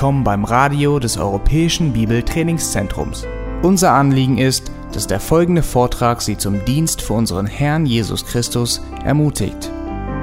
willkommen 0.00 0.24
beim 0.24 0.44
Radio 0.44 0.98
des 0.98 1.18
Europäischen 1.18 1.92
Bibeltrainingszentrums. 1.92 3.26
Unser 3.60 3.92
Anliegen 3.92 4.38
ist, 4.38 4.72
dass 4.94 5.06
der 5.06 5.20
folgende 5.20 5.62
Vortrag 5.62 6.22
Sie 6.22 6.38
zum 6.38 6.64
Dienst 6.64 7.02
für 7.02 7.12
unseren 7.12 7.44
Herrn 7.44 7.84
Jesus 7.84 8.24
Christus 8.24 8.80
ermutigt. 9.04 9.70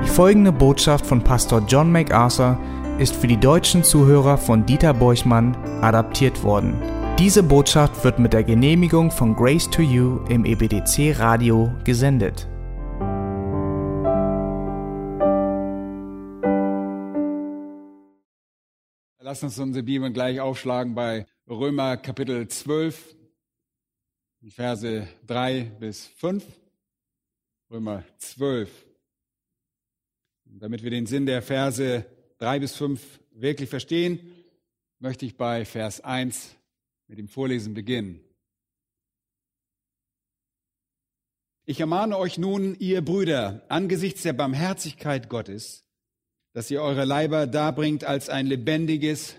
Die 0.04 0.10
folgende 0.10 0.52
Botschaft 0.52 1.06
von 1.06 1.22
Pastor 1.22 1.62
John 1.68 1.92
MacArthur 1.92 2.58
ist 2.98 3.16
für 3.16 3.28
die 3.28 3.40
deutschen 3.40 3.84
Zuhörer 3.84 4.40
von 4.40 4.66
Dieter 4.66 4.96
Borchmann 4.96 5.56
adaptiert 5.82 6.44
worden. 6.44 6.74
Diese 7.20 7.44
Botschaft 7.44 8.04
wird 8.04 8.18
mit 8.18 8.34
der 8.34 8.44
Genehmigung 8.44 9.12
von 9.12 9.36
Grace 9.36 9.70
to 9.70 9.84
You 9.84 10.22
im 10.28 10.44
EBDC 10.44 11.20
Radio 11.20 11.72
gesendet. 11.84 12.48
Lass 19.30 19.44
uns 19.44 19.60
unsere 19.60 19.84
Bibel 19.84 20.10
gleich 20.14 20.40
aufschlagen 20.40 20.96
bei 20.96 21.26
Römer 21.50 21.98
Kapitel 21.98 22.48
12, 22.48 23.14
die 24.40 24.52
Verse 24.52 25.06
3 25.26 25.64
bis 25.82 26.08
5. 26.08 26.46
Römer 27.70 28.06
12. 28.20 28.70
Und 30.46 30.60
damit 30.64 30.82
wir 30.82 30.92
den 30.92 31.08
Sinn 31.08 31.26
der 31.26 31.42
Verse 31.42 32.06
3 32.38 32.60
bis 32.60 32.78
5 32.78 33.02
wirklich 33.32 33.70
verstehen, 33.70 34.18
möchte 35.00 35.26
ich 35.26 35.36
bei 35.36 35.66
Vers 35.66 36.00
1 36.00 36.56
mit 37.08 37.18
dem 37.18 37.28
Vorlesen 37.28 37.74
beginnen. 37.74 38.22
Ich 41.66 41.82
ermahne 41.82 42.18
euch 42.18 42.38
nun, 42.38 42.80
ihr 42.80 43.04
Brüder, 43.04 43.66
angesichts 43.68 44.24
der 44.24 44.32
Barmherzigkeit 44.32 45.28
Gottes, 45.28 45.84
dass 46.58 46.72
ihr 46.72 46.82
eure 46.82 47.06
Leiber 47.06 47.46
darbringt 47.46 48.04
als 48.04 48.30
ein 48.30 48.48
lebendiges, 48.48 49.36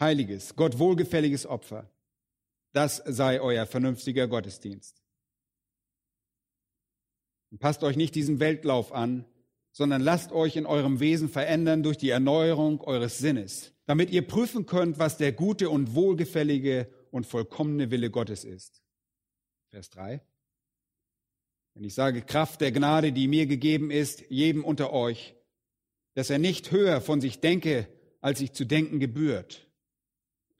heiliges, 0.00 0.56
Gott 0.56 0.78
wohlgefälliges 0.78 1.44
Opfer. 1.44 1.90
Das 2.72 3.02
sei 3.04 3.38
euer 3.38 3.66
vernünftiger 3.66 4.26
Gottesdienst. 4.26 5.02
Und 7.50 7.58
passt 7.58 7.84
euch 7.84 7.96
nicht 7.96 8.14
diesem 8.14 8.40
Weltlauf 8.40 8.94
an, 8.94 9.26
sondern 9.72 10.00
lasst 10.00 10.32
euch 10.32 10.56
in 10.56 10.64
eurem 10.64 11.00
Wesen 11.00 11.28
verändern 11.28 11.82
durch 11.82 11.98
die 11.98 12.08
Erneuerung 12.08 12.80
eures 12.80 13.18
Sinnes, 13.18 13.74
damit 13.84 14.08
ihr 14.08 14.26
prüfen 14.26 14.64
könnt, 14.64 14.98
was 14.98 15.18
der 15.18 15.32
gute 15.32 15.68
und 15.68 15.94
wohlgefällige 15.94 16.88
und 17.10 17.26
vollkommene 17.26 17.90
Wille 17.90 18.08
Gottes 18.08 18.44
ist. 18.44 18.82
Vers 19.68 19.90
3. 19.90 20.22
Wenn 21.74 21.84
ich 21.84 21.92
sage 21.92 22.22
Kraft 22.22 22.62
der 22.62 22.72
Gnade, 22.72 23.12
die 23.12 23.28
mir 23.28 23.44
gegeben 23.44 23.90
ist, 23.90 24.24
jedem 24.30 24.64
unter 24.64 24.94
euch, 24.94 25.35
dass 26.16 26.30
er 26.30 26.38
nicht 26.38 26.70
höher 26.70 27.02
von 27.02 27.20
sich 27.20 27.40
denke, 27.40 27.86
als 28.22 28.38
sich 28.38 28.52
zu 28.52 28.64
denken 28.64 28.98
gebührt, 29.00 29.68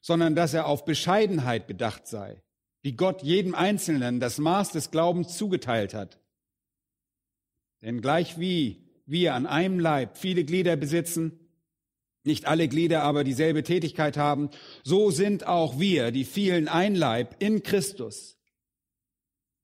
sondern 0.03 0.37
dass 0.37 0.53
er 0.53 0.67
auf 0.67 0.85
Bescheidenheit 0.85 1.67
bedacht 1.67 2.07
sei, 2.07 2.43
wie 2.83 2.93
Gott 2.93 3.23
jedem 3.23 3.55
Einzelnen 3.55 4.21
das 4.21 4.37
Maß 4.37 4.73
des 4.73 4.91
Glaubens 4.91 5.37
zugeteilt 5.39 5.95
hat. 5.95 6.21
Denn 7.81 8.03
gleich 8.03 8.39
wie 8.39 8.84
wir 9.07 9.33
an 9.33 9.47
einem 9.47 9.81
Leib 9.81 10.19
viele 10.19 10.45
Glieder 10.45 10.77
besitzen, 10.77 11.41
nicht 12.23 12.45
alle 12.47 12.69
Glieder 12.69 13.03
aber 13.03 13.25
dieselbe 13.25 13.62
Tätigkeit 13.62 14.19
haben, 14.19 14.51
so 14.84 15.11
sind 15.11 15.47
auch 15.47 15.79
wir, 15.79 16.11
die 16.11 16.27
vielen 16.27 16.69
ein 16.69 16.95
Leib 16.95 17.34
in 17.39 17.62
Christus. 17.62 18.37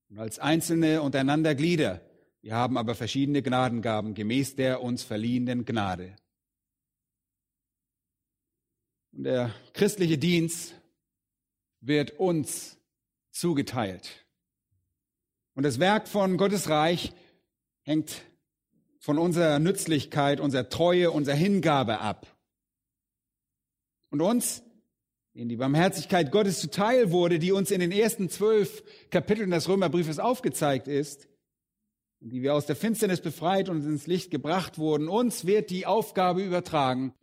Und 0.09 0.19
als 0.19 0.39
Einzelne 0.39 1.03
untereinander 1.03 1.55
Glieder, 1.55 2.01
wir 2.43 2.57
haben 2.57 2.77
aber 2.77 2.97
verschiedene 2.97 3.41
Gnadengaben 3.41 4.15
gemäß 4.15 4.57
der 4.57 4.83
uns 4.83 5.05
verliehenen 5.05 5.65
Gnade. 5.65 6.17
Und 9.13 9.25
der 9.25 9.55
christliche 9.75 10.19
Dienst 10.19 10.75
wird 11.81 12.19
uns 12.19 12.79
zugeteilt. 13.31 14.27
Und 15.55 15.63
das 15.63 15.79
Werk 15.79 16.09
von 16.09 16.37
Gottes 16.37 16.69
Reich 16.69 17.13
hängt 17.83 18.23
von 18.99 19.19
unserer 19.19 19.59
Nützlichkeit, 19.59 20.41
unserer 20.41 20.69
Treue, 20.69 21.11
unserer 21.11 21.37
Hingabe 21.37 22.01
ab. 22.01 22.27
Und 24.11 24.21
uns, 24.21 24.63
in 25.35 25.49
die 25.49 25.57
Barmherzigkeit 25.57 26.31
Gottes 26.31 26.61
zuteil 26.61 27.11
wurde, 27.11 27.39
die 27.39 27.53
uns 27.53 27.71
in 27.71 27.81
den 27.81 27.93
ersten 27.93 28.29
zwölf 28.29 28.83
Kapiteln 29.11 29.51
des 29.51 29.69
Römerbriefes 29.69 30.19
aufgezeigt 30.19 30.89
ist, 30.89 31.29
die 32.31 32.43
wir 32.43 32.55
aus 32.55 32.67
der 32.67 32.77
Finsternis 32.77 33.21
befreit 33.21 33.69
und 33.69 33.85
ins 33.85 34.07
Licht 34.07 34.31
gebracht 34.31 34.79
wurden, 34.79 35.09
uns 35.09 35.45
wird 35.45 35.71
die 35.71 35.87
Aufgabe 35.87 36.43
übertragen, 36.43 37.15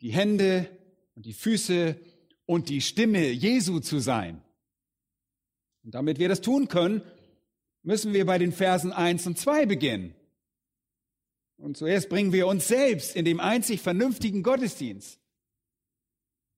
die 0.00 0.12
Hände 0.12 0.68
und 1.14 1.24
die 1.24 1.32
Füße 1.32 1.96
und 2.46 2.68
die 2.68 2.80
Stimme 2.80 3.30
Jesu 3.30 3.78
zu 3.78 4.00
sein. 4.00 4.42
Und 5.84 5.94
damit 5.94 6.18
wir 6.18 6.28
das 6.28 6.40
tun 6.40 6.68
können, 6.68 7.02
müssen 7.82 8.12
wir 8.12 8.26
bei 8.26 8.38
den 8.38 8.52
Versen 8.52 8.92
1 8.92 9.26
und 9.28 9.38
2 9.38 9.66
beginnen. 9.66 10.14
Und 11.56 11.76
zuerst 11.76 12.08
bringen 12.08 12.32
wir 12.32 12.46
uns 12.46 12.66
selbst 12.66 13.14
in 13.14 13.24
dem 13.24 13.38
einzig 13.38 13.82
vernünftigen 13.82 14.42
Gottesdienst. 14.42 15.20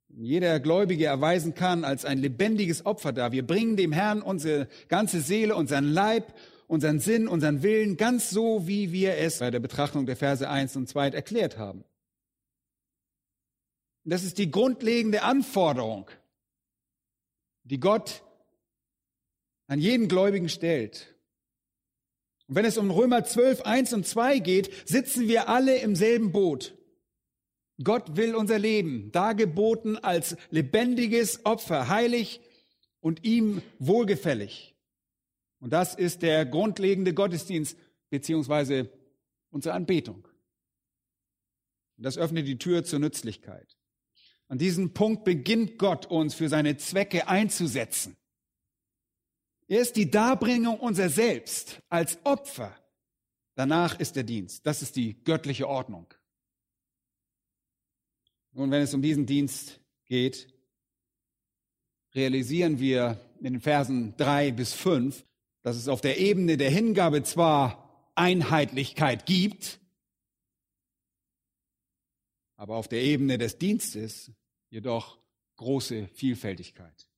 Jeder 0.09 0.61
Gläubige 0.61 1.07
erweisen 1.07 1.55
kann 1.55 1.85
als 1.85 2.05
ein 2.05 2.19
lebendiges 2.19 2.87
Opfer 2.87 3.13
dar. 3.13 3.33
Wir 3.33 3.47
bringen 3.47 3.77
dem 3.77 3.93
Herrn 3.93 4.23
unsere 4.23 4.69
ganze 4.89 5.21
Seele, 5.21 5.57
unseren 5.57 5.87
Leib 5.87 6.35
unseren 6.73 7.01
Sinn, 7.01 7.29
unseren 7.29 7.63
Willen, 7.63 7.99
ganz 7.99 8.31
so, 8.31 8.67
wie 8.67 8.93
wir 8.93 9.19
es 9.19 9.41
bei 9.41 9.51
der 9.51 9.61
Betrachtung 9.61 10.07
der 10.07 10.17
Verse 10.17 10.49
1 10.49 10.75
und 10.77 10.89
2 10.89 11.11
erklärt 11.11 11.59
haben. 11.59 11.85
Das 14.05 14.25
ist 14.25 14.39
die 14.39 14.51
grundlegende 14.51 15.23
Anforderung, 15.23 16.11
die 17.65 17.79
Gott 17.79 18.23
an 19.67 19.81
jeden 19.81 20.09
Gläubigen 20.09 20.49
stellt. 20.49 21.15
Und 22.49 22.55
wenn 22.55 22.65
es 22.65 22.79
um 22.79 22.91
Römer 22.91 23.23
12, 23.23 23.61
1 23.61 23.93
und 23.93 24.07
2 24.07 24.39
geht, 24.39 24.89
sitzen 24.89 25.29
wir 25.29 25.51
alle 25.51 25.77
im 25.77 25.95
selben 25.95 26.33
Boot. 26.33 26.75
Gott 27.85 28.17
will 28.17 28.35
unser 28.35 28.59
Leben 28.59 29.13
dargeboten 29.13 29.99
als 29.99 30.37
lebendiges 30.49 31.45
Opfer, 31.45 31.89
heilig 31.89 32.41
und 33.01 33.25
ihm 33.25 33.61
wohlgefällig. 33.79 34.72
Und 35.63 35.73
das 35.73 35.95
ist 35.95 36.23
der 36.23 36.45
grundlegende 36.45 37.15
Gottesdienst 37.15 37.79
beziehungsweise 38.11 38.91
unsere 39.51 39.77
Anbetung. 39.77 40.27
Und 41.97 42.03
das 42.03 42.19
öffnet 42.19 42.49
die 42.49 42.59
Tür 42.59 42.83
zur 42.83 42.99
Nützlichkeit. 42.99 43.79
An 44.49 44.59
diesem 44.59 44.93
Punkt 44.93 45.23
beginnt 45.23 45.79
Gott 45.79 46.07
uns 46.07 46.35
für 46.35 46.49
seine 46.49 46.79
Zwecke 46.79 47.29
einzusetzen. 47.29 48.17
Er 49.69 49.81
ist 49.81 49.95
die 49.95 50.11
Darbringung 50.11 50.81
unser 50.81 51.09
Selbst 51.09 51.81
als 51.89 52.19
Opfer. 52.25 52.77
Danach 53.55 54.01
ist 54.01 54.17
der 54.17 54.25
Dienst. 54.25 54.67
Das 54.67 54.83
ist 54.83 54.97
die 54.97 55.23
göttliche 55.23 55.69
Ordnung. 55.69 56.13
Nun, 58.51 58.73
wenn 58.73 58.83
es 58.83 58.95
um 58.95 59.01
diesen 59.01 59.27
Dienst 59.27 59.81
geht, 60.07 60.53
realisieren 62.17 62.81
wir 62.81 63.21
in 63.39 63.53
den 63.53 63.61
Versen 63.61 64.17
drei 64.17 64.51
bis 64.51 64.73
fünf, 64.73 65.25
dass 65.63 65.77
es 65.77 65.89
auf 65.89 66.01
der 66.01 66.19
Ebene 66.19 66.57
der 66.57 66.71
Hingabe 66.71 67.23
zwar 67.23 68.11
Einheitlichkeit 68.15 69.27
gibt, 69.27 69.81
aber 72.57 72.77
auf 72.77 72.89
der 72.89 73.03
Ebene 73.03 73.39
des 73.39 73.59
Dienstes 73.59 74.31
jedoch 74.71 75.19
große 75.57 76.09
Vielfältigkeit. 76.15 77.09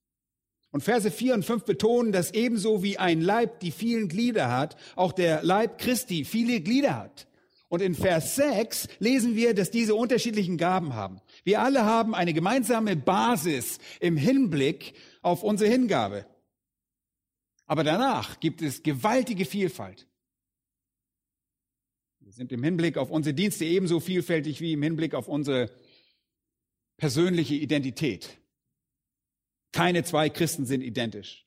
Und 0.70 0.82
Verse 0.82 1.10
4 1.10 1.34
und 1.34 1.44
5 1.44 1.64
betonen, 1.64 2.12
dass 2.12 2.32
ebenso 2.32 2.82
wie 2.82 2.98
ein 2.98 3.20
Leib 3.20 3.60
die 3.60 3.70
vielen 3.70 4.08
Glieder 4.08 4.50
hat, 4.50 4.76
auch 4.96 5.12
der 5.12 5.42
Leib 5.42 5.78
Christi 5.78 6.24
viele 6.24 6.60
Glieder 6.60 6.96
hat. 6.96 7.28
Und 7.68 7.80
in 7.80 7.94
Vers 7.94 8.36
6 8.36 8.88
lesen 8.98 9.36
wir, 9.36 9.54
dass 9.54 9.70
diese 9.70 9.94
unterschiedlichen 9.94 10.56
Gaben 10.56 10.94
haben. 10.94 11.20
Wir 11.44 11.60
alle 11.60 11.84
haben 11.84 12.14
eine 12.14 12.34
gemeinsame 12.34 12.96
Basis 12.96 13.78
im 14.00 14.16
Hinblick 14.16 14.94
auf 15.22 15.42
unsere 15.42 15.70
Hingabe. 15.70 16.26
Aber 17.66 17.84
danach 17.84 18.40
gibt 18.40 18.62
es 18.62 18.82
gewaltige 18.82 19.44
Vielfalt. 19.44 20.06
Wir 22.20 22.32
sind 22.32 22.52
im 22.52 22.62
Hinblick 22.62 22.96
auf 22.96 23.10
unsere 23.10 23.34
Dienste 23.34 23.64
ebenso 23.64 24.00
vielfältig 24.00 24.60
wie 24.60 24.72
im 24.72 24.82
Hinblick 24.82 25.14
auf 25.14 25.28
unsere 25.28 25.70
persönliche 26.96 27.54
Identität. 27.54 28.38
Keine 29.72 30.04
zwei 30.04 30.30
Christen 30.30 30.66
sind 30.66 30.82
identisch. 30.82 31.46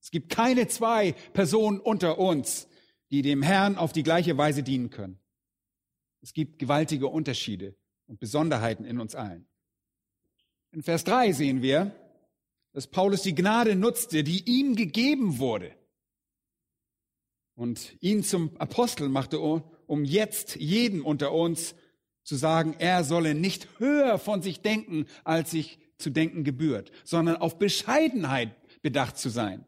Es 0.00 0.10
gibt 0.10 0.30
keine 0.30 0.68
zwei 0.68 1.12
Personen 1.32 1.80
unter 1.80 2.18
uns, 2.18 2.68
die 3.10 3.22
dem 3.22 3.42
Herrn 3.42 3.76
auf 3.76 3.92
die 3.92 4.02
gleiche 4.02 4.36
Weise 4.36 4.62
dienen 4.62 4.90
können. 4.90 5.18
Es 6.20 6.32
gibt 6.32 6.58
gewaltige 6.58 7.06
Unterschiede 7.06 7.76
und 8.06 8.20
Besonderheiten 8.20 8.84
in 8.84 9.00
uns 9.00 9.14
allen. 9.14 9.46
In 10.72 10.82
Vers 10.82 11.04
3 11.04 11.32
sehen 11.32 11.62
wir, 11.62 11.94
dass 12.78 12.86
Paulus 12.86 13.22
die 13.22 13.34
Gnade 13.34 13.74
nutzte, 13.74 14.22
die 14.22 14.48
ihm 14.48 14.76
gegeben 14.76 15.40
wurde 15.40 15.74
und 17.56 17.96
ihn 18.00 18.22
zum 18.22 18.56
Apostel 18.58 19.08
machte, 19.08 19.40
um 19.40 20.04
jetzt 20.04 20.54
jeden 20.54 21.00
unter 21.00 21.32
uns 21.32 21.74
zu 22.22 22.36
sagen, 22.36 22.76
er 22.78 23.02
solle 23.02 23.34
nicht 23.34 23.66
höher 23.80 24.20
von 24.20 24.42
sich 24.42 24.60
denken, 24.60 25.06
als 25.24 25.50
sich 25.50 25.80
zu 25.96 26.10
denken 26.10 26.44
gebührt, 26.44 26.92
sondern 27.02 27.34
auf 27.38 27.58
Bescheidenheit 27.58 28.54
bedacht 28.80 29.18
zu 29.18 29.28
sein. 29.28 29.66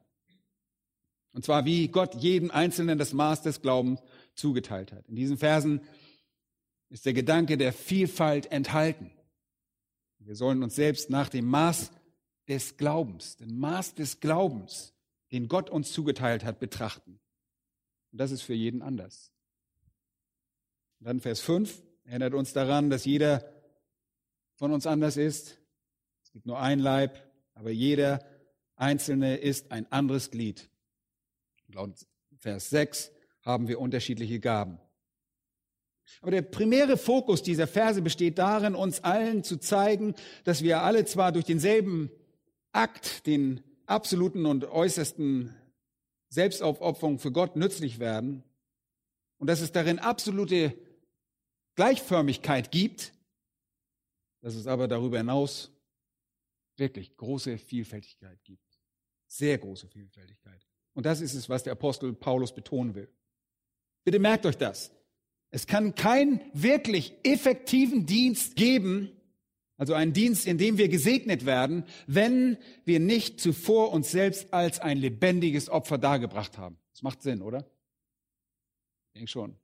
Und 1.33 1.45
zwar 1.45 1.65
wie 1.65 1.89
Gott 1.89 2.15
jedem 2.15 2.53
Einzelnen 2.53 2.97
das 2.97 3.13
Maß 3.13 3.43
des 3.43 3.61
Glaubens 3.61 4.01
zugeteilt 4.37 4.93
hat. 4.93 5.09
In 5.09 5.17
diesen 5.17 5.37
Versen 5.37 5.81
ist 6.91 7.06
der 7.06 7.13
Gedanke 7.13 7.59
der 7.59 7.73
Vielfalt 7.73 8.53
enthalten. 8.53 9.11
Wir 10.21 10.37
sollen 10.37 10.63
uns 10.63 10.77
selbst 10.77 11.11
nach 11.11 11.29
dem 11.29 11.47
Maß 11.47 11.91
des 12.50 12.76
Glaubens, 12.76 13.37
dem 13.37 13.61
Maß 13.61 13.94
des 13.94 14.19
Glaubens, 14.19 14.93
den 15.31 15.47
Gott 15.47 15.70
uns 15.70 15.93
zugeteilt 15.93 16.44
hat, 16.44 16.58
betrachten. 16.58 17.20
Und 18.11 18.20
das 18.20 18.32
ist 18.32 18.43
für 18.43 18.55
jeden 18.55 18.82
anders. 18.82 19.31
Und 20.99 21.06
dann 21.06 21.20
Vers 21.20 21.41
5 21.41 21.81
erinnert 22.02 22.35
uns 22.35 22.52
daran, 22.52 22.91
dass 22.91 23.05
jeder 23.05 23.49
von 24.56 24.73
uns 24.73 24.85
anders 24.88 25.17
ist. 25.17 25.61
Es 26.25 26.32
gibt 26.32 26.44
nur 26.44 26.58
ein 26.58 26.81
Leib, 26.81 27.23
aber 27.55 27.70
jeder 27.70 28.19
Einzelne 28.75 29.37
ist 29.37 29.70
ein 29.70 29.91
anderes 29.93 30.32
Glied. 30.32 30.69
Laut 31.69 32.05
Vers 32.37 32.69
6 32.70 33.12
haben 33.43 33.69
wir 33.69 33.79
unterschiedliche 33.79 34.41
Gaben. 34.41 34.81
Aber 36.20 36.32
der 36.32 36.43
primäre 36.43 36.96
Fokus 36.96 37.44
dieser 37.44 37.69
Verse 37.69 38.03
besteht 38.03 38.38
darin, 38.38 38.75
uns 38.75 39.05
allen 39.05 39.44
zu 39.44 39.58
zeigen, 39.58 40.14
dass 40.43 40.62
wir 40.64 40.82
alle 40.82 41.05
zwar 41.05 41.31
durch 41.31 41.44
denselben 41.44 42.11
Akt, 42.72 43.26
den 43.26 43.62
absoluten 43.87 44.46
und 44.46 44.64
äußersten 44.64 45.55
Selbstaufopferung 46.28 47.19
für 47.19 47.32
Gott 47.32 47.56
nützlich 47.56 47.99
werden 47.99 48.44
und 49.38 49.49
dass 49.49 49.61
es 49.61 49.72
darin 49.72 49.99
absolute 49.99 50.76
Gleichförmigkeit 51.75 52.70
gibt, 52.70 53.12
dass 54.43 54.55
es 54.55 54.67
aber 54.67 54.87
darüber 54.87 55.19
hinaus 55.19 55.72
wirklich 56.76 57.17
große 57.17 57.58
Vielfältigkeit 57.58 58.43
gibt. 58.44 58.78
Sehr 59.26 59.58
große 59.58 59.88
Vielfältigkeit. 59.88 60.67
Und 60.94 61.06
das 61.06 61.20
ist 61.20 61.34
es, 61.34 61.49
was 61.49 61.62
der 61.62 61.72
Apostel 61.72 62.12
Paulus 62.12 62.55
betonen 62.55 62.94
will. 62.94 63.08
Bitte 64.05 64.19
merkt 64.19 64.46
euch 64.46 64.56
das. 64.56 64.93
Es 65.50 65.67
kann 65.67 65.94
keinen 65.94 66.40
wirklich 66.52 67.14
effektiven 67.22 68.06
Dienst 68.06 68.56
geben, 68.56 69.19
also 69.81 69.94
einen 69.94 70.12
Dienst, 70.12 70.47
in 70.47 70.59
dem 70.59 70.77
wir 70.77 70.91
gesegnet 70.91 71.47
werden, 71.47 71.85
wenn 72.06 72.59
wir 72.85 73.00
nicht 73.00 73.41
zuvor 73.41 73.93
uns 73.93 74.11
selbst 74.11 74.53
als 74.53 74.79
ein 74.79 74.99
lebendiges 74.99 75.71
Opfer 75.71 75.97
dargebracht 75.97 76.59
haben. 76.59 76.77
Das 76.93 77.00
macht 77.00 77.23
Sinn, 77.23 77.41
oder? 77.41 77.61
Ich 79.06 79.15
denke 79.15 79.31
schon. 79.31 79.56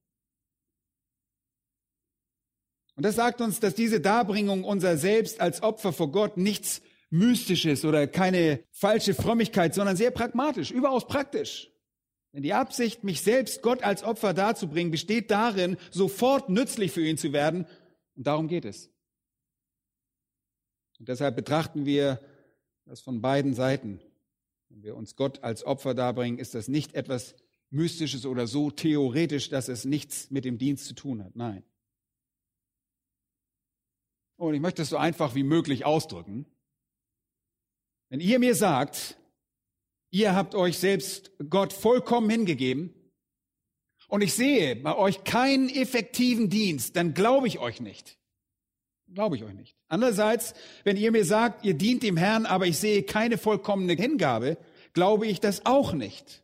Und 2.94 3.02
das 3.02 3.16
sagt 3.16 3.42
uns, 3.42 3.60
dass 3.60 3.74
diese 3.74 4.00
Darbringung 4.00 4.64
unser 4.64 4.96
Selbst 4.96 5.38
als 5.42 5.62
Opfer 5.62 5.92
vor 5.92 6.10
Gott 6.10 6.38
nichts 6.38 6.80
Mystisches 7.10 7.84
oder 7.84 8.06
keine 8.06 8.60
falsche 8.70 9.12
Frömmigkeit, 9.12 9.74
sondern 9.74 9.98
sehr 9.98 10.12
pragmatisch, 10.12 10.70
überaus 10.70 11.06
praktisch. 11.06 11.70
Denn 12.32 12.42
die 12.42 12.54
Absicht, 12.54 13.04
mich 13.04 13.20
selbst 13.20 13.60
Gott 13.60 13.82
als 13.82 14.02
Opfer 14.02 14.32
darzubringen, 14.32 14.90
besteht 14.90 15.30
darin, 15.30 15.76
sofort 15.90 16.48
nützlich 16.48 16.90
für 16.90 17.06
ihn 17.06 17.18
zu 17.18 17.34
werden. 17.34 17.66
Und 18.14 18.26
darum 18.26 18.48
geht 18.48 18.64
es. 18.64 18.95
Und 20.98 21.08
deshalb 21.08 21.36
betrachten 21.36 21.86
wir 21.86 22.20
das 22.84 23.00
von 23.00 23.20
beiden 23.20 23.54
Seiten. 23.54 24.00
Wenn 24.68 24.82
wir 24.82 24.96
uns 24.96 25.16
Gott 25.16 25.42
als 25.42 25.64
Opfer 25.64 25.94
darbringen, 25.94 26.38
ist 26.38 26.54
das 26.54 26.68
nicht 26.68 26.94
etwas 26.94 27.34
Mystisches 27.70 28.26
oder 28.26 28.46
so 28.46 28.70
theoretisch, 28.70 29.48
dass 29.48 29.68
es 29.68 29.84
nichts 29.84 30.30
mit 30.30 30.44
dem 30.44 30.58
Dienst 30.58 30.86
zu 30.86 30.94
tun 30.94 31.24
hat. 31.24 31.34
Nein. 31.34 31.64
Und 34.36 34.54
ich 34.54 34.60
möchte 34.60 34.82
es 34.82 34.90
so 34.90 34.96
einfach 34.96 35.34
wie 35.34 35.42
möglich 35.42 35.84
ausdrücken. 35.84 36.46
Wenn 38.08 38.20
ihr 38.20 38.38
mir 38.38 38.54
sagt, 38.54 39.16
ihr 40.10 40.34
habt 40.34 40.54
euch 40.54 40.78
selbst 40.78 41.32
Gott 41.50 41.72
vollkommen 41.72 42.30
hingegeben 42.30 42.94
und 44.08 44.22
ich 44.22 44.34
sehe 44.34 44.76
bei 44.76 44.94
euch 44.94 45.24
keinen 45.24 45.68
effektiven 45.68 46.50
Dienst, 46.50 46.96
dann 46.96 47.14
glaube 47.14 47.48
ich 47.48 47.58
euch 47.58 47.80
nicht. 47.80 48.18
Glaube 49.12 49.36
ich 49.36 49.44
euch 49.44 49.54
nicht. 49.54 49.76
Andererseits, 49.88 50.54
wenn 50.84 50.96
ihr 50.96 51.12
mir 51.12 51.24
sagt, 51.24 51.64
ihr 51.64 51.74
dient 51.74 52.02
dem 52.02 52.16
Herrn, 52.16 52.44
aber 52.44 52.66
ich 52.66 52.78
sehe 52.78 53.02
keine 53.02 53.38
vollkommene 53.38 53.94
Hingabe, 53.94 54.58
glaube 54.92 55.26
ich 55.26 55.40
das 55.40 55.64
auch 55.64 55.92
nicht. 55.92 56.42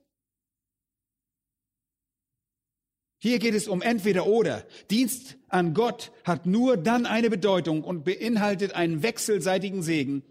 Hier 3.19 3.39
geht 3.39 3.55
es 3.55 3.69
um 3.69 3.83
entweder 3.83 4.27
oder. 4.27 4.67
Dienst 4.91 5.37
an 5.49 5.75
Gott 5.75 6.11
hat 6.25 6.47
nur 6.47 6.77
dann 6.77 7.07
eine 7.07 7.31
Bedeutung 7.31 7.85
und 7.85 8.05
beinhaltet 8.05 8.75
einen 8.75 9.03
wechselseitigen 9.03 9.83
Segen, 9.83 10.25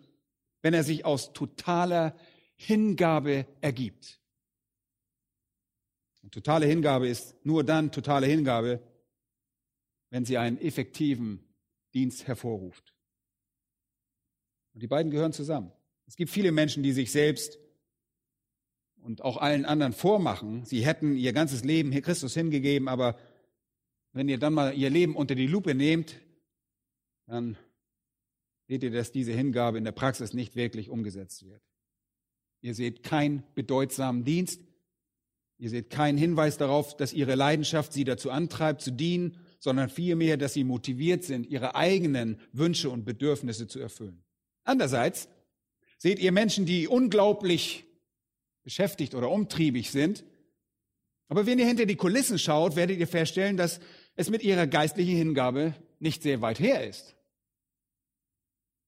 wenn 0.62 0.74
er 0.74 0.84
sich 0.84 1.06
aus 1.06 1.32
totaler 1.34 2.16
Hingabe 2.56 3.46
ergibt. 3.62 4.20
Und 6.22 6.34
totale 6.34 6.66
Hingabe 6.66 7.08
ist 7.08 7.36
nur 7.46 7.64
dann 7.64 7.92
totale 7.92 8.28
Hingabe, 8.28 8.82
wenn 10.10 10.26
sie 10.26 10.38
einen 10.38 10.60
effektiven 10.60 11.40
Dienst 11.94 12.28
hervorruft. 12.28 12.94
Und 14.74 14.82
die 14.82 14.88
beiden 14.88 15.12
gehören 15.12 15.34
zusammen. 15.34 15.72
Es 16.08 16.16
gibt 16.16 16.32
viele 16.32 16.52
Menschen, 16.52 16.84
die 16.84 16.94
sich 16.94 17.12
selbst 17.12 17.60
und 19.02 19.22
auch 19.22 19.38
allen 19.38 19.66
anderen 19.66 19.94
vormachen, 19.94 20.66
sie 20.66 20.86
hätten 20.86 21.16
ihr 21.16 21.34
ganzes 21.34 21.64
Leben 21.64 21.92
Christus 22.02 22.34
hingegeben, 22.34 22.88
aber 22.88 23.18
wenn 24.14 24.30
ihr 24.30 24.38
dann 24.38 24.54
mal 24.54 24.76
ihr 24.76 24.90
Leben 24.90 25.16
unter 25.16 25.36
die 25.36 25.48
Lupe 25.48 25.74
nehmt, 25.74 26.20
dann 27.26 27.58
seht 28.68 28.84
ihr, 28.84 28.92
dass 28.92 29.12
diese 29.12 29.32
Hingabe 29.32 29.78
in 29.78 29.84
der 29.84 29.92
Praxis 29.92 30.34
nicht 30.34 30.56
wirklich 30.56 30.90
umgesetzt 30.90 31.46
wird. 31.46 31.62
Ihr 32.62 32.76
seht 32.76 33.04
keinen 33.04 33.44
bedeutsamen 33.56 34.24
Dienst. 34.24 34.62
Ihr 35.58 35.70
seht 35.70 35.90
keinen 35.90 36.18
Hinweis 36.18 36.58
darauf, 36.58 36.96
dass 36.96 37.14
ihre 37.14 37.36
Leidenschaft 37.36 37.94
sie 37.94 38.04
dazu 38.04 38.32
antreibt, 38.32 38.82
zu 38.82 38.92
dienen, 38.92 39.38
sondern 39.62 39.90
vielmehr, 39.90 40.38
dass 40.38 40.54
sie 40.54 40.64
motiviert 40.64 41.24
sind, 41.24 41.46
ihre 41.46 41.76
eigenen 41.76 42.42
Wünsche 42.52 42.90
und 42.90 43.06
Bedürfnisse 43.06 43.68
zu 43.68 43.80
erfüllen. 43.80 44.24
Andererseits 44.64 45.30
seht 46.00 46.18
ihr 46.18 46.32
Menschen, 46.32 46.66
die 46.66 46.88
unglaublich 46.88 47.86
beschäftigt 48.64 49.14
oder 49.14 49.30
umtriebig 49.30 49.92
sind. 49.92 50.24
Aber 51.28 51.46
wenn 51.46 51.60
ihr 51.60 51.68
hinter 51.68 51.86
die 51.86 51.96
Kulissen 51.96 52.40
schaut, 52.40 52.76
werdet 52.76 53.00
ihr 53.00 53.08
feststellen, 53.08 53.56
dass 53.56 53.80
es 54.16 54.32
mit 54.32 54.42
ihrer 54.42 54.66
geistlichen 54.66 55.16
Hingabe 55.16 55.76
nicht 56.00 56.24
sehr 56.24 56.42
weit 56.42 56.60
her 56.60 56.88
ist. 56.88 57.16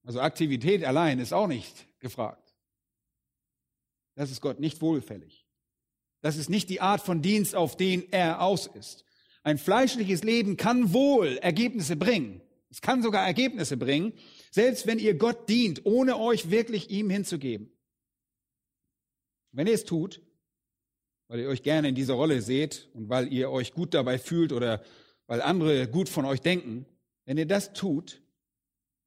Also 0.03 0.21
Aktivität 0.21 0.83
allein 0.83 1.19
ist 1.19 1.33
auch 1.33 1.47
nicht 1.47 1.87
gefragt. 1.99 2.55
Das 4.15 4.31
ist 4.31 4.41
Gott 4.41 4.59
nicht 4.59 4.81
wohlfällig. 4.81 5.45
Das 6.21 6.35
ist 6.35 6.49
nicht 6.49 6.69
die 6.69 6.81
Art 6.81 7.01
von 7.01 7.21
Dienst, 7.21 7.53
auf 7.53 7.77
den 7.77 8.11
er 8.11 8.41
aus 8.41 8.65
ist. 8.65 9.05
Ein 9.43 9.57
fleischliches 9.57 10.23
Leben 10.23 10.57
kann 10.57 10.93
wohl 10.93 11.37
Ergebnisse 11.37 11.95
bringen. 11.95 12.41
Es 12.69 12.81
kann 12.81 13.03
sogar 13.03 13.25
Ergebnisse 13.25 13.77
bringen, 13.77 14.13
selbst 14.49 14.87
wenn 14.87 14.97
ihr 14.97 15.15
Gott 15.15 15.47
dient, 15.47 15.85
ohne 15.85 16.17
euch 16.17 16.49
wirklich 16.49 16.89
ihm 16.89 17.09
hinzugeben. 17.09 17.71
Wenn 19.51 19.67
ihr 19.67 19.73
es 19.73 19.85
tut, 19.85 20.21
weil 21.27 21.41
ihr 21.41 21.49
euch 21.49 21.61
gerne 21.61 21.89
in 21.89 21.95
dieser 21.95 22.15
Rolle 22.15 22.41
seht 22.41 22.89
und 22.93 23.09
weil 23.09 23.31
ihr 23.31 23.51
euch 23.51 23.73
gut 23.73 23.93
dabei 23.93 24.17
fühlt 24.17 24.51
oder 24.51 24.81
weil 25.27 25.41
andere 25.41 25.87
gut 25.87 26.09
von 26.09 26.25
euch 26.25 26.41
denken, 26.41 26.85
wenn 27.25 27.37
ihr 27.37 27.45
das 27.45 27.73
tut 27.73 28.21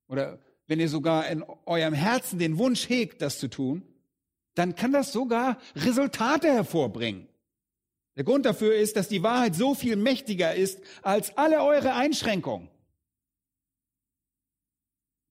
oder 0.07 0.39
wenn 0.67 0.81
ihr 0.81 0.89
sogar 0.89 1.29
in 1.29 1.43
eurem 1.65 1.95
Herzen 1.95 2.39
den 2.39 2.59
Wunsch 2.59 2.89
hegt, 2.89 3.23
das 3.23 3.39
zu 3.39 3.49
tun, 3.49 3.83
dann 4.55 4.75
kann 4.75 4.93
das 4.93 5.13
sogar 5.13 5.59
Resultate 5.75 6.49
hervorbringen. 6.49 7.29
Der 8.17 8.25
Grund 8.25 8.47
dafür 8.47 8.75
ist, 8.75 8.97
dass 8.97 9.09
die 9.09 9.23
Wahrheit 9.23 9.55
so 9.55 9.75
viel 9.75 9.97
mächtiger 9.97 10.55
ist 10.55 10.81
als 11.03 11.37
alle 11.37 11.63
eure 11.63 11.95
Einschränkungen. 11.95 12.71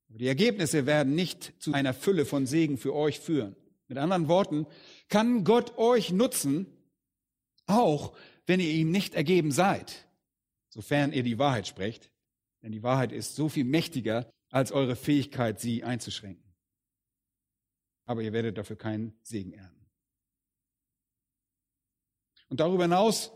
Die 0.07 0.27
Ergebnisse 0.27 0.85
werden 0.85 1.13
nicht 1.13 1.53
zu 1.59 1.73
einer 1.73 1.93
Fülle 1.93 2.25
von 2.25 2.45
Segen 2.45 2.77
für 2.77 2.93
euch 2.95 3.19
führen. 3.19 3.55
Mit 3.87 3.97
anderen 3.97 4.27
Worten, 4.27 4.65
kann 5.09 5.43
Gott 5.43 5.77
euch 5.77 6.11
nutzen, 6.11 6.67
auch 7.67 8.15
wenn 8.45 8.59
ihr 8.59 8.71
ihm 8.71 8.91
nicht 8.91 9.15
ergeben 9.15 9.51
seid, 9.51 10.07
sofern 10.69 11.11
ihr 11.11 11.23
die 11.23 11.37
Wahrheit 11.37 11.67
sprecht. 11.67 12.11
Denn 12.61 12.71
die 12.71 12.83
Wahrheit 12.83 13.11
ist 13.11 13.35
so 13.35 13.49
viel 13.49 13.65
mächtiger 13.65 14.31
als 14.51 14.71
eure 14.71 14.95
Fähigkeit, 14.95 15.59
sie 15.59 15.83
einzuschränken. 15.83 16.55
Aber 18.05 18.21
ihr 18.21 18.31
werdet 18.31 18.57
dafür 18.57 18.77
keinen 18.77 19.19
Segen 19.21 19.53
ernten. 19.53 19.74
Und 22.49 22.59
darüber 22.59 22.83
hinaus 22.83 23.31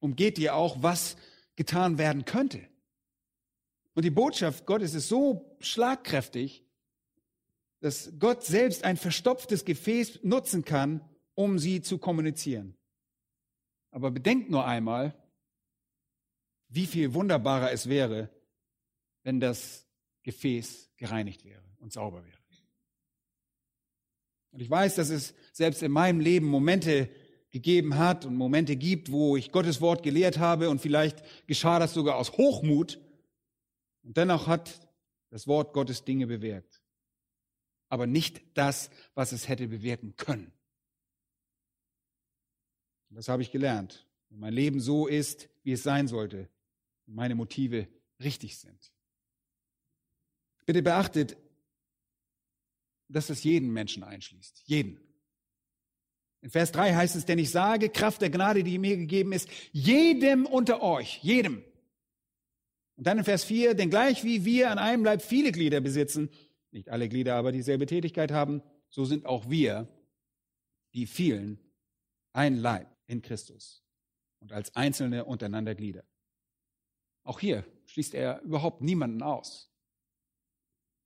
umgeht 0.00 0.38
ihr 0.38 0.54
auch, 0.54 0.82
was 0.82 1.16
getan 1.56 1.98
werden 1.98 2.24
könnte. 2.24 2.60
Und 3.94 4.04
die 4.04 4.10
Botschaft 4.10 4.66
Gottes 4.66 4.94
ist 4.94 5.08
so 5.08 5.56
schlagkräftig, 5.60 6.64
dass 7.80 8.12
Gott 8.18 8.44
selbst 8.44 8.84
ein 8.84 8.96
verstopftes 8.96 9.64
Gefäß 9.64 10.20
nutzen 10.22 10.64
kann, 10.64 11.00
um 11.34 11.58
sie 11.58 11.80
zu 11.80 11.98
kommunizieren. 11.98 12.76
Aber 13.90 14.10
bedenkt 14.10 14.50
nur 14.50 14.66
einmal, 14.66 15.14
wie 16.68 16.86
viel 16.86 17.14
wunderbarer 17.14 17.72
es 17.72 17.88
wäre, 17.88 18.30
wenn 19.22 19.40
das 19.40 19.86
Gefäß 20.22 20.90
gereinigt 20.96 21.44
wäre 21.44 21.62
und 21.78 21.92
sauber 21.92 22.24
wäre. 22.24 22.38
Und 24.50 24.60
ich 24.60 24.70
weiß, 24.70 24.96
dass 24.96 25.10
es 25.10 25.34
selbst 25.52 25.82
in 25.82 25.92
meinem 25.92 26.20
Leben 26.20 26.46
Momente 26.46 27.08
gegeben 27.50 27.96
hat 27.96 28.24
und 28.24 28.36
Momente 28.36 28.76
gibt, 28.76 29.10
wo 29.10 29.36
ich 29.36 29.52
Gottes 29.52 29.80
Wort 29.80 30.02
gelehrt 30.02 30.38
habe 30.38 30.70
und 30.70 30.80
vielleicht 30.80 31.22
geschah 31.46 31.78
das 31.78 31.94
sogar 31.94 32.16
aus 32.16 32.32
Hochmut. 32.32 33.00
Und 34.02 34.16
dennoch 34.16 34.46
hat 34.46 34.88
das 35.30 35.46
Wort 35.46 35.72
Gottes 35.72 36.04
Dinge 36.04 36.26
bewirkt. 36.26 36.82
Aber 37.88 38.06
nicht 38.06 38.42
das, 38.54 38.90
was 39.14 39.32
es 39.32 39.48
hätte 39.48 39.68
bewirken 39.68 40.16
können. 40.16 40.52
Das 43.10 43.28
habe 43.28 43.42
ich 43.42 43.50
gelernt. 43.50 44.06
Wenn 44.28 44.40
mein 44.40 44.52
Leben 44.52 44.80
so 44.80 45.06
ist, 45.06 45.48
wie 45.62 45.72
es 45.72 45.82
sein 45.82 46.06
sollte, 46.06 46.50
und 47.06 47.14
meine 47.14 47.34
Motive 47.34 47.88
richtig 48.20 48.58
sind. 48.58 48.92
Bitte 50.66 50.82
beachtet, 50.82 51.36
dass 53.08 53.30
es 53.30 53.42
jeden 53.42 53.72
Menschen 53.72 54.02
einschließt. 54.02 54.64
Jeden. 54.66 55.07
In 56.40 56.50
Vers 56.50 56.72
3 56.72 56.94
heißt 56.94 57.16
es, 57.16 57.24
denn 57.24 57.38
ich 57.38 57.50
sage, 57.50 57.88
Kraft 57.88 58.22
der 58.22 58.30
Gnade, 58.30 58.62
die 58.62 58.78
mir 58.78 58.96
gegeben 58.96 59.32
ist, 59.32 59.48
jedem 59.72 60.46
unter 60.46 60.82
euch, 60.82 61.18
jedem. 61.22 61.64
Und 62.96 63.06
dann 63.06 63.18
in 63.18 63.24
Vers 63.24 63.44
4, 63.44 63.74
denn 63.74 63.90
gleich 63.90 64.24
wie 64.24 64.44
wir 64.44 64.70
an 64.70 64.78
einem 64.78 65.04
Leib 65.04 65.22
viele 65.22 65.52
Glieder 65.52 65.80
besitzen, 65.80 66.30
nicht 66.70 66.88
alle 66.90 67.08
Glieder 67.08 67.34
aber 67.34 67.52
dieselbe 67.52 67.86
Tätigkeit 67.86 68.30
haben, 68.30 68.62
so 68.88 69.04
sind 69.04 69.26
auch 69.26 69.48
wir, 69.50 69.88
die 70.94 71.06
vielen, 71.06 71.58
ein 72.32 72.56
Leib 72.56 72.88
in 73.06 73.22
Christus 73.22 73.84
und 74.40 74.52
als 74.52 74.74
Einzelne 74.76 75.24
untereinander 75.24 75.74
Glieder. 75.74 76.04
Auch 77.24 77.40
hier 77.40 77.64
schließt 77.86 78.14
er 78.14 78.40
überhaupt 78.42 78.80
niemanden 78.80 79.22
aus. 79.22 79.70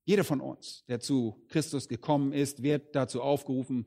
Jeder 0.04 0.24
von 0.24 0.40
uns, 0.40 0.84
der 0.86 1.00
zu 1.00 1.44
Christus 1.48 1.88
gekommen 1.88 2.32
ist, 2.32 2.62
wird 2.62 2.94
dazu 2.94 3.22
aufgerufen, 3.22 3.86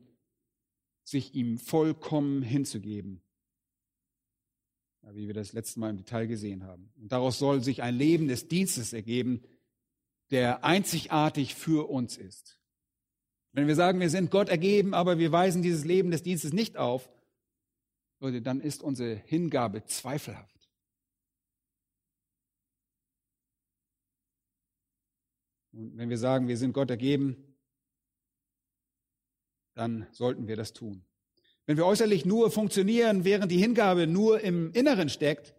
sich 1.06 1.34
ihm 1.34 1.56
vollkommen 1.58 2.42
hinzugeben. 2.42 3.22
Wie 5.12 5.28
wir 5.28 5.34
das 5.34 5.52
letzte 5.52 5.78
Mal 5.78 5.90
im 5.90 5.98
Detail 5.98 6.26
gesehen 6.26 6.64
haben. 6.64 6.90
Und 6.96 7.12
daraus 7.12 7.38
soll 7.38 7.62
sich 7.62 7.84
ein 7.84 7.94
Leben 7.94 8.26
des 8.26 8.48
Dienstes 8.48 8.92
ergeben, 8.92 9.40
der 10.32 10.64
einzigartig 10.64 11.54
für 11.54 11.88
uns 11.88 12.16
ist. 12.16 12.58
Wenn 13.52 13.68
wir 13.68 13.76
sagen, 13.76 14.00
wir 14.00 14.10
sind 14.10 14.32
Gott 14.32 14.48
ergeben, 14.48 14.94
aber 14.94 15.20
wir 15.20 15.30
weisen 15.30 15.62
dieses 15.62 15.84
Leben 15.84 16.10
des 16.10 16.24
Dienstes 16.24 16.52
nicht 16.52 16.76
auf, 16.76 17.08
Leute, 18.18 18.42
dann 18.42 18.60
ist 18.60 18.82
unsere 18.82 19.14
Hingabe 19.14 19.84
zweifelhaft. 19.84 20.68
Und 25.72 25.96
wenn 25.96 26.10
wir 26.10 26.18
sagen, 26.18 26.48
wir 26.48 26.56
sind 26.56 26.72
Gott 26.72 26.90
ergeben, 26.90 27.45
dann 29.76 30.06
sollten 30.10 30.48
wir 30.48 30.56
das 30.56 30.72
tun. 30.72 31.04
Wenn 31.66 31.76
wir 31.76 31.86
äußerlich 31.86 32.24
nur 32.24 32.50
funktionieren, 32.50 33.24
während 33.24 33.52
die 33.52 33.58
Hingabe 33.58 34.06
nur 34.06 34.40
im 34.40 34.72
Inneren 34.72 35.08
steckt, 35.08 35.54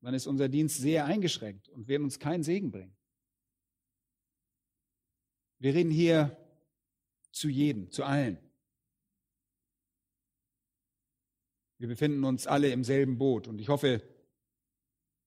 dann 0.00 0.14
ist 0.14 0.26
unser 0.26 0.48
Dienst 0.48 0.78
sehr 0.78 1.04
eingeschränkt 1.04 1.68
und 1.68 1.88
wird 1.88 2.00
uns 2.00 2.18
keinen 2.18 2.42
Segen 2.42 2.70
bringen. 2.70 2.96
Wir 5.58 5.74
reden 5.74 5.90
hier 5.90 6.36
zu 7.32 7.48
jedem, 7.48 7.90
zu 7.90 8.04
allen. 8.04 8.38
Wir 11.78 11.88
befinden 11.88 12.24
uns 12.24 12.46
alle 12.46 12.70
im 12.70 12.84
selben 12.84 13.18
Boot 13.18 13.48
und 13.48 13.60
ich 13.60 13.68
hoffe, 13.68 14.02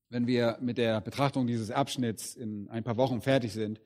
wenn 0.09 0.27
wir 0.27 0.57
mit 0.61 0.77
der 0.77 1.01
Betrachtung 1.01 1.45
dieses 1.45 1.71
Abschnitts 1.71 2.35
in 2.35 2.69
ein 2.69 2.83
paar 2.83 2.97
Wochen 2.97 3.21
fertig 3.21 3.51
sind, 3.51 3.81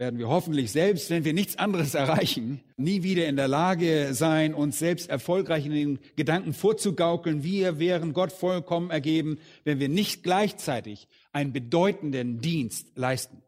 werden 0.00 0.18
wir 0.18 0.28
hoffentlich 0.28 0.72
selbst, 0.72 1.10
wenn 1.10 1.26
wir 1.26 1.34
nichts 1.34 1.56
anderes 1.56 1.92
erreichen, 1.94 2.62
nie 2.78 3.02
wieder 3.02 3.28
in 3.28 3.36
der 3.36 3.48
Lage 3.48 4.14
sein, 4.14 4.54
uns 4.54 4.78
selbst 4.78 5.10
erfolgreich 5.10 5.66
in 5.66 5.72
den 5.72 5.98
Gedanken 6.16 6.54
vorzugaukeln, 6.54 7.44
wir 7.44 7.78
wären 7.78 8.14
Gott 8.14 8.32
vollkommen 8.32 8.88
ergeben, 8.88 9.38
wenn 9.64 9.78
wir 9.78 9.90
nicht 9.90 10.22
gleichzeitig 10.22 11.06
einen 11.32 11.52
bedeutenden 11.52 12.40
Dienst 12.40 12.90
leisten. 12.94 13.42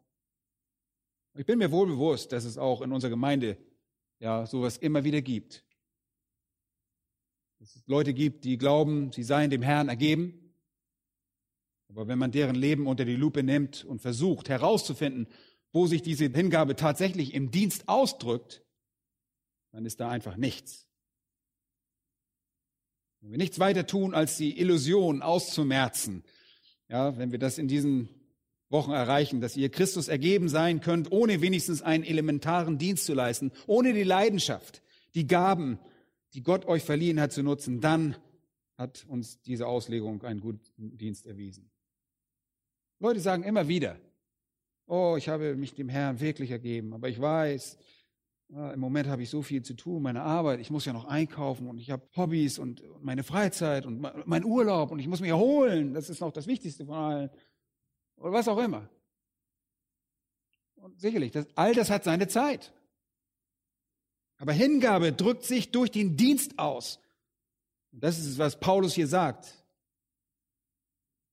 Ich 1.35 1.47
bin 1.47 1.57
mir 1.57 1.71
wohl 1.71 1.87
bewusst, 1.87 2.31
dass 2.31 2.45
es 2.45 2.59
auch 2.59 2.83
in 2.83 2.91
unserer 2.91 3.09
Gemeinde 3.09 3.57
ja 4.19 4.45
sowas 4.45 4.77
immer 4.77 5.03
wieder 5.03 5.23
gibt. 5.23 5.63
Dass 7.61 7.75
es 7.75 7.81
Leute 7.87 8.13
gibt, 8.13 8.43
die 8.43 8.59
glauben, 8.59 9.11
sie 9.11 9.23
seien 9.23 9.49
dem 9.49 9.63
Herrn 9.63 9.89
ergeben. 9.89 10.53
Aber 11.89 12.07
wenn 12.07 12.19
man 12.19 12.31
deren 12.31 12.55
Leben 12.55 12.85
unter 12.85 13.05
die 13.05 13.15
Lupe 13.15 13.41
nimmt 13.41 13.83
und 13.85 14.03
versucht 14.03 14.49
herauszufinden, 14.49 15.27
wo 15.73 15.87
sich 15.87 16.01
diese 16.01 16.29
Hingabe 16.29 16.75
tatsächlich 16.75 17.33
im 17.33 17.51
Dienst 17.51 17.89
ausdrückt, 17.89 18.63
dann 19.71 19.85
ist 19.85 19.99
da 19.99 20.09
einfach 20.09 20.37
nichts. 20.37 20.87
Wenn 23.19 23.31
wir 23.31 23.37
nichts 23.37 23.59
weiter 23.59 23.87
tun, 23.87 24.13
als 24.13 24.37
die 24.37 24.59
Illusion 24.59 25.21
auszumerzen, 25.21 26.23
ja, 26.89 27.17
wenn 27.17 27.31
wir 27.31 27.39
das 27.39 27.57
in 27.57 27.67
diesen 27.67 28.09
Wochen 28.69 28.91
erreichen, 28.91 29.41
dass 29.41 29.57
ihr 29.57 29.69
Christus 29.69 30.07
ergeben 30.07 30.47
sein 30.47 30.79
könnt, 30.79 31.11
ohne 31.11 31.41
wenigstens 31.41 31.81
einen 31.81 32.03
elementaren 32.03 32.77
Dienst 32.77 33.05
zu 33.05 33.13
leisten, 33.13 33.51
ohne 33.65 33.93
die 33.93 34.03
Leidenschaft, 34.03 34.83
die 35.15 35.25
Gaben, 35.25 35.79
die 36.33 36.43
Gott 36.43 36.65
euch 36.65 36.83
verliehen 36.83 37.19
hat, 37.19 37.31
zu 37.31 37.43
nutzen, 37.43 37.81
dann 37.81 38.15
hat 38.77 39.05
uns 39.07 39.41
diese 39.41 39.67
Auslegung 39.67 40.23
einen 40.23 40.39
guten 40.39 40.97
Dienst 40.97 41.25
erwiesen. 41.25 41.71
Leute 42.99 43.19
sagen 43.19 43.43
immer 43.43 43.67
wieder, 43.67 43.99
oh, 44.87 45.15
ich 45.17 45.29
habe 45.29 45.55
mich 45.55 45.73
dem 45.73 45.89
Herrn 45.89 46.19
wirklich 46.19 46.51
ergeben, 46.51 46.93
aber 46.93 47.09
ich 47.09 47.19
weiß, 47.19 47.77
im 48.49 48.79
Moment 48.79 49.07
habe 49.07 49.23
ich 49.23 49.29
so 49.29 49.41
viel 49.41 49.63
zu 49.63 49.73
tun, 49.73 50.03
meine 50.03 50.21
Arbeit, 50.21 50.59
ich 50.59 50.69
muss 50.69 50.85
ja 50.85 50.93
noch 50.93 51.05
einkaufen 51.05 51.67
und 51.67 51.79
ich 51.79 51.89
habe 51.89 52.07
Hobbys 52.15 52.59
und 52.59 52.83
meine 53.01 53.23
Freizeit 53.23 53.85
und 53.85 53.99
mein 54.27 54.45
Urlaub 54.45 54.91
und 54.91 54.99
ich 54.99 55.07
muss 55.07 55.21
mich 55.21 55.31
erholen, 55.31 55.93
das 55.93 56.09
ist 56.09 56.19
noch 56.19 56.31
das 56.31 56.45
Wichtigste 56.45 56.85
von 56.85 56.95
allen. 56.95 57.29
Oder 58.17 58.31
was 58.31 58.47
auch 58.47 58.59
immer. 58.59 58.89
Und 60.75 60.99
sicherlich, 60.99 61.31
das, 61.31 61.47
all 61.55 61.73
das 61.73 61.89
hat 61.89 62.03
seine 62.03 62.27
Zeit. 62.27 62.73
Aber 64.37 64.51
Hingabe 64.51 65.13
drückt 65.13 65.45
sich 65.45 65.71
durch 65.71 65.89
den 65.89 66.15
Dienst 66.17 66.59
aus. 66.59 66.99
Das 67.91 68.19
ist 68.19 68.25
es, 68.25 68.37
was 68.37 68.59
Paulus 68.59 68.93
hier 68.93 69.07
sagt. 69.07 69.65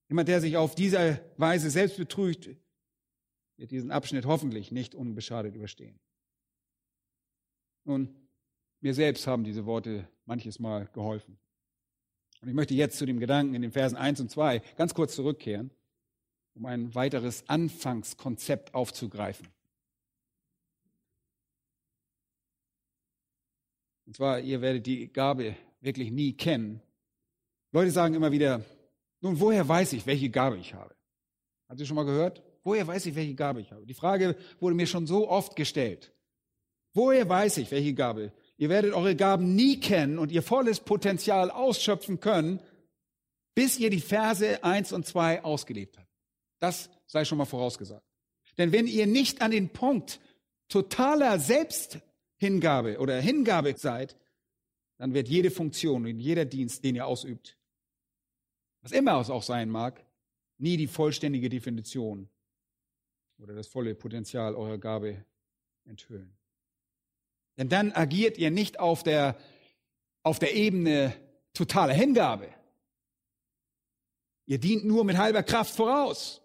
Jemand, 0.08 0.28
der 0.28 0.40
sich 0.40 0.56
auf 0.56 0.74
diese 0.74 1.20
Weise 1.36 1.70
selbst 1.70 1.96
betrügt, 1.96 2.50
wird 3.60 3.70
diesen 3.70 3.90
Abschnitt 3.90 4.24
hoffentlich 4.24 4.72
nicht 4.72 4.94
unbeschadet 4.94 5.54
überstehen. 5.54 6.00
Nun, 7.84 8.08
mir 8.80 8.94
selbst 8.94 9.26
haben 9.26 9.44
diese 9.44 9.66
Worte 9.66 10.08
manches 10.24 10.58
Mal 10.58 10.86
geholfen. 10.94 11.38
Und 12.40 12.48
ich 12.48 12.54
möchte 12.54 12.72
jetzt 12.72 12.96
zu 12.96 13.04
dem 13.04 13.20
Gedanken 13.20 13.54
in 13.54 13.60
den 13.60 13.72
Versen 13.72 13.96
1 13.96 14.18
und 14.20 14.30
2 14.30 14.60
ganz 14.76 14.94
kurz 14.94 15.14
zurückkehren, 15.14 15.70
um 16.54 16.64
ein 16.64 16.94
weiteres 16.94 17.46
Anfangskonzept 17.50 18.72
aufzugreifen. 18.72 19.46
Und 24.06 24.16
zwar, 24.16 24.40
ihr 24.40 24.62
werdet 24.62 24.86
die 24.86 25.12
Gabe 25.12 25.54
wirklich 25.82 26.10
nie 26.10 26.32
kennen. 26.32 26.80
Leute 27.72 27.90
sagen 27.90 28.14
immer 28.14 28.32
wieder, 28.32 28.64
nun, 29.20 29.38
woher 29.38 29.68
weiß 29.68 29.92
ich, 29.92 30.06
welche 30.06 30.30
Gabe 30.30 30.56
ich 30.56 30.72
habe? 30.72 30.96
Habt 31.68 31.78
ihr 31.78 31.84
schon 31.84 31.96
mal 31.96 32.06
gehört? 32.06 32.42
Woher 32.62 32.86
weiß 32.86 33.06
ich, 33.06 33.14
welche 33.14 33.34
Gabe 33.34 33.60
ich 33.60 33.72
habe? 33.72 33.86
Die 33.86 33.94
Frage 33.94 34.36
wurde 34.58 34.74
mir 34.74 34.86
schon 34.86 35.06
so 35.06 35.28
oft 35.28 35.56
gestellt. 35.56 36.12
Woher 36.92 37.28
weiß 37.28 37.58
ich, 37.58 37.70
welche 37.70 37.94
Gabe? 37.94 38.32
Ihr 38.56 38.68
werdet 38.68 38.92
eure 38.92 39.16
Gaben 39.16 39.54
nie 39.54 39.80
kennen 39.80 40.18
und 40.18 40.32
ihr 40.32 40.42
volles 40.42 40.80
Potenzial 40.80 41.50
ausschöpfen 41.50 42.20
können, 42.20 42.60
bis 43.54 43.78
ihr 43.78 43.90
die 43.90 44.00
Verse 44.00 44.62
eins 44.62 44.92
und 44.92 45.06
zwei 45.06 45.42
ausgelebt 45.42 45.98
habt. 45.98 46.08
Das 46.58 46.90
sei 47.06 47.24
schon 47.24 47.38
mal 47.38 47.46
vorausgesagt. 47.46 48.04
Denn 48.58 48.72
wenn 48.72 48.86
ihr 48.86 49.06
nicht 49.06 49.40
an 49.40 49.50
den 49.50 49.70
Punkt 49.70 50.20
totaler 50.68 51.38
Selbsthingabe 51.38 52.98
oder 52.98 53.20
Hingabe 53.20 53.74
seid, 53.76 54.16
dann 54.98 55.14
wird 55.14 55.28
jede 55.28 55.50
Funktion 55.50 56.04
und 56.04 56.20
jeder 56.20 56.44
Dienst, 56.44 56.84
den 56.84 56.96
ihr 56.96 57.06
ausübt, 57.06 57.56
was 58.82 58.92
immer 58.92 59.18
es 59.20 59.30
auch 59.30 59.42
sein 59.42 59.70
mag, 59.70 60.04
nie 60.58 60.76
die 60.76 60.86
vollständige 60.86 61.48
Definition 61.48 62.28
oder 63.40 63.54
das 63.54 63.68
volle 63.68 63.94
Potenzial 63.94 64.54
eurer 64.54 64.78
Gabe 64.78 65.24
enthüllen. 65.84 66.36
Denn 67.56 67.68
dann 67.68 67.92
agiert 67.92 68.38
ihr 68.38 68.50
nicht 68.50 68.78
auf 68.78 69.02
der, 69.02 69.36
auf 70.22 70.38
der 70.38 70.54
Ebene 70.54 71.14
totaler 71.52 71.94
Hingabe. 71.94 72.48
Ihr 74.46 74.58
dient 74.58 74.84
nur 74.84 75.04
mit 75.04 75.16
halber 75.16 75.42
Kraft 75.42 75.74
voraus. 75.74 76.42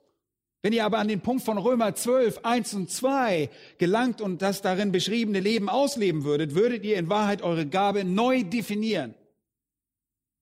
Wenn 0.62 0.74
ihr 0.74 0.84
aber 0.84 0.98
an 0.98 1.08
den 1.08 1.22
Punkt 1.22 1.44
von 1.44 1.58
Römer 1.58 1.94
12, 1.94 2.40
1 2.44 2.74
und 2.74 2.90
2 2.90 3.50
gelangt 3.78 4.20
und 4.20 4.42
das 4.42 4.62
darin 4.64 4.92
beschriebene 4.92 5.40
Leben 5.40 5.70
ausleben 5.70 6.24
würdet, 6.24 6.56
würdet 6.56 6.84
ihr 6.84 6.98
in 6.98 7.08
Wahrheit 7.08 7.44
eure 7.44 7.68
Gabe 7.68 8.04
neu 8.04 8.44
definieren, 8.44 9.14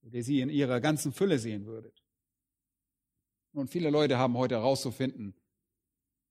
wenn 0.02 0.14
ihr 0.14 0.24
sie 0.24 0.40
in 0.40 0.50
ihrer 0.50 0.80
ganzen 0.80 1.12
Fülle 1.12 1.40
sehen 1.40 1.66
würdet. 1.66 2.02
Und 3.52 3.70
viele 3.70 3.90
Leute 3.90 4.18
haben 4.18 4.38
heute 4.38 4.56
herauszufinden, 4.56 5.36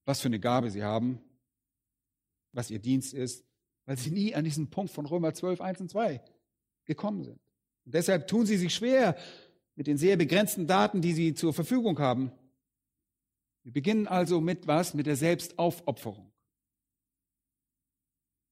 was 0.05 0.21
für 0.21 0.29
eine 0.29 0.41
Gabe 0.41 0.71
sie 0.71 0.83
haben, 0.83 1.21
was 2.53 2.71
ihr 2.71 2.79
Dienst 2.79 3.15
ist, 3.15 3.45
weil 3.87 3.97
sie 3.97 4.11
nie 4.11 4.35
an 4.35 4.45
diesen 4.45 4.71
Punkt 4.71 4.93
von 4.93 5.07
Römer 5.07 5.35
12, 5.35 5.61
1 5.61 5.81
und 5.81 5.91
2 5.91 6.23
gekommen 6.85 7.25
sind. 7.25 7.41
Und 7.85 7.95
deshalb 7.95 8.29
tun 8.29 8.47
sie 8.47 8.57
sich 8.57 8.75
schwer 8.75 9.17
mit 9.75 9.87
den 9.87 9.97
sehr 9.97 10.17
begrenzten 10.17 10.67
Daten, 10.67 11.01
die 11.01 11.13
sie 11.13 11.35
zur 11.35 11.53
Verfügung 11.53 11.99
haben. 11.99 12.33
Wir 13.63 13.73
beginnen 13.73 14.07
also 14.07 14.41
mit 14.41 14.67
was? 14.67 14.95
Mit 14.95 15.07
der 15.07 15.17
Selbstaufopferung. 15.17 16.33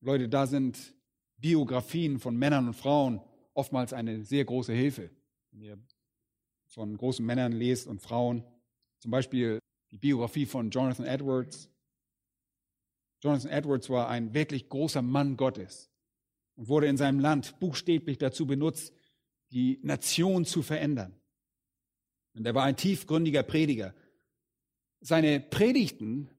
Leute, 0.01 0.29
da 0.29 0.47
sind 0.47 0.95
Biografien 1.37 2.19
von 2.19 2.37
Männern 2.37 2.69
und 2.69 2.75
Frauen 2.75 3.21
oftmals 3.55 3.93
eine 3.93 4.25
sehr 4.25 4.45
große 4.45 4.73
Hilfe. 4.73 5.11
Wenn 5.51 5.63
ihr 5.63 5.79
von 6.67 6.97
großen 6.97 7.25
Männern 7.25 7.53
lest 7.53 7.87
und 7.87 8.01
Frauen, 8.01 8.45
zum 9.01 9.11
Beispiel 9.11 9.59
die 9.91 9.99
Biografie 9.99 10.47
von 10.47 10.71
Jonathan 10.71 11.07
Edwards. 11.07 11.69
Jonathan 13.23 13.51
Edwards 13.51 13.91
war 13.91 14.09
ein 14.09 14.35
wirklich 14.35 14.69
großer 14.69 15.03
Mann 15.03 15.37
Gottes 15.37 15.91
und 16.57 16.69
wurde 16.69 16.87
in 16.87 16.97
seinem 16.97 17.21
Land 17.21 17.59
buchstäblich 17.61 18.19
dazu 18.19 18.47
benutzt, 18.47 18.95
die 19.51 19.81
Nation 19.83 20.45
zu 20.45 20.63
verändern. 20.63 21.21
Und 22.35 22.47
er 22.47 22.55
war 22.55 22.65
ein 22.65 22.77
tiefgründiger 22.77 23.43
Prediger. 23.43 23.95
Seine 25.01 25.41
Predigten, 25.41 26.31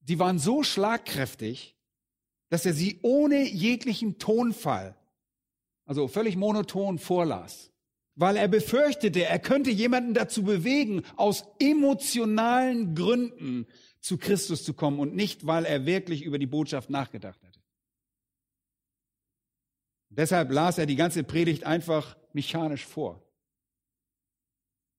die 0.00 0.18
waren 0.18 0.38
so 0.38 0.62
schlagkräftig, 0.62 1.76
dass 2.50 2.66
er 2.66 2.74
sie 2.74 3.00
ohne 3.02 3.48
jeglichen 3.48 4.18
Tonfall, 4.18 4.96
also 5.86 6.06
völlig 6.06 6.36
monoton 6.36 6.98
vorlas, 6.98 7.71
weil 8.14 8.36
er 8.36 8.48
befürchtete, 8.48 9.24
er 9.24 9.38
könnte 9.38 9.70
jemanden 9.70 10.14
dazu 10.14 10.42
bewegen, 10.44 11.02
aus 11.16 11.44
emotionalen 11.58 12.94
Gründen 12.94 13.66
zu 14.00 14.18
Christus 14.18 14.64
zu 14.64 14.74
kommen 14.74 14.98
und 14.98 15.14
nicht, 15.14 15.46
weil 15.46 15.64
er 15.64 15.86
wirklich 15.86 16.22
über 16.22 16.38
die 16.38 16.46
Botschaft 16.46 16.90
nachgedacht 16.90 17.42
hatte. 17.42 17.60
Deshalb 20.10 20.50
las 20.50 20.76
er 20.76 20.86
die 20.86 20.96
ganze 20.96 21.24
Predigt 21.24 21.64
einfach 21.64 22.16
mechanisch 22.34 22.84
vor. 22.84 23.22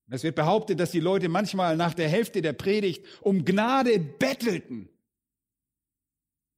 Es 0.10 0.24
wird 0.24 0.36
behauptet, 0.36 0.80
dass 0.80 0.92
die 0.92 1.00
Leute 1.00 1.30
manchmal 1.30 1.78
nach 1.78 1.94
der 1.94 2.10
Hälfte 2.10 2.42
der 2.42 2.54
Predigt 2.54 3.06
um 3.22 3.46
Gnade 3.46 4.00
bettelten, 4.00 4.90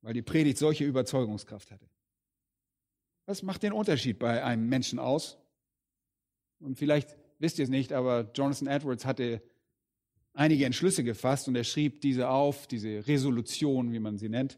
weil 0.01 0.13
die 0.13 0.21
Predigt 0.21 0.57
solche 0.57 0.83
Überzeugungskraft 0.83 1.71
hatte. 1.71 1.89
Was 3.25 3.43
macht 3.43 3.63
den 3.63 3.73
Unterschied 3.73 4.19
bei 4.19 4.43
einem 4.43 4.67
Menschen 4.67 4.99
aus? 4.99 5.37
Und 6.59 6.77
vielleicht 6.77 7.15
wisst 7.39 7.59
ihr 7.59 7.63
es 7.63 7.69
nicht, 7.69 7.93
aber 7.93 8.31
Jonathan 8.33 8.67
Edwards 8.67 9.05
hatte 9.05 9.41
einige 10.33 10.65
Entschlüsse 10.65 11.03
gefasst 11.03 11.47
und 11.47 11.55
er 11.55 11.63
schrieb 11.63 12.01
diese 12.01 12.29
auf, 12.29 12.67
diese 12.67 13.07
Resolution, 13.07 13.91
wie 13.91 13.99
man 13.99 14.17
sie 14.17 14.29
nennt. 14.29 14.57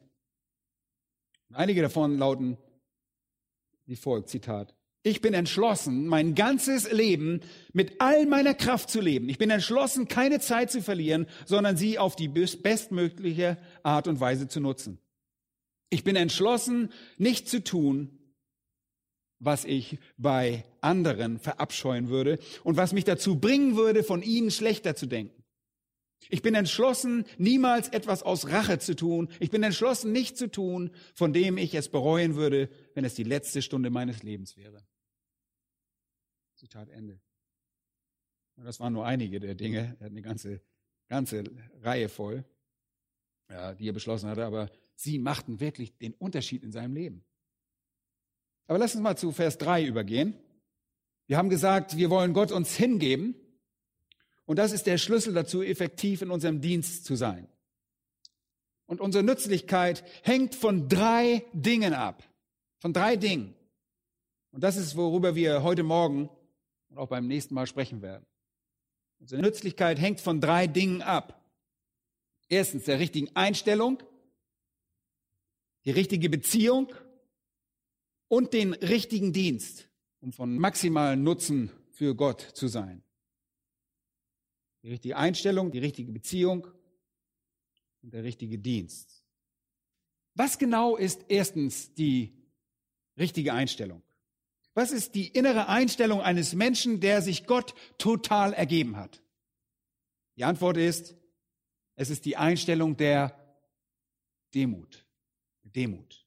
Einige 1.53 1.81
davon 1.81 2.17
lauten 2.17 2.57
wie 3.85 3.95
folgt, 3.95 4.29
Zitat. 4.29 4.75
Ich 5.03 5.21
bin 5.21 5.33
entschlossen, 5.33 6.07
mein 6.07 6.35
ganzes 6.35 6.91
Leben 6.91 7.39
mit 7.71 8.01
all 8.01 8.25
meiner 8.25 8.53
Kraft 8.53 8.89
zu 8.89 8.99
leben. 8.99 9.29
Ich 9.29 9.37
bin 9.37 9.49
entschlossen, 9.49 10.09
keine 10.09 10.41
Zeit 10.41 10.69
zu 10.69 10.81
verlieren, 10.81 11.27
sondern 11.45 11.77
sie 11.77 11.97
auf 11.97 12.17
die 12.17 12.27
bestmögliche 12.27 13.57
Art 13.83 14.09
und 14.09 14.19
Weise 14.19 14.49
zu 14.49 14.59
nutzen. 14.59 14.99
Ich 15.89 16.03
bin 16.03 16.17
entschlossen, 16.17 16.91
nicht 17.17 17.47
zu 17.47 17.63
tun, 17.63 18.16
was 19.39 19.65
ich 19.65 19.99
bei 20.17 20.65
anderen 20.81 21.39
verabscheuen 21.39 22.09
würde 22.09 22.39
und 22.63 22.77
was 22.77 22.93
mich 22.93 23.03
dazu 23.03 23.39
bringen 23.39 23.75
würde, 23.75 24.03
von 24.03 24.21
ihnen 24.21 24.51
schlechter 24.51 24.95
zu 24.95 25.05
denken. 25.05 25.43
Ich 26.29 26.41
bin 26.41 26.55
entschlossen, 26.55 27.25
niemals 27.37 27.89
etwas 27.89 28.23
aus 28.23 28.49
Rache 28.49 28.79
zu 28.79 28.95
tun. 28.95 29.29
Ich 29.39 29.49
bin 29.49 29.63
entschlossen, 29.63 30.11
nicht 30.11 30.37
zu 30.37 30.49
tun, 30.49 30.91
von 31.13 31.31
dem 31.31 31.57
ich 31.57 31.73
es 31.73 31.89
bereuen 31.89 32.35
würde, 32.35 32.69
wenn 32.95 33.05
es 33.05 33.13
die 33.13 33.23
letzte 33.23 33.61
Stunde 33.61 33.89
meines 33.89 34.23
Lebens 34.23 34.57
wäre. 34.57 34.85
Zitat 36.55 36.89
Ende. 36.89 37.21
Das 38.57 38.79
waren 38.79 38.93
nur 38.93 39.05
einige 39.05 39.39
der 39.39 39.55
Dinge. 39.55 39.95
Er 39.99 40.05
hat 40.05 40.11
eine 40.11 40.23
ganze, 40.23 40.61
ganze 41.07 41.43
Reihe 41.81 42.09
voll, 42.09 42.43
ja, 43.49 43.75
die 43.75 43.87
er 43.87 43.93
beschlossen 43.93 44.29
hatte, 44.29 44.45
aber 44.45 44.71
sie 44.95 45.19
machten 45.19 45.59
wirklich 45.59 45.97
den 45.97 46.13
Unterschied 46.13 46.63
in 46.63 46.71
seinem 46.71 46.95
Leben. 46.95 47.23
Aber 48.67 48.77
lass 48.77 48.93
uns 48.93 49.03
mal 49.03 49.17
zu 49.17 49.31
Vers 49.31 49.57
3 49.57 49.85
übergehen. 49.85 50.35
Wir 51.27 51.37
haben 51.37 51.49
gesagt, 51.49 51.97
wir 51.97 52.09
wollen 52.09 52.33
Gott 52.33 52.51
uns 52.51 52.75
hingeben. 52.75 53.35
Und 54.45 54.59
das 54.59 54.71
ist 54.71 54.87
der 54.87 54.97
Schlüssel 54.97 55.33
dazu, 55.33 55.61
effektiv 55.61 56.21
in 56.21 56.31
unserem 56.31 56.61
Dienst 56.61 57.05
zu 57.05 57.15
sein. 57.15 57.47
Und 58.85 59.01
unsere 59.01 59.23
Nützlichkeit 59.23 60.03
hängt 60.23 60.55
von 60.55 60.87
drei 60.87 61.45
Dingen 61.53 61.93
ab. 61.93 62.23
Von 62.79 62.93
drei 62.93 63.17
Dingen. 63.17 63.53
Und 64.51 64.63
das 64.63 64.77
ist, 64.77 64.95
worüber 64.95 65.35
wir 65.35 65.63
heute 65.63 65.83
Morgen 65.83 66.29
und 66.89 66.97
auch 66.97 67.09
beim 67.09 67.27
nächsten 67.27 67.53
Mal 67.53 67.67
sprechen 67.67 68.01
werden. 68.01 68.25
Unsere 69.19 69.41
Nützlichkeit 69.41 69.99
hängt 69.99 70.21
von 70.21 70.39
drei 70.39 70.67
Dingen 70.67 71.01
ab. 71.01 71.43
Erstens 72.47 72.85
der 72.85 72.99
richtigen 72.99 73.35
Einstellung, 73.35 74.01
die 75.83 75.91
richtige 75.91 76.29
Beziehung 76.29 76.93
und 78.27 78.53
den 78.53 78.73
richtigen 78.73 79.33
Dienst, 79.33 79.89
um 80.19 80.31
von 80.31 80.57
maximalen 80.57 81.23
Nutzen 81.23 81.71
für 81.91 82.15
Gott 82.15 82.41
zu 82.41 82.67
sein. 82.67 83.03
Die 84.83 84.89
richtige 84.89 85.17
Einstellung, 85.17 85.71
die 85.71 85.79
richtige 85.79 86.11
Beziehung 86.11 86.67
und 88.01 88.13
der 88.13 88.23
richtige 88.23 88.57
Dienst. 88.57 89.23
Was 90.33 90.59
genau 90.59 90.95
ist 90.95 91.25
erstens 91.29 91.93
die 91.93 92.33
richtige 93.17 93.53
Einstellung? 93.53 94.03
Was 94.75 94.91
ist 94.91 95.15
die 95.15 95.27
innere 95.29 95.67
Einstellung 95.67 96.21
eines 96.21 96.53
Menschen, 96.53 96.99
der 96.99 97.23
sich 97.23 97.47
Gott 97.47 97.73
total 97.97 98.53
ergeben 98.53 98.95
hat? 98.97 99.23
Die 100.35 100.43
Antwort 100.43 100.77
ist, 100.77 101.15
es 101.95 102.11
ist 102.11 102.25
die 102.25 102.37
Einstellung 102.37 102.95
der 102.95 103.35
Demut. 104.53 105.03
Demut. 105.63 106.26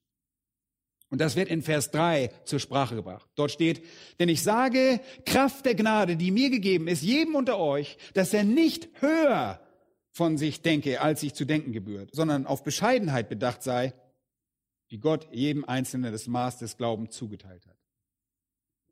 Und 1.11 1.19
das 1.19 1.35
wird 1.35 1.49
in 1.49 1.61
Vers 1.61 1.91
3 1.91 2.31
zur 2.45 2.59
Sprache 2.59 2.95
gebracht. 2.95 3.29
Dort 3.35 3.51
steht, 3.51 3.83
denn 4.17 4.29
ich 4.29 4.41
sage, 4.41 5.01
Kraft 5.25 5.65
der 5.65 5.75
Gnade, 5.75 6.15
die 6.15 6.31
mir 6.31 6.49
gegeben 6.49 6.87
ist, 6.87 7.03
jedem 7.03 7.35
unter 7.35 7.59
euch, 7.59 7.97
dass 8.13 8.33
er 8.33 8.45
nicht 8.45 8.87
höher 9.01 9.59
von 10.13 10.37
sich 10.37 10.61
denke, 10.61 11.01
als 11.01 11.19
sich 11.19 11.33
zu 11.33 11.43
denken 11.43 11.73
gebührt, 11.73 12.11
sondern 12.13 12.47
auf 12.47 12.63
Bescheidenheit 12.63 13.27
bedacht 13.27 13.61
sei, 13.61 13.93
wie 14.87 14.99
Gott 14.99 15.27
jedem 15.33 15.65
Einzelnen 15.65 16.13
das 16.13 16.27
Maß 16.27 16.59
des 16.59 16.77
Glaubens 16.77 17.13
zugeteilt 17.13 17.65
hat. 17.67 17.77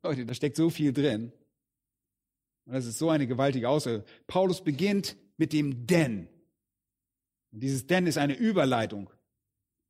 Leute, 0.04 0.26
da 0.26 0.34
steckt 0.34 0.58
so 0.58 0.70
viel 0.70 0.92
drin. 0.92 1.32
Und 2.66 2.74
das 2.74 2.86
ist 2.86 3.00
so 3.00 3.10
eine 3.10 3.28
gewaltige 3.28 3.70
Aussage. 3.70 4.04
Paulus 4.28 4.62
beginnt 4.62 5.16
mit 5.38 5.54
dem 5.54 5.88
Denn. 5.88 6.28
Und 7.54 7.64
dieses 7.64 7.88
Denn 7.88 8.08
ist 8.08 8.18
eine 8.18 8.36
Überleitung. 8.36 9.10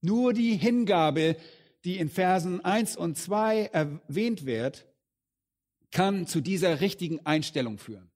Nur 0.01 0.33
die 0.33 0.55
Hingabe, 0.55 1.35
die 1.85 1.97
in 1.97 2.09
Versen 2.09 2.63
1 2.63 2.97
und 2.97 3.17
2 3.17 3.65
erwähnt 3.65 4.45
wird, 4.45 4.85
kann 5.91 6.27
zu 6.27 6.41
dieser 6.41 6.81
richtigen 6.81 7.25
Einstellung 7.25 7.77
führen. 7.77 8.11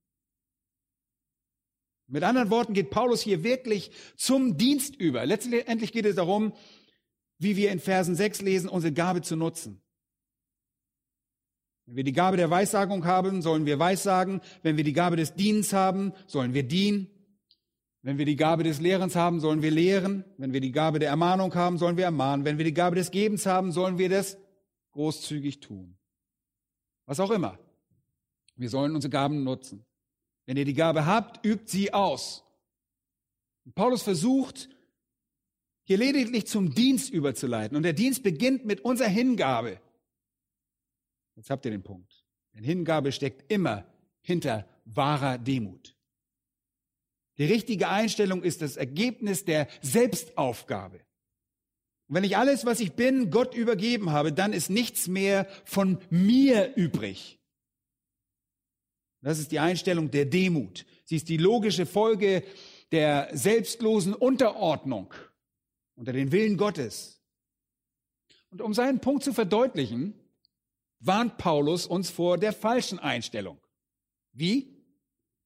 Mit 2.08 2.24
anderen 2.24 2.50
Worten 2.50 2.74
geht 2.74 2.90
Paulus 2.90 3.22
hier 3.22 3.44
wirklich 3.44 3.92
zum 4.18 4.58
Dienst 4.58 4.96
über. 4.96 5.26
Letztendlich 5.26 5.92
geht 5.92 6.06
es 6.06 6.16
darum, 6.16 6.54
wie 7.40 7.56
wir 7.56 7.72
in 7.72 7.80
Versen 7.80 8.16
6 8.16 8.42
lesen, 8.42 8.70
unsere 8.70 8.94
Gabe 8.94 9.22
zu 9.22 9.36
nutzen. 9.36 9.82
Wenn 11.86 11.96
wir 11.98 12.04
die 12.04 12.14
Gabe 12.14 12.38
der 12.38 12.50
Weissagung 12.50 13.06
haben, 13.06 13.42
sollen 13.42 13.66
wir 13.66 13.80
Weissagen. 13.80 14.42
Wenn 14.62 14.78
wir 14.78 14.84
die 14.84 14.94
Gabe 14.94 15.16
des 15.16 15.34
Dienens 15.34 15.74
haben, 15.74 16.14
sollen 16.28 16.54
wir 16.54 16.64
dienen. 16.64 17.10
Wenn 18.04 18.18
wir 18.18 18.26
die 18.26 18.36
Gabe 18.36 18.64
des 18.64 18.82
Lehrens 18.82 19.16
haben, 19.16 19.40
sollen 19.40 19.62
wir 19.62 19.72
lehren. 19.72 20.26
Wenn 20.38 20.52
wir 20.52 20.60
die 20.60 20.74
Gabe 20.74 21.00
der 21.00 21.10
Ermahnung 21.10 21.56
haben, 21.56 21.78
sollen 21.78 21.96
wir 21.96 22.04
ermahnen. 22.04 22.46
Wenn 22.46 22.58
wir 22.58 22.66
die 22.66 22.74
Gabe 22.74 22.98
des 22.98 23.12
Gebens 23.12 23.46
haben, 23.46 23.72
sollen 23.72 23.98
wir 23.98 24.10
das 24.10 24.38
großzügig 24.92 25.62
tun. 25.62 25.98
Was 27.06 27.22
auch 27.22 27.32
immer. 27.32 27.58
Wir 28.58 28.70
sollen 28.70 28.94
unsere 28.94 29.10
Gaben 29.10 29.46
nutzen. 29.46 29.86
Wenn 30.46 30.58
ihr 30.58 30.66
die 30.66 30.74
Gabe 30.74 31.06
habt, 31.06 31.46
übt 31.46 31.72
sie 31.72 31.94
aus. 31.94 32.44
Und 33.64 33.74
Paulus 33.74 34.04
versucht, 34.04 34.70
hier 35.86 35.98
lediglich 35.98 36.46
zum 36.48 36.76
Dienst 36.76 37.10
überzuleiten. 37.10 37.78
Und 37.78 37.84
der 37.84 37.94
Dienst 37.94 38.22
beginnt 38.22 38.66
mit 38.66 38.82
unserer 38.82 39.08
Hingabe. 39.08 39.80
Jetzt 41.36 41.50
habt 41.50 41.64
ihr 41.64 41.72
den 41.72 41.84
Punkt. 41.84 42.26
Denn 42.54 42.66
Hingabe 42.66 43.14
steckt 43.14 43.50
immer 43.50 43.86
hinter 44.22 44.68
wahrer 44.84 45.38
Demut. 45.38 45.96
Die 47.38 47.46
richtige 47.46 47.90
Einstellung 47.90 48.44
ist 48.44 48.62
das 48.62 48.78
Ergebnis 48.78 49.46
der 49.46 49.68
Selbstaufgabe. 49.82 50.98
Und 52.08 52.16
wenn 52.16 52.24
ich 52.24 52.38
alles, 52.38 52.66
was 52.66 52.80
ich 52.80 52.94
bin, 52.94 53.32
Gott 53.32 53.56
übergeben 53.56 54.12
habe, 54.12 54.34
dann 54.34 54.54
ist 54.54 54.70
nichts 54.70 55.08
mehr 55.08 55.48
von 55.66 56.00
mir 56.10 56.76
übrig. 56.76 57.40
Das 59.22 59.40
ist 59.40 59.52
die 59.52 59.60
Einstellung 59.60 60.12
der 60.12 60.26
Demut. 60.26 60.86
Sie 61.06 61.16
ist 61.16 61.30
die 61.30 61.38
logische 61.38 61.86
Folge 61.86 62.44
der 62.92 63.30
selbstlosen 63.34 64.14
Unterordnung 64.14 65.14
unter 65.96 66.14
den 66.14 66.32
Willen 66.32 66.58
Gottes. 66.58 67.22
Und 68.52 68.62
um 68.62 68.74
seinen 68.74 69.00
Punkt 69.00 69.24
zu 69.24 69.34
verdeutlichen, 69.34 70.14
warnt 71.00 71.38
Paulus 71.38 71.88
uns 71.88 72.10
vor 72.10 72.38
der 72.38 72.54
falschen 72.54 73.00
Einstellung. 73.00 73.60
Wie? 74.34 74.83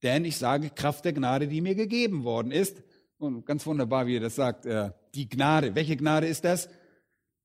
Denn 0.03 0.25
ich 0.25 0.37
sage 0.37 0.69
Kraft 0.69 1.05
der 1.05 1.13
Gnade, 1.13 1.47
die 1.47 1.61
mir 1.61 1.75
gegeben 1.75 2.23
worden 2.23 2.51
ist. 2.51 2.83
Und 3.17 3.45
ganz 3.45 3.65
wunderbar, 3.65 4.05
wie 4.07 4.17
er 4.17 4.21
das 4.21 4.35
sagt, 4.35 4.65
äh, 4.65 4.91
die 5.15 5.27
Gnade. 5.27 5.75
Welche 5.75 5.97
Gnade 5.97 6.27
ist 6.27 6.43
das? 6.43 6.69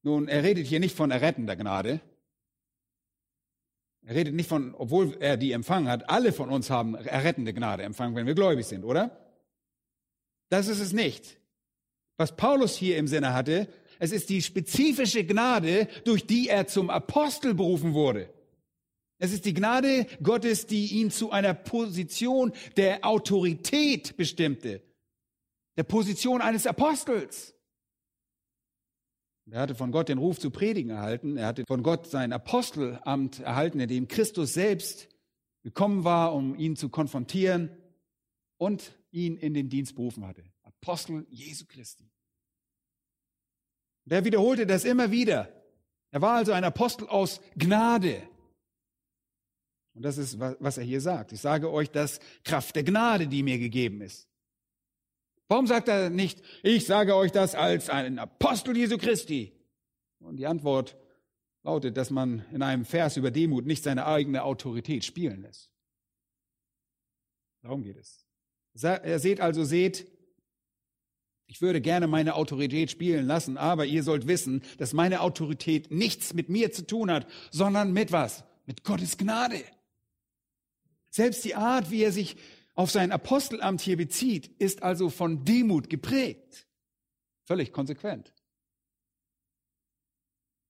Nun, 0.03 0.29
er 0.29 0.43
redet 0.43 0.67
hier 0.67 0.81
nicht 0.81 0.97
von 0.97 1.11
errettender 1.11 1.57
Gnade. 1.57 2.01
Er 4.05 4.15
redet 4.17 4.35
nicht 4.35 4.49
von, 4.49 4.75
obwohl 4.75 5.17
er 5.21 5.37
die 5.37 5.53
empfangen 5.53 5.89
hat, 5.89 6.11
alle 6.11 6.33
von 6.33 6.51
uns 6.51 6.71
haben 6.71 6.97
errettende 6.97 7.55
Gnade 7.55 7.85
empfangen, 7.85 8.17
wenn 8.17 8.27
wir 8.27 8.35
gläubig 8.35 8.67
sind, 8.67 8.85
oder? 8.85 9.17
Das 10.49 10.67
ist 10.67 10.81
es 10.81 10.93
nicht. 10.93 11.39
Was 12.17 12.37
Paulus 12.37 12.77
hier 12.77 12.99
im 12.99 13.07
Sinne 13.07 13.33
hatte, 13.33 13.69
es 14.01 14.11
ist 14.11 14.29
die 14.29 14.43
spezifische 14.43 15.25
Gnade, 15.25 15.87
durch 16.05 16.27
die 16.27 16.49
er 16.49 16.67
zum 16.67 16.91
Apostel 16.91 17.55
berufen 17.55 17.95
wurde. 17.95 18.29
Es 19.23 19.33
ist 19.33 19.45
die 19.45 19.55
Gnade 19.55 20.09
Gottes, 20.21 20.67
die 20.67 20.99
ihn 20.99 21.13
zu 21.13 21.31
einer 21.31 21.55
Position 21.55 22.51
der 22.77 23.07
Autorität 23.07 24.17
bestimmte. 24.17 24.83
Der 25.77 25.85
Position 25.85 26.43
eines 26.43 26.67
Apostels. 26.67 27.55
Er 29.49 29.61
hatte 29.61 29.77
von 29.77 29.93
Gott 29.93 30.09
den 30.09 30.19
Ruf 30.19 30.41
zu 30.41 30.51
predigen 30.51 30.91
erhalten. 30.91 31.37
Er 31.37 31.47
hatte 31.47 31.63
von 31.69 31.85
Gott 31.85 32.09
sein 32.09 32.33
Apostelamt 32.33 33.39
erhalten, 33.39 33.79
in 33.79 33.89
dem 33.89 34.09
Christus 34.09 34.55
selbst 34.55 35.09
gekommen 35.63 36.03
war, 36.03 36.35
um 36.35 36.57
ihn 36.57 36.75
zu 36.75 36.89
konfrontieren 36.89 37.71
und 38.57 38.99
ihn 39.13 39.37
in 39.37 39.55
den 39.55 39.69
Dienst 39.69 39.95
berufen 39.95 40.27
hatte. 40.27 40.43
Apostel 40.65 41.29
Jesu 41.31 41.65
Christi. 41.69 42.11
Der 44.05 44.25
wiederholte 44.25 44.67
das 44.67 44.85
immer 44.85 45.13
wieder. 45.13 45.49
Er 46.11 46.23
war 46.23 46.35
also 46.35 46.51
ein 46.51 46.65
Apostel 46.65 47.07
aus 47.07 47.41
Gnade. 47.57 48.21
Und 49.95 50.03
das 50.03 50.17
ist, 50.19 50.39
was 50.41 50.79
er 50.79 50.85
hier 50.85 51.01
sagt. 51.01 51.33
Ich 51.33 51.41
sage 51.41 51.71
euch 51.71 51.91
das 51.91 52.21
Kraft 52.45 52.77
der 52.77 52.85
Gnade, 52.85 53.27
die 53.27 53.43
mir 53.43 53.59
gegeben 53.59 54.01
ist. 54.01 54.29
Warum 55.49 55.67
sagt 55.67 55.89
er 55.89 56.09
nicht, 56.09 56.41
ich 56.63 56.87
sage 56.87 57.15
euch 57.15 57.31
das 57.31 57.55
als 57.55 57.91
ein 57.91 58.19
Apostel 58.19 58.77
Jesu 58.77 58.97
Christi? 58.97 59.53
Und 60.19 60.37
die 60.37 60.47
Antwort 60.47 60.97
lautet, 61.63 61.97
dass 61.97 62.11
man 62.11 62.45
in 62.53 62.63
einem 62.63 62.85
Vers 62.87 63.17
über 63.17 63.31
Demut 63.31 63.67
nicht 63.67 63.83
seine 63.83 64.07
eigene 64.07 64.45
Autorität 64.45 65.05
spielen 65.05 65.43
lässt. 65.43 65.71
Darum 67.63 67.83
geht 67.83 67.99
es. 67.99 68.27
Er 68.83 69.19
seht 69.19 69.41
also, 69.41 69.63
seht, 69.63 70.11
ich 71.47 71.61
würde 71.61 71.83
gerne 71.83 72.07
meine 72.07 72.35
Autorität 72.35 72.91
spielen 72.91 73.27
lassen, 73.27 73.59
aber 73.59 73.85
ihr 73.85 74.03
sollt 74.03 74.27
wissen, 74.27 74.63
dass 74.79 74.95
meine 74.95 75.21
Autorität 75.21 75.91
nichts 75.91 76.33
mit 76.33 76.49
mir 76.49 76.73
zu 76.73 76.87
tun 76.87 77.11
hat, 77.11 77.31
sondern 77.51 77.93
mit 77.93 78.11
was? 78.11 78.43
Mit 78.65 78.85
Gottes 78.85 79.19
Gnade. 79.19 79.63
Selbst 81.13 81.45
die 81.45 81.55
Art, 81.55 81.91
wie 81.91 82.03
er 82.03 82.11
sich 82.11 82.37
auf 82.75 82.91
sein 82.91 83.13
Apostelamt 83.13 83.83
hier 83.83 83.99
bezieht, 83.99 84.49
ist 84.59 84.83
also 84.83 85.11
von 85.11 85.45
Demut 85.45 85.91
geprägt. 85.91 86.67
Völlig 87.45 87.71
konsequent. 87.71 88.33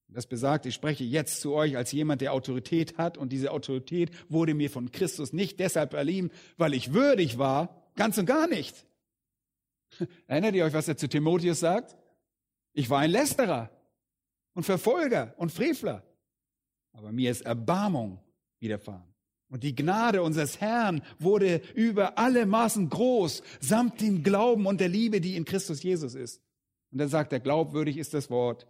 Das 0.09 0.27
besagt, 0.27 0.67
ich 0.67 0.75
spreche 0.75 1.05
jetzt 1.05 1.41
zu 1.41 1.55
euch 1.55 1.77
als 1.77 1.93
jemand, 1.93 2.21
der 2.21 2.33
Autorität 2.33 2.99
hat 2.99 3.17
und 3.17 3.33
diese 3.33 3.53
Autorität 3.53 4.11
wurde 4.29 4.53
mir 4.53 4.69
von 4.69 4.91
Christus 4.91 5.33
nicht 5.33 5.61
deshalb 5.61 5.93
verliehen, 5.93 6.33
weil 6.57 6.75
ich 6.75 6.93
würdig 6.93 7.39
war, 7.39 7.91
ganz 7.95 8.19
und 8.19 8.27
gar 8.27 8.49
nicht. 8.49 8.85
Erinnert 10.27 10.57
ihr 10.57 10.65
euch, 10.65 10.75
was 10.75 10.89
er 10.89 10.97
zu 10.97 11.09
Timotheus 11.09 11.61
sagt? 11.61 11.97
Ich 12.73 12.91
war 12.91 12.99
ein 12.99 13.13
Lästerer 13.13 13.71
und 14.55 14.65
Verfolger 14.65 15.35
und 15.39 15.53
Frevler, 15.53 16.05
aber 16.91 17.13
mir 17.13 17.31
ist 17.31 17.43
Erbarmung 17.43 18.19
widerfahren. 18.59 19.12
Und 19.53 19.65
die 19.65 19.75
Gnade 19.75 20.23
unseres 20.23 20.63
Herrn 20.63 21.03
wurde 21.19 21.61
über 21.75 22.17
alle 22.17 22.47
Maßen 22.47 22.89
groß, 22.89 23.43
samt 23.61 24.01
dem 24.01 24.23
Glauben 24.23 24.65
und 24.65 24.81
der 24.81 24.89
Liebe, 24.89 25.21
die 25.21 25.37
in 25.37 25.45
Christus 25.45 25.83
Jesus 25.83 26.15
ist. 26.15 26.41
Und 26.91 26.97
dann 26.97 27.09
sagt 27.09 27.35
er, 27.35 27.41
glaubwürdig 27.41 27.99
ist 27.99 28.15
das 28.15 28.31
Wort 28.31 28.67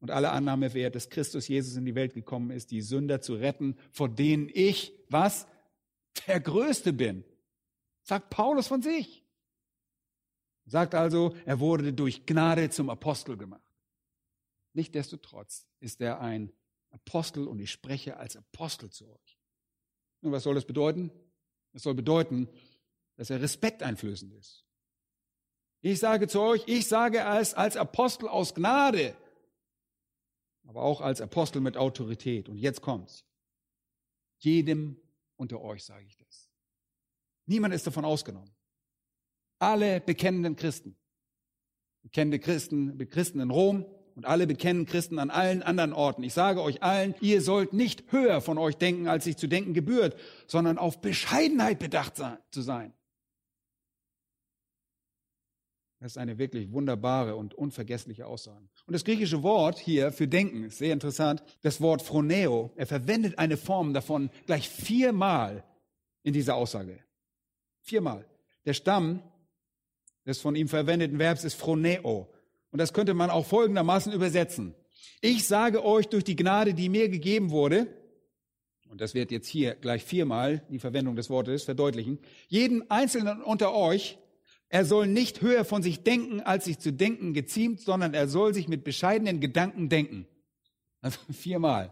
und 0.00 0.10
alle 0.10 0.32
Annahme 0.32 0.74
wert, 0.74 0.96
dass 0.96 1.08
Christus 1.08 1.46
Jesus 1.46 1.76
in 1.76 1.84
die 1.84 1.94
Welt 1.94 2.14
gekommen 2.14 2.50
ist, 2.50 2.72
die 2.72 2.82
Sünder 2.82 3.20
zu 3.20 3.34
retten, 3.34 3.76
vor 3.92 4.08
denen 4.08 4.50
ich, 4.52 4.92
was? 5.08 5.46
Der 6.26 6.40
Größte 6.40 6.92
bin. 6.92 7.22
Sagt 8.02 8.28
Paulus 8.28 8.66
von 8.66 8.82
sich. 8.82 9.24
Sagt 10.66 10.96
also, 10.96 11.36
er 11.44 11.60
wurde 11.60 11.92
durch 11.92 12.26
Gnade 12.26 12.70
zum 12.70 12.90
Apostel 12.90 13.36
gemacht. 13.36 13.62
Nichtsdestotrotz 14.72 15.68
ist 15.78 16.00
er 16.00 16.20
ein 16.20 16.52
Apostel 16.90 17.46
und 17.46 17.60
ich 17.60 17.70
spreche 17.70 18.16
als 18.16 18.36
Apostel 18.36 18.90
zu 18.90 19.08
euch. 19.08 19.27
Und 20.22 20.32
was 20.32 20.42
soll 20.42 20.54
das 20.54 20.64
bedeuten? 20.64 21.10
Das 21.72 21.82
soll 21.82 21.94
bedeuten, 21.94 22.48
dass 23.16 23.30
er 23.30 23.40
respekteinflößend 23.40 24.32
ist. 24.34 24.64
Ich 25.80 25.98
sage 26.00 26.26
zu 26.26 26.40
euch, 26.40 26.64
ich 26.66 26.88
sage 26.88 27.20
es 27.20 27.54
als 27.54 27.76
Apostel 27.76 28.28
aus 28.28 28.54
Gnade, 28.54 29.16
aber 30.66 30.82
auch 30.82 31.00
als 31.00 31.20
Apostel 31.20 31.60
mit 31.60 31.76
Autorität. 31.76 32.48
Und 32.48 32.58
jetzt 32.58 32.82
kommt's. 32.82 33.24
Jedem 34.38 35.00
unter 35.36 35.60
euch 35.60 35.84
sage 35.84 36.04
ich 36.06 36.16
das. 36.16 36.50
Niemand 37.46 37.74
ist 37.74 37.86
davon 37.86 38.04
ausgenommen. 38.04 38.54
Alle 39.58 40.00
bekennenden 40.00 40.56
Christen. 40.56 40.96
Bekennende 42.02 42.38
Christen, 42.38 42.98
Christen 43.08 43.40
in 43.40 43.50
Rom 43.50 43.86
und 44.18 44.26
alle 44.26 44.48
bekennen 44.48 44.84
Christen 44.84 45.20
an 45.20 45.30
allen 45.30 45.62
anderen 45.62 45.92
Orten. 45.92 46.24
Ich 46.24 46.34
sage 46.34 46.60
euch 46.60 46.82
allen, 46.82 47.14
ihr 47.20 47.40
sollt 47.40 47.72
nicht 47.72 48.10
höher 48.10 48.40
von 48.40 48.58
euch 48.58 48.76
denken, 48.76 49.06
als 49.06 49.22
sich 49.22 49.36
zu 49.36 49.46
denken 49.46 49.74
gebührt, 49.74 50.18
sondern 50.48 50.76
auf 50.76 51.00
Bescheidenheit 51.00 51.78
bedacht 51.78 52.20
zu 52.50 52.62
sein. 52.62 52.92
Das 56.00 56.12
ist 56.12 56.18
eine 56.18 56.36
wirklich 56.36 56.72
wunderbare 56.72 57.36
und 57.36 57.54
unvergessliche 57.54 58.26
Aussage. 58.26 58.68
Und 58.86 58.92
das 58.92 59.04
griechische 59.04 59.44
Wort 59.44 59.78
hier 59.78 60.10
für 60.10 60.26
denken 60.26 60.64
ist 60.64 60.78
sehr 60.78 60.92
interessant. 60.92 61.44
Das 61.62 61.80
Wort 61.80 62.02
phroneo, 62.02 62.72
er 62.74 62.88
verwendet 62.88 63.38
eine 63.38 63.56
Form 63.56 63.94
davon 63.94 64.30
gleich 64.46 64.68
viermal 64.68 65.62
in 66.24 66.32
dieser 66.32 66.56
Aussage. 66.56 66.98
Viermal. 67.82 68.26
Der 68.64 68.74
Stamm 68.74 69.22
des 70.26 70.40
von 70.40 70.56
ihm 70.56 70.66
verwendeten 70.66 71.20
Verbs 71.20 71.44
ist 71.44 71.54
phroneo. 71.54 72.28
Und 72.70 72.78
das 72.78 72.92
könnte 72.92 73.14
man 73.14 73.30
auch 73.30 73.46
folgendermaßen 73.46 74.12
übersetzen. 74.12 74.74
Ich 75.20 75.46
sage 75.46 75.84
euch 75.84 76.08
durch 76.08 76.24
die 76.24 76.36
Gnade, 76.36 76.74
die 76.74 76.88
mir 76.88 77.08
gegeben 77.08 77.50
wurde, 77.50 77.86
und 78.88 79.00
das 79.00 79.14
wird 79.14 79.30
jetzt 79.30 79.48
hier 79.48 79.74
gleich 79.74 80.04
viermal 80.04 80.64
die 80.70 80.78
Verwendung 80.78 81.16
des 81.16 81.28
Wortes 81.28 81.64
verdeutlichen, 81.64 82.18
jeden 82.48 82.90
Einzelnen 82.90 83.42
unter 83.42 83.74
euch, 83.74 84.18
er 84.70 84.84
soll 84.84 85.06
nicht 85.06 85.40
höher 85.40 85.64
von 85.64 85.82
sich 85.82 86.02
denken, 86.02 86.40
als 86.40 86.66
sich 86.66 86.78
zu 86.78 86.92
denken 86.92 87.32
geziemt, 87.32 87.80
sondern 87.80 88.14
er 88.14 88.28
soll 88.28 88.54
sich 88.54 88.68
mit 88.68 88.84
bescheidenen 88.84 89.40
Gedanken 89.40 89.88
denken. 89.88 90.26
Also 91.00 91.18
viermal. 91.32 91.90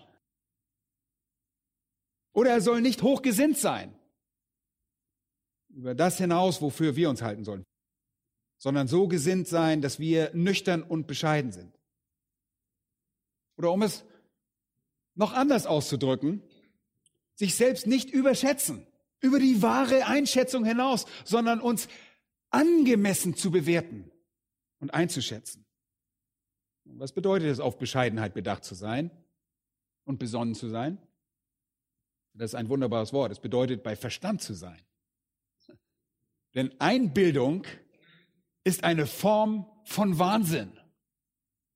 Oder 2.33 2.51
er 2.51 2.61
soll 2.61 2.83
nicht 2.83 3.03
hochgesinnt 3.03 3.57
sein. 3.57 3.95
Über 5.71 5.95
das 5.95 6.19
hinaus, 6.19 6.61
wofür 6.61 6.97
wir 6.97 7.11
uns 7.11 7.23
halten 7.23 7.45
sollen 7.45 7.65
sondern 8.59 8.89
so 8.89 9.09
gesinnt 9.09 9.49
sein, 9.49 9.83
dass 9.83 9.99
wir 9.99 10.31
nüchtern 10.35 10.83
und 10.83 11.07
bescheiden 11.07 11.53
sind. 11.53 11.79
Oder 13.57 13.73
um 13.73 13.83
es 13.83 14.05
noch 15.15 15.33
anders 15.33 15.67
auszudrücken, 15.67 16.43
sich 17.35 17.55
selbst 17.55 17.87
nicht 17.87 18.11
überschätzen, 18.11 18.87
über 19.21 19.39
die 19.39 19.63
wahre 19.63 20.07
Einschätzung 20.07 20.65
hinaus, 20.65 21.07
sondern 21.25 21.61
uns 21.61 21.89
angemessen 22.51 23.35
zu 23.35 23.51
bewerten 23.51 24.11
und 24.79 24.95
einzuschätzen. 24.95 25.65
Was 26.85 27.13
bedeutet 27.13 27.49
es, 27.49 27.61
auf 27.61 27.79
Bescheidenheit 27.79 28.35
bedacht 28.35 28.65
zu 28.65 28.75
sein 28.75 29.11
und 30.05 30.19
besonnen 30.19 30.55
zu 30.55 30.69
sein? 30.69 30.99
Das 32.35 32.51
ist 32.51 32.55
ein 32.55 32.69
wunderbares 32.69 33.13
Wort. 33.13 33.33
Es 33.33 33.41
bedeutet, 33.41 33.83
bei 33.83 33.97
Verstand 33.97 34.43
zu 34.43 34.55
sein. 34.55 34.81
Denn 36.55 36.79
Einbildung 36.81 37.65
ist 38.67 38.83
eine 38.83 39.07
Form 39.07 39.65
von 39.85 40.19
Wahnsinn. 40.19 40.73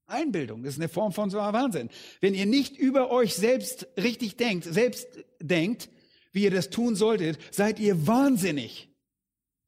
Einbildung 0.07 0.64
ist 0.64 0.76
eine 0.76 0.88
Form 0.88 1.12
von 1.12 1.33
Wahnsinn. 1.33 1.88
Wenn 2.20 2.35
ihr 2.35 2.46
nicht 2.46 2.76
über 2.76 3.12
euch 3.12 3.37
selbst 3.37 3.87
richtig 3.96 4.37
denkt, 4.37 4.64
selbst 4.64 5.07
denkt, 5.40 5.88
wie 6.33 6.42
ihr 6.42 6.50
das 6.50 6.68
tun 6.68 6.96
solltet, 6.96 7.38
seid 7.55 7.79
ihr 7.79 8.09
wahnsinnig. 8.09 8.88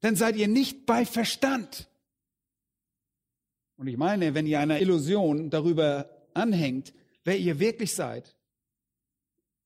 Dann 0.01 0.17
seid 0.17 0.35
ihr 0.35 0.49
nicht 0.49 0.85
bei 0.85 1.05
Verstand. 1.05 1.89
Und 3.77 3.87
ich 3.87 3.95
meine, 3.95 4.33
wenn 4.33 4.45
ihr 4.45 4.59
einer 4.59 4.81
Illusion 4.81 5.49
darüber 5.49 6.09
anhängt, 6.33 6.93
wer 7.23 7.37
ihr 7.37 7.57
wirklich 7.59 7.93
seid 7.93 8.35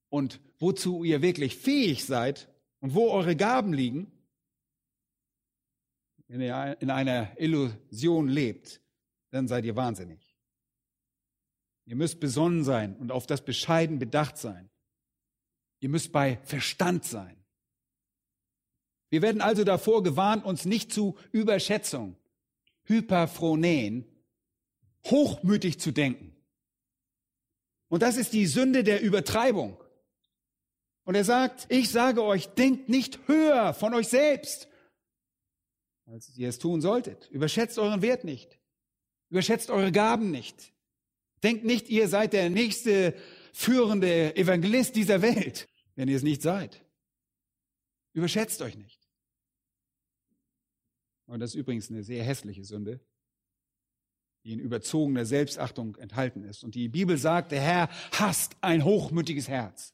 und 0.10 0.40
wozu 0.60 1.04
ihr 1.04 1.24
wirklich 1.24 1.56
fähig 1.56 2.06
seid 2.06 2.54
und 2.82 2.94
wo 2.94 3.10
eure 3.10 3.36
Gaben 3.36 3.74
liegen, 3.74 4.12
in 6.28 6.92
einer 6.92 7.40
Illusion 7.40 8.28
lebt, 8.28 8.82
dann 9.32 9.48
seid 9.48 9.66
ihr 9.66 9.76
wahnsinnig. 9.76 10.36
Ihr 11.86 11.96
müsst 11.96 12.20
besonnen 12.20 12.64
sein 12.64 12.96
und 12.98 13.12
auf 13.12 13.28
das 13.28 13.44
Bescheiden 13.46 13.98
bedacht 13.98 14.38
sein. 14.38 14.70
Ihr 15.80 15.90
müsst 15.90 16.12
bei 16.12 16.38
Verstand 16.44 17.06
sein. 17.06 17.38
Wir 19.10 19.22
werden 19.22 19.42
also 19.42 19.64
davor 19.64 20.04
gewarnt, 20.04 20.44
uns 20.44 20.66
nicht 20.66 20.92
zu 20.92 21.18
Überschätzung, 21.32 22.18
Hyperphroneen, 22.84 24.06
hochmütig 25.06 25.80
zu 25.80 25.92
denken. 25.92 26.36
Und 27.88 28.02
das 28.02 28.18
ist 28.18 28.34
die 28.34 28.48
Sünde 28.48 28.84
der 28.84 29.02
Übertreibung. 29.02 29.82
Und 31.06 31.16
er 31.16 31.24
sagt, 31.24 31.68
ich 31.70 31.90
sage 31.90 32.22
euch, 32.22 32.50
denkt 32.50 32.90
nicht 32.90 33.28
höher 33.28 33.74
von 33.74 33.94
euch 33.94 34.10
selbst, 34.10 34.68
als 36.08 36.36
ihr 36.38 36.50
es 36.50 36.58
tun 36.58 36.82
solltet. 36.82 37.30
Überschätzt 37.30 37.78
euren 37.78 38.02
Wert 38.02 38.24
nicht. 38.24 38.60
Überschätzt 39.30 39.70
eure 39.70 39.92
Gaben 39.92 40.32
nicht. 40.32 40.74
Denkt 41.44 41.66
nicht, 41.66 41.90
ihr 41.90 42.08
seid 42.08 42.34
der 42.34 42.50
nächste 42.50 43.14
führende 43.54 44.36
Evangelist 44.36 44.96
dieser 44.96 45.22
Welt, 45.22 45.68
wenn 45.96 46.08
ihr 46.08 46.16
es 46.16 46.24
nicht 46.24 46.42
seid. 46.42 46.84
Überschätzt 48.14 48.62
euch 48.62 48.76
nicht. 48.78 49.00
Und 51.26 51.42
das 51.42 51.52
ist 51.52 51.56
übrigens 51.56 51.92
eine 51.92 52.04
sehr 52.04 52.24
hässliche 52.24 52.64
Sünde, 52.64 53.02
die 54.46 54.54
in 54.54 54.60
überzogener 54.60 55.26
Selbstachtung 55.26 55.98
enthalten 55.98 56.44
ist. 56.44 56.64
Und 56.64 56.74
die 56.74 56.88
Bibel 56.88 57.18
sagt, 57.18 57.52
der 57.52 57.62
Herr 57.62 57.90
hasst 58.14 58.56
ein 58.62 58.86
hochmütiges 58.86 59.50
Herz. 59.50 59.94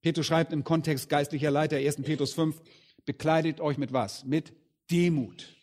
Petrus 0.00 0.26
schreibt 0.26 0.52
im 0.52 0.64
Kontext 0.64 1.08
geistlicher 1.10 1.50
Leiter 1.50 1.76
1. 1.76 1.96
Petrus 2.02 2.32
5, 2.32 2.60
bekleidet 3.04 3.60
euch 3.60 3.76
mit 3.76 3.92
was? 3.92 4.24
Mit 4.24 4.52
Demut. 4.90 5.56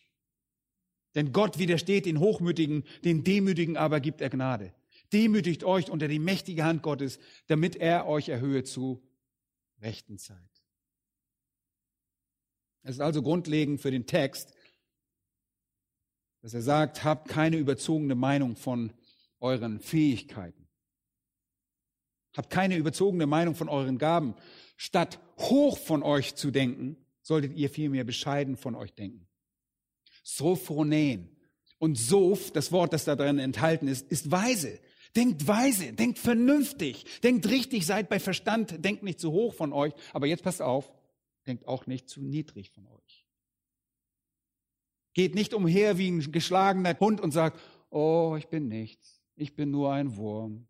Denn 1.16 1.34
Gott 1.34 1.58
widersteht 1.60 2.06
den 2.06 2.20
Hochmütigen, 2.20 2.84
den 3.04 3.24
Demütigen 3.24 3.78
aber 3.78 4.00
gibt 4.00 4.22
er 4.22 4.30
Gnade. 4.30 4.74
Demütigt 5.12 5.64
euch 5.64 5.90
unter 5.90 6.08
die 6.08 6.20
mächtige 6.20 6.64
Hand 6.64 6.84
Gottes, 6.84 7.20
damit 7.48 7.76
er 7.76 8.08
euch 8.08 8.30
erhöhe 8.30 8.64
zu 8.64 9.04
rechten 9.82 10.18
Zeit. 10.18 10.38
Es 12.84 12.96
ist 12.96 13.02
also 13.02 13.22
grundlegend 13.22 13.82
für 13.82 13.92
den 13.92 14.08
Text, 14.08 14.54
dass 16.42 16.54
er 16.54 16.62
sagt, 16.62 17.04
habt 17.04 17.28
keine 17.28 17.58
überzogene 17.58 18.16
Meinung 18.16 18.56
von 18.56 18.94
euren 19.40 19.80
Fähigkeiten. 19.80 20.68
Habt 22.36 22.50
keine 22.50 22.78
überzogene 22.78 23.28
Meinung 23.28 23.56
von 23.56 23.70
euren 23.70 23.98
Gaben. 23.98 24.36
Statt 24.78 25.20
hoch 25.38 25.78
von 25.78 26.02
euch 26.02 26.36
zu 26.36 26.50
denken, 26.50 27.01
solltet 27.22 27.56
ihr 27.56 27.70
vielmehr 27.70 28.04
bescheiden 28.04 28.58
von 28.58 28.76
euch 28.76 28.94
denken. 28.94 29.28
Sophronen. 30.24 31.30
Und 31.78 31.98
Soph, 31.98 32.52
das 32.52 32.72
Wort, 32.72 32.94
das 32.94 33.06
da 33.06 33.16
drin 33.16 33.40
enthalten 33.40 33.88
ist, 33.88 34.12
ist 34.12 34.30
weise. 34.30 34.80
Denkt 35.16 35.46
weise, 35.48 35.92
denkt 35.94 36.20
vernünftig, 36.20 37.06
denkt 37.22 37.50
richtig, 37.50 37.86
seid 37.86 38.08
bei 38.08 38.20
Verstand, 38.20 38.86
denkt 38.86 39.04
nicht 39.04 39.20
zu 39.20 39.32
hoch 39.32 39.54
von 39.54 39.74
euch. 39.74 39.94
Aber 40.14 40.26
jetzt 40.26 40.44
passt 40.44 40.62
auf, 40.62 40.94
denkt 41.48 41.68
auch 41.68 41.86
nicht 41.86 42.08
zu 42.08 42.22
niedrig 42.22 42.72
von 42.72 42.88
euch. 42.88 43.26
Geht 45.14 45.36
nicht 45.36 45.54
umher 45.54 45.98
wie 45.98 46.10
ein 46.10 46.32
geschlagener 46.32 46.98
Hund 46.98 47.20
und 47.20 47.32
sagt, 47.32 47.60
oh, 47.90 48.36
ich 48.38 48.48
bin 48.48 48.70
nichts, 48.70 49.22
ich 49.36 49.54
bin 49.56 49.70
nur 49.70 49.92
ein 49.92 50.16
Wurm. 50.16 50.68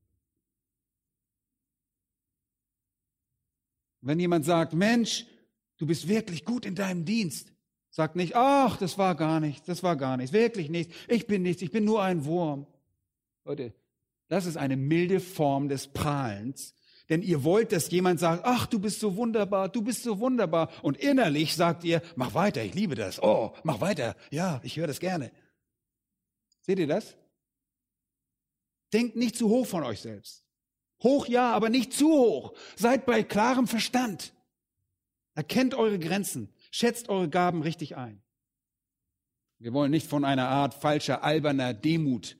Wenn 4.02 4.20
jemand 4.20 4.46
sagt, 4.46 4.74
Mensch, 4.74 5.28
du 5.82 5.88
bist 5.88 6.08
wirklich 6.08 6.46
gut 6.46 6.67
in 6.67 6.76
deinem 6.76 7.06
Dienst, 7.06 7.52
sagt 7.89 8.15
nicht, 8.15 8.36
ach, 8.36 8.78
das 8.78 9.00
war 9.00 9.15
gar 9.15 9.39
nichts, 9.39 9.65
das 9.65 9.82
war 9.82 9.96
gar 9.96 10.15
nichts, 10.15 10.32
wirklich 10.32 10.70
nichts, 10.70 10.96
ich 11.08 11.26
bin 11.26 11.41
nichts, 11.41 11.63
ich 11.63 11.72
bin 11.72 11.86
nur 11.86 12.04
ein 12.04 12.24
Wurm. 12.26 12.67
Leute, 13.46 13.74
das 14.28 14.46
ist 14.46 14.58
eine 14.58 14.78
milde 14.78 15.20
Form 15.20 15.70
des 15.70 15.88
Prahlens, 15.88 16.76
denn 17.10 17.24
ihr 17.24 17.44
wollt, 17.44 17.72
dass 17.72 17.89
jemand 17.89 18.20
sagt, 18.20 18.44
ach, 18.46 18.67
du 18.67 18.78
bist 18.78 19.00
so 19.00 19.15
wunderbar, 19.15 19.70
du 19.70 19.82
bist 19.82 20.04
so 20.04 20.20
wunderbar. 20.20 20.70
Und 20.84 20.98
innerlich 20.98 21.56
sagt 21.56 21.84
ihr, 21.84 22.04
mach 22.15 22.36
weiter, 22.36 22.63
ich 22.63 22.76
liebe 22.76 22.94
das. 22.94 23.22
Oh, 23.22 23.54
mach 23.63 23.82
weiter. 23.82 24.15
Ja, 24.30 24.62
ich 24.63 24.78
höre 24.78 24.88
das 24.88 25.00
gerne. 25.00 25.32
Seht 26.62 26.78
ihr 26.78 26.88
das? 26.88 27.17
Denkt 28.94 29.15
nicht 29.15 29.36
zu 29.36 29.50
hoch 29.50 29.65
von 29.65 29.84
euch 29.84 30.00
selbst. 30.00 30.46
Hoch 31.02 31.26
ja, 31.26 31.52
aber 31.52 31.70
nicht 31.70 31.91
zu 31.91 32.08
hoch. 32.12 32.54
Seid 32.78 33.06
bei 33.06 33.24
klarem 33.24 33.67
Verstand. 33.67 34.32
Erkennt 35.34 35.76
eure 35.76 36.00
Grenzen. 36.00 36.54
Schätzt 36.72 37.10
eure 37.10 37.30
Gaben 37.30 37.62
richtig 37.62 37.96
ein. 37.96 38.22
Wir 39.60 39.74
wollen 39.74 39.91
nicht 39.91 40.08
von 40.08 40.26
einer 40.26 40.48
Art 40.48 40.74
falscher, 40.74 41.24
alberner 41.24 41.74
Demut 41.74 42.38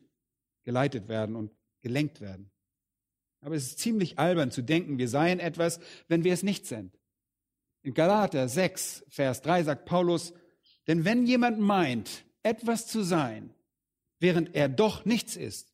geleitet 0.63 1.08
werden 1.08 1.36
und 1.36 1.51
gelenkt 1.82 2.19
werden. 2.19 2.51
Aber 3.41 3.56
es 3.56 3.67
ist 3.67 3.80
ziemlich 3.80 4.19
albern 4.19 4.51
zu 4.51 4.62
denken, 4.62 4.97
wir 4.97 5.08
seien 5.08 5.39
etwas, 5.39 5.80
wenn 6.08 6.23
wir 6.23 6.34
es 6.34 6.43
nicht 6.43 6.65
sind. 6.65 6.99
In 7.84 7.93
Galater 7.93 8.47
6, 8.47 9.06
Vers 9.10 9.41
3 9.41 9.63
sagt 9.63 9.86
Paulus, 9.86 10.34
denn 10.88 11.06
wenn 11.06 11.25
jemand 11.25 11.60
meint, 11.60 12.25
etwas 12.43 12.88
zu 12.88 13.04
sein, 13.04 13.54
während 14.19 14.56
er 14.56 14.69
doch 14.69 15.06
nichts 15.06 15.36
ist, 15.36 15.73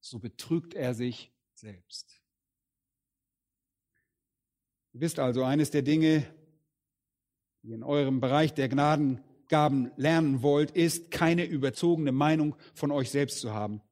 so 0.00 0.18
betrügt 0.18 0.74
er 0.74 0.94
sich 0.94 1.32
selbst. 1.54 2.20
Ihr 4.92 5.00
wisst 5.00 5.18
also, 5.18 5.44
eines 5.44 5.70
der 5.70 5.82
Dinge, 5.82 6.24
die 7.68 7.74
in 7.74 7.82
eurem 7.82 8.20
Bereich 8.20 8.54
der 8.54 8.70
Gnadengaben 8.70 9.92
lernen 9.96 10.42
wollt, 10.42 10.70
ist, 10.70 11.10
keine 11.10 11.44
überzogene 11.44 12.12
Meinung 12.12 12.56
von 12.72 12.90
euch 12.90 13.10
selbst 13.10 13.40
zu 13.40 13.52
haben 13.52 13.82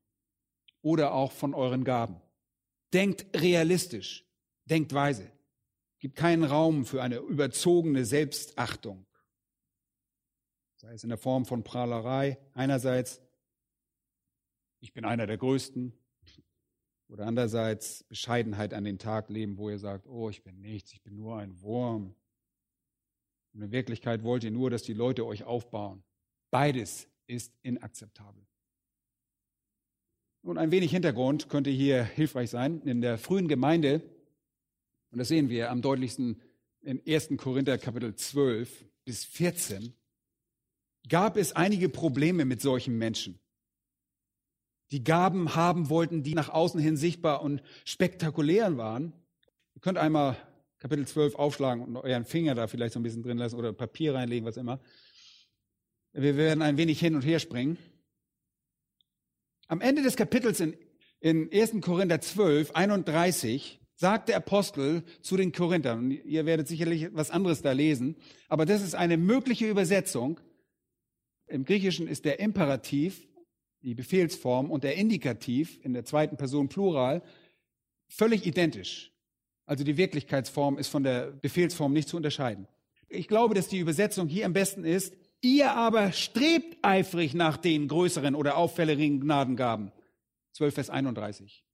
oder 0.81 1.13
auch 1.13 1.31
von 1.31 1.53
euren 1.53 1.85
Gaben. 1.85 2.23
Denkt 2.95 3.27
realistisch, 3.39 4.25
denkt 4.65 4.95
weise. 4.95 5.31
Gibt 5.99 6.17
keinen 6.17 6.45
Raum 6.45 6.87
für 6.87 7.03
eine 7.03 7.19
überzogene 7.19 8.07
Selbstachtung. 8.07 9.05
Sei 10.77 10.95
es 10.95 11.03
in 11.03 11.11
der 11.11 11.19
Form 11.19 11.45
von 11.45 11.63
Prahlerei 11.63 12.39
einerseits, 12.55 13.21
ich 14.81 14.95
bin 14.95 15.05
einer 15.05 15.27
der 15.27 15.37
Größten, 15.37 15.93
oder 17.09 17.27
andererseits 17.27 18.05
Bescheidenheit 18.05 18.73
an 18.73 18.85
den 18.85 18.99
Tag 18.99 19.29
leben, 19.29 19.59
wo 19.59 19.69
ihr 19.69 19.79
sagt, 19.79 20.07
oh, 20.07 20.31
ich 20.31 20.43
bin 20.43 20.63
nichts, 20.63 20.95
ich 20.95 21.03
bin 21.03 21.15
nur 21.15 21.37
ein 21.37 21.61
Wurm. 21.61 22.17
Und 23.57 23.63
in 23.63 23.73
Wirklichkeit 23.73 24.23
wollt 24.23 24.45
ihr 24.45 24.51
nur, 24.51 24.69
dass 24.69 24.83
die 24.83 24.93
Leute 24.93 25.25
euch 25.25 25.45
aufbauen. 25.45 26.05
Beides 26.51 27.09
ist 27.27 27.55
inakzeptabel. 27.63 28.47
Nun, 30.43 30.59
ein 30.59 30.71
wenig 30.71 30.91
Hintergrund 30.91 31.49
könnte 31.49 31.71
hier 31.71 32.05
hilfreich 32.05 32.51
sein. 32.51 32.83
In 32.83 33.01
der 33.01 33.17
frühen 33.17 33.49
Gemeinde, 33.49 34.03
und 35.11 35.19
das 35.19 35.29
sehen 35.29 35.49
wir 35.49 35.71
am 35.71 35.81
deutlichsten 35.81 36.43
in 36.83 37.01
1. 37.09 37.31
Korinther 37.39 37.79
Kapitel 37.79 38.15
12 38.15 38.85
bis 39.07 39.25
14, 39.25 39.95
gab 41.09 41.39
es 41.39 41.53
einige 41.53 41.89
Probleme 41.89 42.45
mit 42.45 42.61
solchen 42.61 42.99
Menschen, 42.99 43.39
die 44.91 45.03
Gaben 45.03 45.55
haben 45.55 45.89
wollten, 45.89 46.23
die 46.23 46.35
nach 46.35 46.51
außen 46.51 46.79
hin 46.79 46.99
sichtbar 46.99 47.41
und 47.41 47.63
spektakulär 47.87 48.77
waren. 48.77 49.15
Ihr 49.75 49.81
könnt 49.81 49.97
einmal 49.97 50.37
Kapitel 50.79 51.07
12 51.07 51.35
aufschlagen 51.37 51.83
und 51.83 51.97
euren 51.97 52.25
Finger 52.25 52.55
da 52.55 52.67
vielleicht 52.67 52.93
so 52.93 53.01
ein 53.01 53.03
bisschen 53.03 53.23
drin 53.23 53.39
lassen 53.39 53.57
oder 53.57 53.73
Papier 53.73 54.15
reinlegen, 54.15 54.47
was 54.47 54.57
immer. 54.57 54.81
Wir 56.13 56.37
werden 56.37 56.63
ein 56.63 56.77
wenig 56.77 57.01
hin 57.01 57.15
und 57.15 57.23
her 57.23 57.39
springen. 57.39 57.79
Am 59.69 59.81
Ende 59.81 60.03
des 60.03 60.17
Kapitels 60.17 60.61
in, 60.61 60.77
in 61.21 61.51
1. 61.53 61.81
Korinther 61.81 62.21
12, 62.21 62.73
31, 62.73 63.81
sagt 63.97 64.29
der 64.29 64.37
Apostel 64.37 65.03
zu 65.23 65.37
den 65.37 65.53
Korinthern, 65.53 65.99
und 65.99 66.11
ihr 66.11 66.47
werdet 66.47 66.69
sicherlich 66.69 67.09
was 67.15 67.31
anderes 67.31 67.63
da 67.63 67.73
lesen, 67.73 68.17
aber 68.49 68.67
das 68.67 68.83
ist 68.83 68.95
eine 68.95 69.17
mögliche 69.17 69.69
Übersetzung. 69.69 70.39
Im 71.47 71.65
Griechischen 71.65 72.07
ist 72.07 72.25
der 72.25 72.39
Imperativ, 72.39 73.27
die 73.83 73.95
Befehlsform, 73.95 74.71
und 74.71 74.85
der 74.85 74.97
Indikativ 74.97 75.83
in 75.83 75.95
der 75.95 76.05
zweiten 76.05 76.37
Person 76.37 76.69
Plural 76.69 77.23
völlig 78.09 78.47
identisch. 78.47 79.16
Also 79.67 79.85
die 79.85 79.97
Wirklichkeitsform 79.97 80.79
ist 80.79 80.89
von 80.89 81.03
der 81.03 81.33
Befehlsform 81.33 81.93
nicht 81.93 82.09
zu 82.09 82.17
unterscheiden. 82.17 82.67
Ich 83.09 83.29
glaube, 83.29 83.55
dass 83.55 83.69
die 83.69 83.79
Übersetzung 83.79 84.29
hier 84.29 84.47
am 84.47 84.53
besten 84.53 84.85
ist, 84.85 85.15
Ihr 85.43 85.73
aber 85.73 86.13
strebt 86.13 86.79
eifrig 86.83 87.35
nach 87.35 87.57
den 87.57 87.89
größeren 87.89 88.35
oder 88.35 88.57
auffälligen 88.57 89.21
Gnadengaben. 89.21 89.93
12 90.53 90.75
Vers 90.75 90.91
31. 90.91 91.65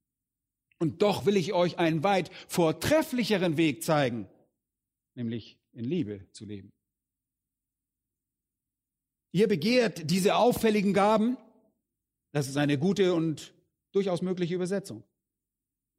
Und 0.79 1.01
doch 1.01 1.25
will 1.25 1.37
ich 1.37 1.53
euch 1.53 1.79
einen 1.79 2.03
weit 2.03 2.29
vortrefflicheren 2.47 3.57
Weg 3.57 3.83
zeigen, 3.83 4.27
nämlich 5.15 5.57
in 5.71 5.85
Liebe 5.85 6.29
zu 6.33 6.45
leben. 6.45 6.71
Ihr 9.31 9.47
begehrt 9.47 10.11
diese 10.11 10.35
auffälligen 10.35 10.93
Gaben, 10.93 11.37
das 12.31 12.47
ist 12.47 12.57
eine 12.57 12.77
gute 12.77 13.13
und 13.13 13.53
durchaus 13.91 14.21
mögliche 14.21 14.53
Übersetzung. 14.55 15.03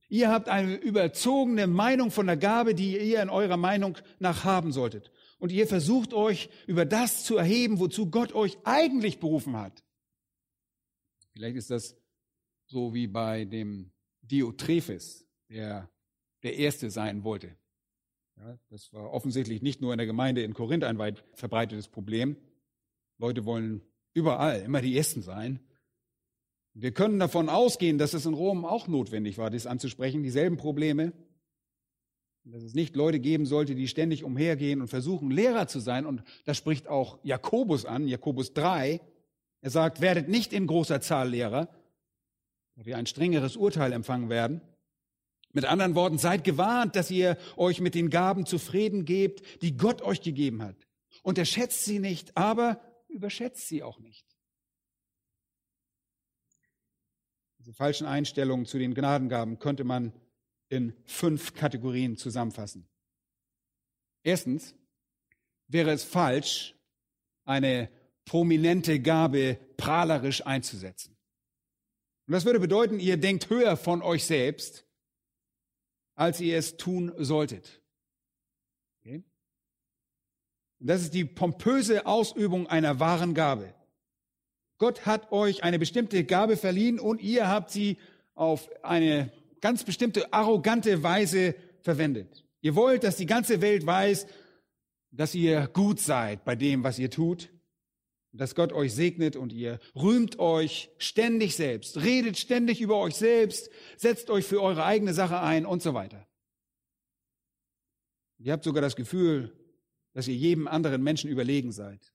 Ihr 0.08 0.30
habt 0.30 0.48
eine 0.48 0.76
überzogene 0.76 1.66
Meinung 1.66 2.10
von 2.10 2.26
der 2.26 2.36
Gabe, 2.36 2.74
die 2.74 2.98
ihr 2.98 3.22
in 3.22 3.30
eurer 3.30 3.56
Meinung 3.56 3.96
nach 4.18 4.44
haben 4.44 4.72
solltet. 4.72 5.10
Und 5.38 5.52
ihr 5.52 5.66
versucht 5.66 6.14
euch 6.14 6.48
über 6.66 6.84
das 6.84 7.24
zu 7.24 7.36
erheben, 7.36 7.80
wozu 7.80 8.10
Gott 8.10 8.32
euch 8.32 8.58
eigentlich 8.64 9.18
berufen 9.18 9.56
hat. 9.56 9.84
Vielleicht 11.32 11.56
ist 11.56 11.70
das 11.70 11.96
so 12.66 12.94
wie 12.94 13.06
bei 13.06 13.44
dem 13.44 13.90
Diotrephes, 14.22 15.26
der 15.48 15.90
der 16.42 16.56
Erste 16.56 16.90
sein 16.90 17.24
wollte. 17.24 17.56
Ja, 18.36 18.58
das 18.68 18.92
war 18.92 19.10
offensichtlich 19.12 19.62
nicht 19.62 19.80
nur 19.80 19.92
in 19.92 19.98
der 19.98 20.06
Gemeinde 20.06 20.42
in 20.42 20.54
Korinth 20.54 20.84
ein 20.84 20.98
weit 20.98 21.24
verbreitetes 21.34 21.88
Problem. 21.88 22.36
Leute 23.18 23.44
wollen 23.44 23.82
überall 24.12 24.60
immer 24.62 24.80
die 24.80 24.96
Ersten 24.96 25.22
sein. 25.22 25.60
Wir 26.74 26.90
können 26.92 27.20
davon 27.20 27.48
ausgehen, 27.48 27.98
dass 27.98 28.14
es 28.14 28.26
in 28.26 28.34
Rom 28.34 28.64
auch 28.64 28.88
notwendig 28.88 29.38
war, 29.38 29.48
das 29.48 29.66
anzusprechen, 29.66 30.24
dieselben 30.24 30.56
Probleme. 30.56 31.12
Dass 32.42 32.62
es 32.62 32.74
nicht 32.74 32.96
Leute 32.96 33.20
geben 33.20 33.46
sollte, 33.46 33.74
die 33.74 33.88
ständig 33.88 34.24
umhergehen 34.24 34.80
und 34.80 34.88
versuchen, 34.88 35.30
Lehrer 35.30 35.68
zu 35.68 35.78
sein. 35.78 36.04
Und 36.04 36.24
das 36.44 36.56
spricht 36.56 36.88
auch 36.88 37.18
Jakobus 37.22 37.86
an, 37.86 38.08
Jakobus 38.08 38.52
3. 38.52 39.00
Er 39.62 39.70
sagt, 39.70 40.00
werdet 40.00 40.28
nicht 40.28 40.52
in 40.52 40.66
großer 40.66 41.00
Zahl 41.00 41.30
Lehrer, 41.30 41.68
da 42.74 42.84
wir 42.84 42.98
ein 42.98 43.06
strengeres 43.06 43.56
Urteil 43.56 43.92
empfangen 43.92 44.28
werden. 44.28 44.60
Mit 45.52 45.64
anderen 45.64 45.94
Worten, 45.94 46.18
seid 46.18 46.42
gewarnt, 46.42 46.96
dass 46.96 47.10
ihr 47.10 47.38
euch 47.56 47.80
mit 47.80 47.94
den 47.94 48.10
Gaben 48.10 48.44
zufrieden 48.44 49.04
gebt, 49.04 49.62
die 49.62 49.76
Gott 49.76 50.02
euch 50.02 50.20
gegeben 50.20 50.60
hat. 50.60 50.76
Unterschätzt 51.22 51.84
sie 51.84 52.00
nicht, 52.00 52.36
aber 52.36 52.80
überschätzt 53.08 53.68
sie 53.68 53.84
auch 53.84 54.00
nicht. 54.00 54.33
Diese 57.64 57.72
falschen 57.72 58.06
Einstellungen 58.06 58.66
zu 58.66 58.78
den 58.78 58.92
Gnadengaben 58.92 59.58
könnte 59.58 59.84
man 59.84 60.12
in 60.68 60.92
fünf 61.06 61.54
Kategorien 61.54 62.18
zusammenfassen. 62.18 62.86
Erstens 64.22 64.74
wäre 65.68 65.90
es 65.90 66.04
falsch, 66.04 66.74
eine 67.46 67.88
prominente 68.26 69.00
Gabe 69.00 69.58
prahlerisch 69.78 70.44
einzusetzen. 70.44 71.16
Und 72.26 72.32
das 72.32 72.44
würde 72.44 72.60
bedeuten, 72.60 73.00
ihr 73.00 73.16
denkt 73.16 73.48
höher 73.48 73.78
von 73.78 74.02
euch 74.02 74.26
selbst, 74.26 74.86
als 76.16 76.42
ihr 76.42 76.58
es 76.58 76.76
tun 76.76 77.14
solltet. 77.16 77.80
Okay? 79.00 79.24
Das 80.80 81.00
ist 81.00 81.14
die 81.14 81.24
pompöse 81.24 82.04
Ausübung 82.04 82.66
einer 82.66 83.00
wahren 83.00 83.32
Gabe. 83.32 83.74
Gott 84.78 85.06
hat 85.06 85.32
euch 85.32 85.62
eine 85.62 85.78
bestimmte 85.78 86.24
Gabe 86.24 86.56
verliehen 86.56 86.98
und 86.98 87.20
ihr 87.22 87.48
habt 87.48 87.70
sie 87.70 87.98
auf 88.34 88.68
eine 88.82 89.32
ganz 89.60 89.84
bestimmte 89.84 90.32
arrogante 90.32 91.02
Weise 91.02 91.54
verwendet. 91.80 92.44
Ihr 92.60 92.74
wollt, 92.74 93.04
dass 93.04 93.16
die 93.16 93.26
ganze 93.26 93.60
Welt 93.60 93.86
weiß, 93.86 94.26
dass 95.10 95.34
ihr 95.34 95.68
gut 95.68 96.00
seid 96.00 96.44
bei 96.44 96.56
dem, 96.56 96.82
was 96.82 96.98
ihr 96.98 97.10
tut, 97.10 97.50
dass 98.32 98.54
Gott 98.54 98.72
euch 98.72 98.94
segnet 98.94 99.36
und 99.36 99.52
ihr 99.52 99.78
rühmt 99.94 100.38
euch 100.40 100.90
ständig 100.98 101.54
selbst, 101.54 102.02
redet 102.02 102.36
ständig 102.36 102.80
über 102.80 102.98
euch 102.98 103.14
selbst, 103.14 103.70
setzt 103.96 104.28
euch 104.28 104.44
für 104.44 104.60
eure 104.60 104.84
eigene 104.84 105.14
Sache 105.14 105.40
ein 105.40 105.66
und 105.66 105.82
so 105.82 105.94
weiter. 105.94 106.26
Ihr 108.38 108.52
habt 108.52 108.64
sogar 108.64 108.82
das 108.82 108.96
Gefühl, 108.96 109.56
dass 110.12 110.26
ihr 110.26 110.34
jedem 110.34 110.66
anderen 110.66 111.02
Menschen 111.02 111.30
überlegen 111.30 111.70
seid. 111.70 112.13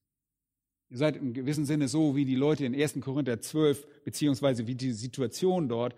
Ihr 0.89 0.97
seid 0.97 1.17
im 1.17 1.33
gewissen 1.33 1.65
Sinne 1.65 1.87
so 1.87 2.15
wie 2.15 2.25
die 2.25 2.35
Leute 2.35 2.65
in 2.65 2.73
1. 2.73 2.99
Korinther 3.01 3.39
12, 3.39 4.03
beziehungsweise 4.03 4.65
wie 4.65 4.75
die 4.75 4.91
Situation 4.91 5.69
dort, 5.69 5.95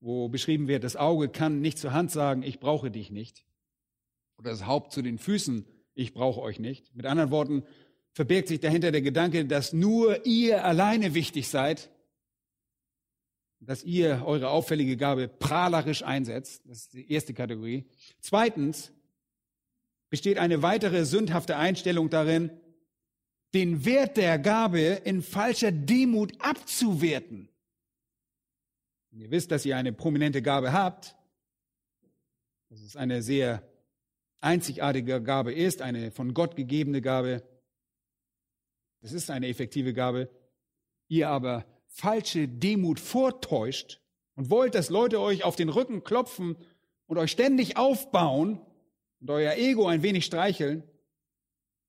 wo 0.00 0.28
beschrieben 0.28 0.68
wird, 0.68 0.84
das 0.84 0.96
Auge 0.96 1.28
kann 1.28 1.60
nicht 1.60 1.78
zur 1.78 1.92
Hand 1.92 2.10
sagen, 2.10 2.42
ich 2.42 2.60
brauche 2.60 2.90
dich 2.90 3.10
nicht. 3.10 3.44
Oder 4.38 4.50
das 4.50 4.66
Haupt 4.66 4.92
zu 4.92 5.02
den 5.02 5.18
Füßen, 5.18 5.66
ich 5.94 6.14
brauche 6.14 6.40
euch 6.40 6.60
nicht. 6.60 6.94
Mit 6.94 7.06
anderen 7.06 7.30
Worten, 7.30 7.64
verbirgt 8.12 8.48
sich 8.48 8.60
dahinter 8.60 8.92
der 8.92 9.02
Gedanke, 9.02 9.44
dass 9.44 9.72
nur 9.72 10.24
ihr 10.26 10.64
alleine 10.64 11.14
wichtig 11.14 11.48
seid, 11.48 11.90
dass 13.60 13.84
ihr 13.84 14.22
eure 14.24 14.48
auffällige 14.48 14.96
Gabe 14.96 15.28
prahlerisch 15.28 16.02
einsetzt. 16.02 16.62
Das 16.66 16.78
ist 16.78 16.94
die 16.94 17.12
erste 17.12 17.34
Kategorie. 17.34 17.84
Zweitens 18.20 18.92
besteht 20.08 20.38
eine 20.38 20.62
weitere 20.62 21.04
sündhafte 21.04 21.56
Einstellung 21.56 22.10
darin, 22.10 22.50
den 23.54 23.84
Wert 23.84 24.16
der 24.16 24.38
Gabe 24.38 25.00
in 25.04 25.22
falscher 25.22 25.72
Demut 25.72 26.32
abzuwerten. 26.40 27.48
Ihr 29.12 29.30
wisst, 29.30 29.50
dass 29.50 29.66
ihr 29.66 29.76
eine 29.76 29.92
prominente 29.92 30.40
Gabe 30.40 30.72
habt. 30.72 31.16
Dass 32.68 32.80
es 32.80 32.94
eine 32.94 33.22
sehr 33.22 33.68
einzigartige 34.40 35.20
Gabe 35.20 35.52
ist, 35.52 35.82
eine 35.82 36.12
von 36.12 36.32
Gott 36.32 36.54
gegebene 36.54 37.02
Gabe. 37.02 37.42
Das 39.00 39.12
ist 39.12 39.30
eine 39.30 39.48
effektive 39.48 39.92
Gabe. 39.92 40.30
Ihr 41.08 41.28
aber 41.28 41.66
falsche 41.88 42.46
Demut 42.46 43.00
vortäuscht 43.00 44.00
und 44.36 44.48
wollt, 44.48 44.76
dass 44.76 44.90
Leute 44.90 45.20
euch 45.20 45.42
auf 45.42 45.56
den 45.56 45.68
Rücken 45.68 46.04
klopfen 46.04 46.56
und 47.06 47.18
euch 47.18 47.32
ständig 47.32 47.76
aufbauen 47.76 48.60
und 49.20 49.30
euer 49.30 49.54
Ego 49.56 49.88
ein 49.88 50.02
wenig 50.02 50.24
streicheln, 50.24 50.84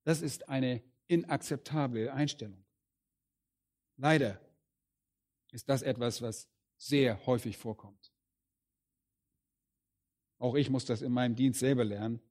das 0.04 0.24
ist 0.24 0.50
eine 0.50 0.82
inakzeptable 1.12 2.12
Einstellung. 2.14 2.64
Leider 3.98 4.40
ist 5.52 5.68
das 5.68 5.82
etwas, 5.82 6.22
was 6.22 6.48
sehr 6.78 7.26
häufig 7.26 7.58
vorkommt. 7.58 8.12
Auch 10.40 10.56
ich 10.56 10.70
muss 10.70 10.86
das 10.86 11.02
in 11.02 11.12
meinem 11.12 11.36
Dienst 11.36 11.60
selber 11.60 11.84
lernen. 11.84 12.22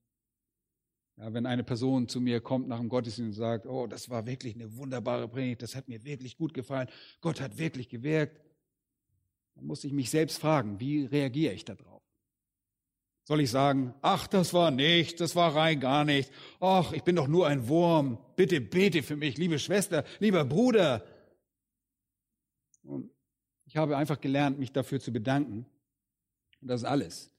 Ja, 1.16 1.32
wenn 1.34 1.44
eine 1.44 1.62
Person 1.62 2.08
zu 2.08 2.20
mir 2.20 2.40
kommt 2.40 2.66
nach 2.66 2.78
dem 2.78 2.88
Gottesdienst 2.88 3.38
und 3.38 3.44
sagt, 3.44 3.66
oh, 3.66 3.86
das 3.86 4.08
war 4.08 4.26
wirklich 4.26 4.54
eine 4.54 4.74
wunderbare 4.76 5.28
Predigt, 5.28 5.60
das 5.60 5.76
hat 5.76 5.86
mir 5.86 6.02
wirklich 6.02 6.38
gut 6.38 6.54
gefallen, 6.54 6.88
Gott 7.20 7.40
hat 7.40 7.58
wirklich 7.58 7.90
gewirkt, 7.90 8.40
dann 9.54 9.66
muss 9.66 9.84
ich 9.84 9.92
mich 9.92 10.08
selbst 10.08 10.38
fragen, 10.38 10.80
wie 10.80 11.04
reagiere 11.04 11.52
ich 11.52 11.66
darauf? 11.66 11.99
Soll 13.30 13.42
ich 13.42 13.50
sagen, 13.50 13.94
ach, 14.02 14.26
das 14.26 14.52
war 14.52 14.72
nicht, 14.72 15.20
das 15.20 15.36
war 15.36 15.54
rein 15.54 15.78
gar 15.78 16.04
nicht, 16.04 16.32
ach, 16.58 16.92
ich 16.92 17.04
bin 17.04 17.14
doch 17.14 17.28
nur 17.28 17.46
ein 17.46 17.68
Wurm, 17.68 18.18
bitte 18.34 18.60
bete 18.60 19.04
für 19.04 19.14
mich, 19.14 19.38
liebe 19.38 19.60
Schwester, 19.60 20.02
lieber 20.18 20.44
Bruder. 20.44 21.04
Und 22.82 23.08
ich 23.66 23.76
habe 23.76 23.96
einfach 23.96 24.20
gelernt, 24.20 24.58
mich 24.58 24.72
dafür 24.72 24.98
zu 24.98 25.12
bedanken. 25.12 25.64
Und 26.60 26.68
das 26.68 26.80
ist 26.80 26.86
alles 26.88 27.30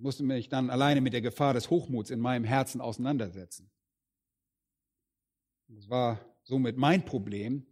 musste 0.00 0.22
mich 0.22 0.48
dann 0.48 0.70
alleine 0.70 1.00
mit 1.00 1.12
der 1.12 1.20
Gefahr 1.20 1.54
des 1.54 1.70
Hochmuts 1.70 2.10
in 2.10 2.20
meinem 2.20 2.44
Herzen 2.44 2.80
auseinandersetzen. 2.80 3.70
Das 5.68 5.88
war 5.88 6.20
somit 6.42 6.76
mein 6.76 7.04
Problem. 7.04 7.66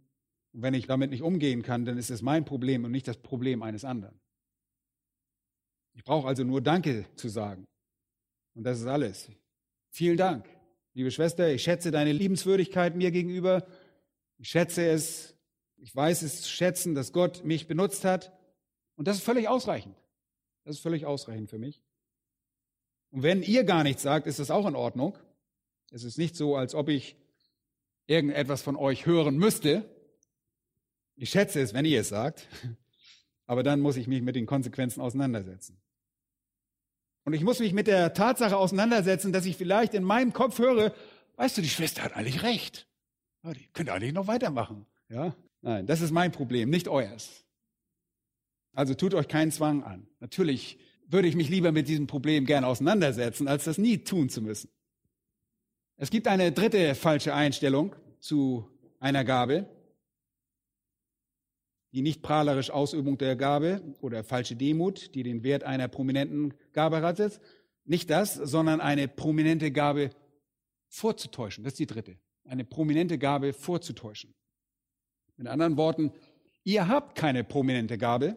Und 0.53 0.61
wenn 0.61 0.73
ich 0.73 0.87
damit 0.87 1.11
nicht 1.11 1.23
umgehen 1.23 1.63
kann, 1.63 1.85
dann 1.85 1.97
ist 1.97 2.09
es 2.09 2.21
mein 2.21 2.45
Problem 2.45 2.85
und 2.85 2.91
nicht 2.91 3.07
das 3.07 3.17
Problem 3.17 3.61
eines 3.61 3.83
anderen. 3.83 4.19
Ich 5.99 6.05
brauche 6.05 6.29
also 6.29 6.45
nur 6.45 6.61
Danke 6.61 7.05
zu 7.17 7.27
sagen. 7.27 7.67
Und 8.55 8.63
das 8.63 8.79
ist 8.79 8.87
alles. 8.87 9.29
Vielen 9.89 10.15
Dank, 10.15 10.47
liebe 10.93 11.11
Schwester. 11.11 11.51
Ich 11.51 11.63
schätze 11.63 11.91
deine 11.91 12.13
Liebenswürdigkeit 12.13 12.95
mir 12.95 13.11
gegenüber. 13.11 13.67
Ich 14.37 14.47
schätze 14.47 14.87
es, 14.87 15.35
ich 15.75 15.93
weiß 15.93 16.21
es 16.21 16.43
zu 16.43 16.49
schätzen, 16.49 16.95
dass 16.95 17.11
Gott 17.11 17.43
mich 17.43 17.67
benutzt 17.67 18.05
hat. 18.05 18.31
Und 18.95 19.09
das 19.09 19.17
ist 19.17 19.25
völlig 19.25 19.49
ausreichend. 19.49 19.97
Das 20.63 20.77
ist 20.77 20.81
völlig 20.81 21.05
ausreichend 21.05 21.49
für 21.49 21.59
mich. 21.59 21.83
Und 23.11 23.23
wenn 23.23 23.43
ihr 23.43 23.65
gar 23.65 23.83
nichts 23.83 24.01
sagt, 24.01 24.25
ist 24.25 24.39
das 24.39 24.51
auch 24.51 24.67
in 24.67 24.77
Ordnung. 24.77 25.17
Es 25.91 26.05
ist 26.05 26.17
nicht 26.17 26.37
so, 26.37 26.55
als 26.55 26.75
ob 26.75 26.87
ich 26.87 27.17
irgendetwas 28.07 28.61
von 28.61 28.77
euch 28.77 29.05
hören 29.05 29.35
müsste. 29.35 29.83
Ich 31.17 31.29
schätze 31.29 31.59
es, 31.59 31.73
wenn 31.73 31.83
ihr 31.83 31.99
es 31.99 32.07
sagt. 32.07 32.47
Aber 33.47 33.63
dann 33.63 33.81
muss 33.81 33.97
ich 33.97 34.07
mich 34.07 34.21
mit 34.21 34.37
den 34.37 34.45
Konsequenzen 34.45 35.01
auseinandersetzen. 35.01 35.77
Und 37.25 37.33
ich 37.33 37.43
muss 37.43 37.59
mich 37.59 37.73
mit 37.73 37.87
der 37.87 38.13
Tatsache 38.13 38.57
auseinandersetzen, 38.57 39.33
dass 39.33 39.45
ich 39.45 39.57
vielleicht 39.57 39.93
in 39.93 40.03
meinem 40.03 40.33
Kopf 40.33 40.59
höre, 40.59 40.93
weißt 41.35 41.57
du, 41.57 41.61
die 41.61 41.69
Schwester 41.69 42.03
hat 42.03 42.15
eigentlich 42.15 42.43
recht. 42.43 42.87
Die 43.43 43.67
könnte 43.73 43.93
eigentlich 43.93 44.13
noch 44.13 44.27
weitermachen. 44.27 44.85
Ja? 45.09 45.35
Nein, 45.61 45.85
das 45.85 46.01
ist 46.01 46.11
mein 46.11 46.31
Problem, 46.31 46.69
nicht 46.69 46.87
euers. 46.87 47.45
Also 48.73 48.93
tut 48.93 49.13
euch 49.13 49.27
keinen 49.27 49.51
Zwang 49.51 49.83
an. 49.83 50.07
Natürlich 50.19 50.79
würde 51.07 51.27
ich 51.27 51.35
mich 51.35 51.49
lieber 51.49 51.71
mit 51.71 51.87
diesem 51.87 52.07
Problem 52.07 52.45
gern 52.45 52.63
auseinandersetzen, 52.63 53.47
als 53.47 53.63
das 53.63 53.77
nie 53.77 53.99
tun 53.99 54.29
zu 54.29 54.41
müssen. 54.41 54.69
Es 55.97 56.11
gibt 56.11 56.27
eine 56.27 56.51
dritte 56.51 56.95
falsche 56.95 57.33
Einstellung 57.33 57.95
zu 58.19 58.69
einer 58.99 59.25
Gabe, 59.25 59.65
die 61.91 62.01
nicht 62.01 62.21
prahlerisch 62.21 62.69
Ausübung 62.69 63.17
der 63.17 63.35
Gabe 63.35 63.81
oder 64.01 64.23
falsche 64.23 64.55
Demut, 64.55 65.15
die 65.15 65.23
den 65.23 65.43
Wert 65.43 65.63
einer 65.63 65.87
prominenten 65.87 66.53
Gabe 66.73 67.01
hat. 67.01 67.41
Nicht 67.85 68.09
das, 68.09 68.35
sondern 68.35 68.81
eine 68.81 69.07
prominente 69.07 69.71
Gabe 69.71 70.11
vorzutäuschen. 70.87 71.63
Das 71.63 71.73
ist 71.73 71.79
die 71.79 71.87
dritte. 71.87 72.17
Eine 72.45 72.63
prominente 72.63 73.17
Gabe 73.17 73.53
vorzutäuschen. 73.53 74.35
Mit 75.37 75.47
anderen 75.47 75.77
Worten, 75.77 76.11
ihr 76.63 76.87
habt 76.87 77.15
keine 77.15 77.43
prominente 77.43 77.97
Gabe, 77.97 78.35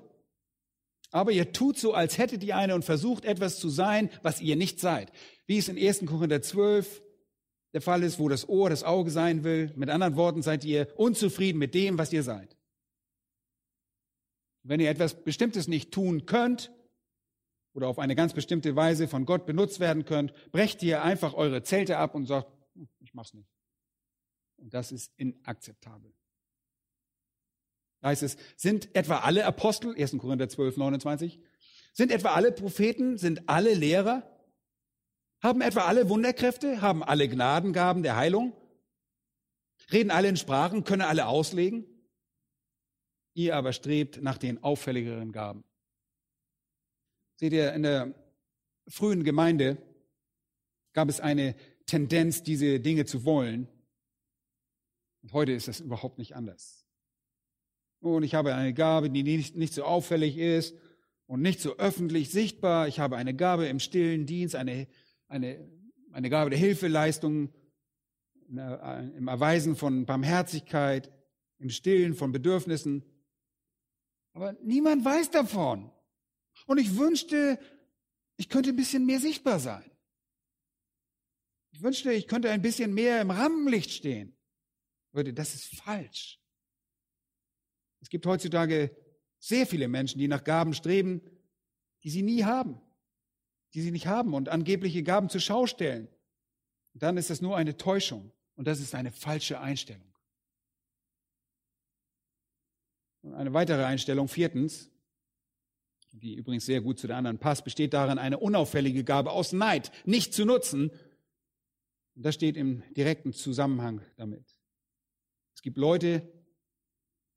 aber 1.11 1.33
ihr 1.33 1.53
tut 1.53 1.79
so, 1.79 1.93
als 1.93 2.17
hättet 2.17 2.43
ihr 2.43 2.57
eine 2.57 2.75
und 2.75 2.85
versucht 2.85 3.25
etwas 3.27 3.59
zu 3.59 3.69
sein, 3.69 4.09
was 4.23 4.41
ihr 4.41 4.57
nicht 4.57 4.81
seid. 4.81 5.13
Wie 5.47 5.59
es 5.59 5.69
in 5.69 5.77
1. 5.77 6.07
Korinther 6.07 6.41
12 6.41 7.03
der 7.75 7.83
Fall 7.83 8.03
ist, 8.03 8.19
wo 8.19 8.29
das 8.29 8.49
Ohr 8.49 8.71
das 8.71 8.85
Auge 8.85 9.11
sein 9.11 9.45
will. 9.45 9.73
Mit 9.77 9.91
anderen 9.91 10.17
Worten, 10.17 10.43
seid 10.43 10.65
ihr 10.65 10.89
unzufrieden 10.97 11.59
mit 11.59 11.75
dem, 11.75 11.99
was 11.99 12.13
ihr 12.13 12.23
seid. 12.23 12.57
Wenn 14.63 14.81
ihr 14.81 14.91
etwas 14.91 15.25
Bestimmtes 15.25 15.69
nicht 15.69 15.93
tun 15.93 16.27
könnt 16.27 16.73
oder 17.75 17.89
auf 17.89 17.99
eine 17.99 18.15
ganz 18.15 18.33
bestimmte 18.33 18.77
Weise 18.77 19.09
von 19.09 19.25
Gott 19.25 19.47
benutzt 19.47 19.81
werden 19.81 20.05
könnt, 20.05 20.33
brecht 20.53 20.83
ihr 20.83 21.03
einfach 21.03 21.35
eure 21.35 21.63
Zelte 21.63 21.99
ab 21.99 22.15
und 22.15 22.27
sagt, 22.27 22.49
hm, 22.75 22.89
ich 23.01 23.15
mach's 23.15 23.35
nicht. 23.35 23.49
Und 24.57 24.73
das 24.75 24.93
ist 24.93 25.13
inakzeptabel. 25.17 26.13
Da 28.01 28.09
heißt 28.09 28.23
es, 28.23 28.37
sind 28.57 28.95
etwa 28.95 29.19
alle 29.19 29.45
Apostel, 29.45 29.95
1. 29.97 30.19
Korinther 30.19 30.49
12, 30.49 30.77
29, 30.77 31.41
sind 31.93 32.11
etwa 32.11 32.33
alle 32.33 32.53
Propheten, 32.53 33.19
sind 33.19 33.49
alle 33.49 33.75
Lehrer? 33.75 34.29
Haben 35.41 35.61
etwa 35.61 35.87
alle 35.87 36.09
Wunderkräfte? 36.09 36.81
Haben 36.81 37.03
alle 37.03 37.29
Gnadengaben 37.29 38.03
der 38.03 38.17
Heilung? 38.17 38.53
Reden 39.93 40.11
alle 40.11 40.29
in 40.29 40.37
Sprachen? 40.37 40.85
Können 40.85 41.03
alle 41.03 41.27
auslegen? 41.27 41.85
Ihr 43.35 43.57
aber 43.57 43.73
strebt 43.73 44.23
nach 44.23 44.39
den 44.39 44.63
auffälligeren 44.63 45.33
Gaben. 45.33 45.65
Seht 47.37 47.53
ihr, 47.53 47.73
in 47.73 47.83
der 47.83 48.15
frühen 48.89 49.25
Gemeinde 49.25 49.79
gab 50.93 51.09
es 51.09 51.21
eine 51.21 51.55
Tendenz, 51.87 52.43
diese 52.43 52.81
Dinge 52.81 53.05
zu 53.05 53.25
wollen. 53.25 53.69
Und 55.23 55.33
heute 55.33 55.53
ist 55.53 55.69
das 55.69 55.81
überhaupt 55.81 56.19
nicht 56.19 56.35
anders. 56.37 56.87
Und 58.01 58.25
ich 58.25 58.35
habe 58.35 58.55
eine 58.55 58.75
Gabe, 58.75 59.11
die 59.11 59.23
nicht, 59.23 59.57
nicht 59.57 59.75
so 59.75 59.85
auffällig 59.85 60.37
ist 60.37 60.77
und 61.27 61.41
nicht 61.41 61.61
so 61.61 61.77
öffentlich 61.79 62.31
sichtbar. 62.31 62.89
Ich 62.89 62.99
habe 62.99 63.17
eine 63.17 63.35
Gabe 63.35 63.67
im 63.67 63.79
stillen 63.79 64.27
Dienst, 64.27 64.57
eine, 64.57 64.89
eine, 65.29 65.69
eine 66.11 66.29
Gabe 66.29 66.51
der 66.51 66.59
Hilfeleistung, 66.59 67.53
im 68.49 69.29
Erweisen 69.29 69.77
von 69.77 70.05
Barmherzigkeit, 70.05 71.11
im 71.59 71.71
Stillen 71.71 72.15
von 72.15 72.33
Bedürfnissen. 72.33 73.03
Aber 74.33 74.55
niemand 74.63 75.05
weiß 75.05 75.31
davon. 75.31 75.91
Und 76.67 76.79
ich 76.79 76.97
wünschte, 76.97 77.59
ich 78.37 78.49
könnte 78.49 78.71
ein 78.71 78.77
bisschen 78.77 79.05
mehr 79.05 79.21
sichtbar 79.21 79.59
sein. 79.59 79.89
Ich 81.73 81.83
wünschte, 81.83 82.13
ich 82.13 82.29
könnte 82.29 82.51
ein 82.51 82.63
bisschen 82.63 82.95
mehr 82.95 83.21
im 83.21 83.31
Rampenlicht 83.31 83.91
stehen. 83.91 84.37
Leute, 85.13 85.33
das 85.33 85.55
ist 85.55 85.75
falsch. 85.77 86.41
Es 88.01 88.09
gibt 88.09 88.27
heutzutage 88.27 88.95
sehr 89.39 89.67
viele 89.67 89.89
Menschen, 89.89 90.19
die 90.19 90.29
nach 90.29 90.45
Gaben 90.45 90.75
streben, 90.75 91.23
die 92.03 92.11
sie 92.11 92.23
nie 92.23 92.45
haben, 92.45 92.81
die 93.75 93.81
sie 93.81 93.91
nicht 93.91 94.07
haben 94.07 94.35
und 94.35 94.49
angebliche 94.49 95.03
Gaben 95.03 95.29
zur 95.29 95.41
Schau 95.41 95.67
stellen. 95.67 96.09
Und 96.95 97.03
dann 97.03 97.17
ist 97.17 97.31
das 97.31 97.41
nur 97.41 97.57
eine 97.57 97.77
Täuschung 97.77 98.33
und 98.55 98.67
das 98.67 98.81
ist 98.81 98.95
eine 98.95 99.13
falsche 99.13 99.61
Einstellung. 99.61 100.12
Eine 103.23 103.53
weitere 103.53 103.85
Einstellung, 103.85 104.29
viertens, 104.29 104.91
die 106.13 106.35
übrigens 106.35 106.67
sehr 106.67 106.81
gut 106.81 106.99
zu 106.99 107.07
der 107.07 107.17
anderen 107.17 107.39
passt, 107.39 107.65
besteht 107.65 107.95
darin, 107.95 108.19
eine 108.19 108.39
unauffällige 108.39 109.05
Gabe 109.05 109.31
aus 109.31 109.53
Neid 109.53 109.93
nicht 110.05 110.35
zu 110.35 110.45
nutzen. 110.45 110.91
Und 112.15 112.27
das 112.27 112.35
steht 112.35 112.57
im 112.57 112.83
direkten 112.95 113.33
Zusammenhang 113.33 114.03
damit. 114.17 114.57
Es 115.55 115.63
gibt 115.63 115.79
Leute, 115.79 116.29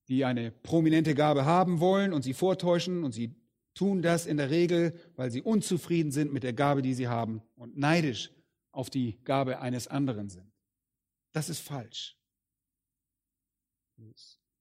die 0.08 0.26
eine 0.26 0.52
prominente 0.52 1.16
Gabe 1.16 1.46
haben 1.46 1.80
wollen 1.80 2.14
und 2.14 2.24
sie 2.24 2.34
vortäuschen 2.34 3.04
und 3.04 3.12
sie 3.12 3.36
tun 3.74 4.02
das 4.02 4.26
in 4.26 4.38
der 4.38 4.50
Regel, 4.50 5.00
weil 5.16 5.32
sie 5.32 5.42
unzufrieden 5.42 6.12
sind 6.12 6.34
mit 6.34 6.44
der 6.44 6.54
Gabe, 6.54 6.82
die 6.82 6.94
sie 6.94 7.08
haben 7.08 7.42
und 7.56 7.78
neidisch 7.78 8.32
auf 8.72 8.90
die 8.90 9.20
Gabe 9.24 9.60
eines 9.60 9.88
anderen 9.88 10.30
sind. 10.30 10.52
Das 11.32 11.50
ist 11.50 11.60
falsch 11.60 12.18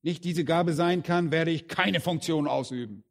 nicht 0.05 0.23
diese 0.25 0.45
Gabe 0.45 0.75
sein 0.75 1.03
kann, 1.03 1.33
werde 1.33 1.51
ich 1.51 1.67
keine 1.67 1.99
Funktion 1.99 2.47
ausüben. 2.47 3.05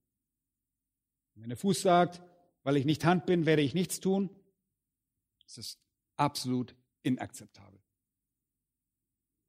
Wenn 1.35 1.49
der 1.49 1.57
Fuß 1.57 1.81
sagt, 1.81 2.21
weil 2.61 2.77
ich 2.77 2.85
nicht 2.85 3.03
Hand 3.03 3.25
bin, 3.25 3.47
werde 3.47 3.63
ich 3.63 3.73
nichts 3.73 3.99
tun, 3.99 4.29
das 5.43 5.57
ist 5.57 5.79
absolut 6.15 6.75
inakzeptabel. 7.01 7.79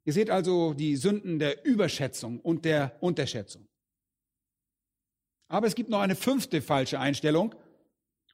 Ihr 0.06 0.12
seht 0.14 0.30
also 0.30 0.72
die 0.72 0.96
Sünden 0.96 1.38
der 1.38 1.64
Überschätzung 1.64 2.40
und 2.40 2.64
der 2.64 2.96
Unterschätzung. 3.00 3.68
Aber 5.48 5.66
es 5.66 5.74
gibt 5.74 5.90
noch 5.90 6.00
eine 6.00 6.16
fünfte 6.16 6.62
falsche 6.62 6.98
Einstellung 6.98 7.54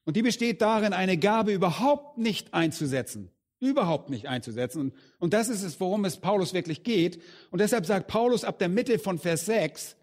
und 0.04 0.16
die 0.16 0.22
besteht 0.22 0.62
darin, 0.62 0.92
eine 0.92 1.18
Gabe 1.18 1.52
überhaupt 1.52 2.16
nicht 2.16 2.54
einzusetzen 2.54 3.30
überhaupt 3.60 4.10
nicht 4.10 4.28
einzusetzen. 4.28 4.92
Und 5.18 5.32
das 5.32 5.48
ist 5.48 5.62
es, 5.62 5.78
worum 5.80 6.04
es 6.04 6.16
Paulus 6.16 6.54
wirklich 6.54 6.82
geht. 6.82 7.22
Und 7.50 7.60
deshalb 7.60 7.86
sagt 7.86 8.08
Paulus 8.08 8.44
ab 8.44 8.58
der 8.58 8.68
Mitte 8.68 8.98
von 8.98 9.18
Vers 9.18 9.46
6, 9.46 9.96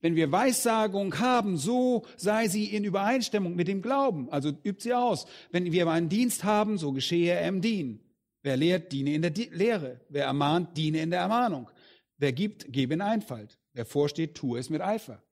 wenn 0.00 0.16
wir 0.16 0.30
Weissagung 0.30 1.18
haben, 1.18 1.56
so 1.56 2.04
sei 2.16 2.46
sie 2.48 2.66
in 2.66 2.84
Übereinstimmung 2.84 3.56
mit 3.56 3.68
dem 3.68 3.80
Glauben. 3.80 4.28
Also 4.30 4.50
übt 4.50 4.82
sie 4.82 4.92
aus. 4.92 5.26
Wenn 5.50 5.72
wir 5.72 5.88
einen 5.88 6.10
Dienst 6.10 6.44
haben, 6.44 6.76
so 6.76 6.92
geschehe 6.92 7.32
er 7.32 7.48
im 7.48 7.62
Dienen. 7.62 8.00
Wer 8.42 8.58
lehrt, 8.58 8.92
diene 8.92 9.14
in 9.14 9.22
der 9.22 9.32
Lehre. 9.32 10.00
Wer 10.10 10.26
ermahnt, 10.26 10.76
diene 10.76 11.00
in 11.00 11.10
der 11.10 11.20
Ermahnung. 11.20 11.70
Wer 12.18 12.32
gibt, 12.32 12.70
gebe 12.70 12.92
in 12.92 13.00
Einfalt. 13.00 13.58
Wer 13.72 13.86
vorsteht, 13.86 14.34
tue 14.34 14.58
es 14.58 14.68
mit 14.68 14.82
Eifer. 14.82 15.22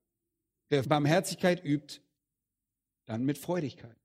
Wer 0.70 0.82
Barmherzigkeit 0.84 1.62
übt, 1.62 2.00
dann 3.04 3.24
mit 3.24 3.36
Freudigkeit. 3.36 3.96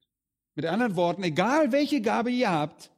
Mit 0.56 0.66
anderen 0.66 0.98
Worten, 0.98 1.24
egal 1.24 1.72
welche 1.72 2.02
Gabe 2.02 2.30
ihr 2.30 2.52
habt, 2.52 2.91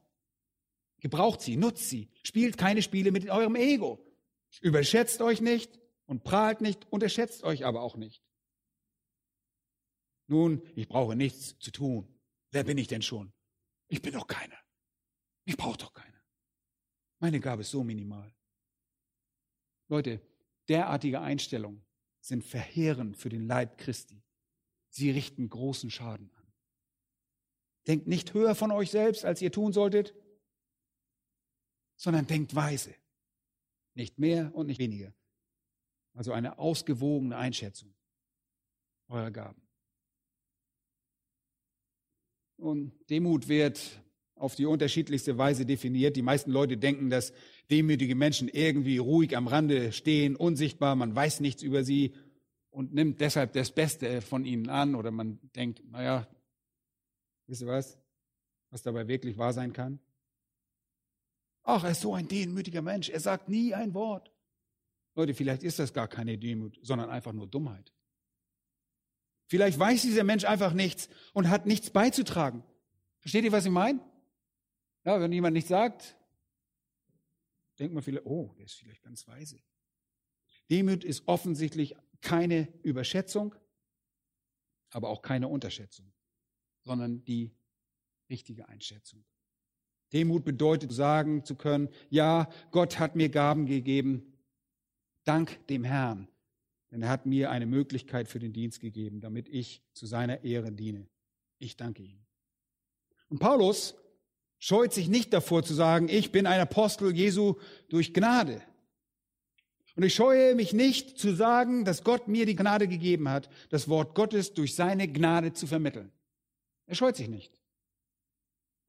Gebraucht 1.00 1.40
sie, 1.40 1.56
nutzt 1.56 1.88
sie. 1.88 2.10
Spielt 2.22 2.58
keine 2.58 2.82
Spiele 2.82 3.10
mit 3.10 3.28
eurem 3.28 3.56
Ego. 3.56 4.06
Überschätzt 4.60 5.22
euch 5.22 5.40
nicht 5.40 5.80
und 6.06 6.24
prahlt 6.24 6.60
nicht, 6.60 6.90
unterschätzt 6.92 7.42
euch 7.42 7.64
aber 7.64 7.82
auch 7.82 7.96
nicht. 7.96 8.22
Nun, 10.26 10.62
ich 10.76 10.88
brauche 10.88 11.16
nichts 11.16 11.58
zu 11.58 11.70
tun. 11.70 12.14
Wer 12.50 12.64
bin 12.64 12.78
ich 12.78 12.86
denn 12.86 13.02
schon? 13.02 13.32
Ich 13.88 14.02
bin 14.02 14.12
doch 14.12 14.26
keiner. 14.26 14.58
Ich 15.44 15.56
brauche 15.56 15.78
doch 15.78 15.92
keiner. 15.92 16.22
Meine 17.18 17.40
Gabe 17.40 17.62
ist 17.62 17.70
so 17.70 17.82
minimal. 17.82 18.32
Leute, 19.88 20.20
derartige 20.68 21.20
Einstellungen 21.20 21.84
sind 22.20 22.44
verheerend 22.44 23.16
für 23.16 23.28
den 23.28 23.46
Leib 23.46 23.78
Christi. 23.78 24.22
Sie 24.90 25.10
richten 25.10 25.48
großen 25.48 25.90
Schaden 25.90 26.30
an. 26.34 26.52
Denkt 27.86 28.06
nicht 28.06 28.34
höher 28.34 28.54
von 28.54 28.70
euch 28.70 28.90
selbst, 28.90 29.24
als 29.24 29.40
ihr 29.42 29.50
tun 29.50 29.72
solltet 29.72 30.14
sondern 32.00 32.26
denkt 32.26 32.54
weise. 32.54 32.94
Nicht 33.94 34.18
mehr 34.18 34.54
und 34.54 34.68
nicht 34.68 34.78
weniger. 34.78 35.12
Also 36.14 36.32
eine 36.32 36.58
ausgewogene 36.58 37.36
Einschätzung 37.36 37.94
eurer 39.08 39.30
Gaben. 39.30 39.60
Und 42.56 42.92
Demut 43.10 43.48
wird 43.48 44.02
auf 44.34 44.54
die 44.54 44.64
unterschiedlichste 44.64 45.36
Weise 45.36 45.66
definiert. 45.66 46.16
Die 46.16 46.22
meisten 46.22 46.50
Leute 46.50 46.78
denken, 46.78 47.10
dass 47.10 47.34
demütige 47.70 48.14
Menschen 48.14 48.48
irgendwie 48.48 48.96
ruhig 48.96 49.36
am 49.36 49.46
Rande 49.46 49.92
stehen, 49.92 50.36
unsichtbar, 50.36 50.96
man 50.96 51.14
weiß 51.14 51.40
nichts 51.40 51.62
über 51.62 51.84
sie 51.84 52.14
und 52.70 52.94
nimmt 52.94 53.20
deshalb 53.20 53.52
das 53.52 53.72
Beste 53.72 54.22
von 54.22 54.46
ihnen 54.46 54.70
an. 54.70 54.94
Oder 54.94 55.10
man 55.10 55.38
denkt, 55.54 55.82
naja, 55.84 56.26
wisst 57.46 57.60
ihr 57.60 57.68
was, 57.68 57.98
was 58.70 58.80
dabei 58.82 59.06
wirklich 59.06 59.36
wahr 59.36 59.52
sein 59.52 59.74
kann? 59.74 60.00
Ach, 61.72 61.84
er 61.84 61.92
ist 61.92 62.00
so 62.00 62.14
ein 62.14 62.26
demütiger 62.26 62.82
Mensch. 62.82 63.10
Er 63.10 63.20
sagt 63.20 63.48
nie 63.48 63.72
ein 63.74 63.94
Wort. 63.94 64.32
Leute, 65.14 65.34
vielleicht 65.34 65.62
ist 65.62 65.78
das 65.78 65.92
gar 65.92 66.08
keine 66.08 66.36
Demut, 66.36 66.80
sondern 66.82 67.10
einfach 67.10 67.32
nur 67.32 67.46
Dummheit. 67.46 67.94
Vielleicht 69.46 69.78
weiß 69.78 70.02
dieser 70.02 70.24
Mensch 70.24 70.44
einfach 70.44 70.72
nichts 70.72 71.08
und 71.32 71.48
hat 71.48 71.66
nichts 71.66 71.90
beizutragen. 71.90 72.64
Versteht 73.20 73.44
ihr, 73.44 73.52
was 73.52 73.66
ich 73.66 73.70
meine? 73.70 74.00
Ja, 75.04 75.20
wenn 75.20 75.32
jemand 75.32 75.54
nichts 75.54 75.68
sagt, 75.68 76.16
denkt 77.78 77.94
man 77.94 78.02
vielleicht, 78.02 78.26
oh, 78.26 78.52
der 78.58 78.64
ist 78.64 78.74
vielleicht 78.74 79.02
ganz 79.02 79.28
weise. 79.28 79.60
Demut 80.70 81.04
ist 81.04 81.28
offensichtlich 81.28 81.94
keine 82.20 82.66
Überschätzung, 82.82 83.54
aber 84.90 85.08
auch 85.08 85.22
keine 85.22 85.46
Unterschätzung, 85.46 86.12
sondern 86.82 87.24
die 87.24 87.54
richtige 88.28 88.68
Einschätzung. 88.68 89.24
Demut 90.12 90.44
bedeutet 90.44 90.92
sagen 90.92 91.44
zu 91.44 91.54
können, 91.54 91.88
ja, 92.08 92.48
Gott 92.70 92.98
hat 92.98 93.16
mir 93.16 93.28
Gaben 93.28 93.66
gegeben, 93.66 94.32
dank 95.24 95.66
dem 95.68 95.84
Herrn. 95.84 96.28
Denn 96.90 97.02
er 97.02 97.08
hat 97.08 97.26
mir 97.26 97.50
eine 97.50 97.66
Möglichkeit 97.66 98.28
für 98.28 98.40
den 98.40 98.52
Dienst 98.52 98.80
gegeben, 98.80 99.20
damit 99.20 99.48
ich 99.48 99.82
zu 99.92 100.06
seiner 100.06 100.42
Ehre 100.42 100.72
diene. 100.72 101.06
Ich 101.58 101.76
danke 101.76 102.02
ihm. 102.02 102.18
Und 103.28 103.38
Paulus 103.38 103.94
scheut 104.58 104.92
sich 104.92 105.08
nicht 105.08 105.32
davor 105.32 105.62
zu 105.62 105.72
sagen, 105.72 106.08
ich 106.08 106.32
bin 106.32 106.46
ein 106.46 106.60
Apostel 106.60 107.14
Jesu 107.14 107.54
durch 107.88 108.12
Gnade. 108.12 108.60
Und 109.94 110.02
ich 110.02 110.14
scheue 110.14 110.54
mich 110.54 110.72
nicht 110.72 111.18
zu 111.18 111.34
sagen, 111.34 111.84
dass 111.84 112.02
Gott 112.02 112.26
mir 112.26 112.46
die 112.46 112.56
Gnade 112.56 112.88
gegeben 112.88 113.28
hat, 113.28 113.50
das 113.68 113.88
Wort 113.88 114.14
Gottes 114.14 114.54
durch 114.54 114.74
seine 114.74 115.06
Gnade 115.06 115.52
zu 115.52 115.66
vermitteln. 115.66 116.10
Er 116.86 116.94
scheut 116.94 117.16
sich 117.16 117.28
nicht. 117.28 117.59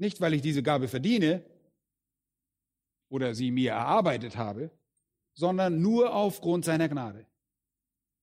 Nicht, 0.01 0.19
weil 0.19 0.33
ich 0.33 0.41
diese 0.41 0.63
Gabe 0.63 0.87
verdiene, 0.87 1.45
oder 3.07 3.35
sie 3.35 3.51
mir 3.51 3.73
erarbeitet 3.73 4.35
habe, 4.35 4.71
sondern 5.33 5.79
nur 5.79 6.15
aufgrund 6.15 6.65
seiner 6.65 6.89
Gnade. 6.89 7.27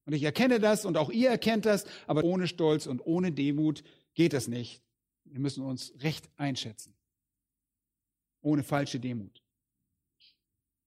Und 0.05 0.13
ich 0.13 0.25
erkenne 0.25 0.59
das 0.59 0.85
und 0.85 0.97
auch 0.97 1.09
ihr 1.09 1.31
erkennt 1.31 1.67
das, 1.67 1.85
aber 2.09 2.25
ohne 2.25 2.49
Stolz 2.49 2.87
und 2.87 3.07
ohne 3.07 3.31
Demut 3.31 3.85
geht 4.15 4.33
das 4.33 4.49
nicht. 4.49 4.83
Wir 5.25 5.39
müssen 5.39 5.63
uns 5.63 5.93
recht 6.01 6.29
einschätzen. 6.37 6.97
Ohne 8.41 8.65
falsche 8.65 8.99
Demut. 8.99 9.41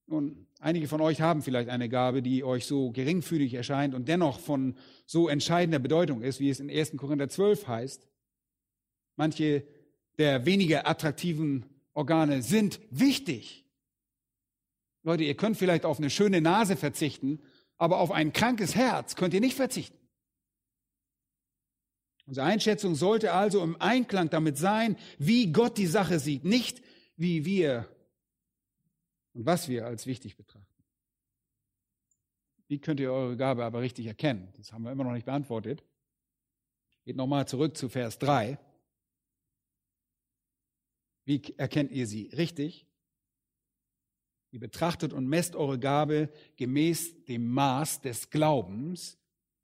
Nun, 0.07 0.45
einige 0.59 0.89
von 0.89 0.99
euch 0.99 1.21
haben 1.21 1.41
vielleicht 1.41 1.69
eine 1.69 1.87
Gabe, 1.87 2.21
die 2.21 2.43
euch 2.43 2.65
so 2.65 2.91
geringfügig 2.91 3.53
erscheint 3.53 3.95
und 3.95 4.09
dennoch 4.09 4.41
von 4.41 4.75
so 5.05 5.29
entscheidender 5.29 5.79
Bedeutung 5.79 6.21
ist, 6.21 6.41
wie 6.41 6.49
es 6.49 6.59
in 6.59 6.69
1. 6.69 6.97
Korinther 6.97 7.29
12 7.29 7.67
heißt. 7.67 8.09
Manche 9.15 9.63
der 10.17 10.45
weniger 10.45 10.87
attraktiven 10.87 11.65
Organe 11.93 12.41
sind 12.41 12.79
wichtig. 12.89 13.65
Leute, 15.03 15.23
ihr 15.23 15.35
könnt 15.35 15.57
vielleicht 15.57 15.85
auf 15.85 15.97
eine 15.97 16.09
schöne 16.09 16.41
Nase 16.41 16.75
verzichten, 16.75 17.41
aber 17.77 17.99
auf 17.99 18.11
ein 18.11 18.33
krankes 18.33 18.75
Herz 18.75 19.15
könnt 19.15 19.33
ihr 19.33 19.41
nicht 19.41 19.55
verzichten. 19.55 19.97
Unsere 22.25 22.45
Einschätzung 22.45 22.95
sollte 22.95 23.33
also 23.33 23.63
im 23.63 23.75
Einklang 23.81 24.29
damit 24.29 24.57
sein, 24.57 24.95
wie 25.17 25.51
Gott 25.51 25.77
die 25.77 25.87
Sache 25.87 26.19
sieht, 26.19 26.45
nicht 26.45 26.81
wie 27.17 27.45
wir 27.45 27.87
und 29.33 29.45
was 29.45 29.67
wir 29.67 29.85
als 29.85 30.05
wichtig 30.05 30.37
betrachten. 30.37 30.67
Wie 32.67 32.79
könnt 32.79 32.99
ihr 32.99 33.11
eure 33.11 33.35
Gabe 33.35 33.65
aber 33.65 33.81
richtig 33.81 34.05
erkennen? 34.05 34.53
Das 34.55 34.71
haben 34.71 34.83
wir 34.83 34.91
immer 34.91 35.03
noch 35.03 35.11
nicht 35.11 35.25
beantwortet. 35.25 35.83
Geht 37.03 37.17
nochmal 37.17 37.47
zurück 37.47 37.75
zu 37.75 37.89
Vers 37.89 38.17
3. 38.19 38.57
Wie 41.31 41.41
erkennt 41.55 41.93
ihr 41.93 42.07
sie 42.07 42.25
richtig? 42.35 42.85
Ihr 44.51 44.59
betrachtet 44.59 45.13
und 45.13 45.29
messt 45.29 45.55
eure 45.55 45.79
Gabe 45.79 46.29
gemäß 46.57 47.23
dem 47.23 47.47
Maß 47.53 48.01
des 48.01 48.29
Glaubens, 48.29 49.17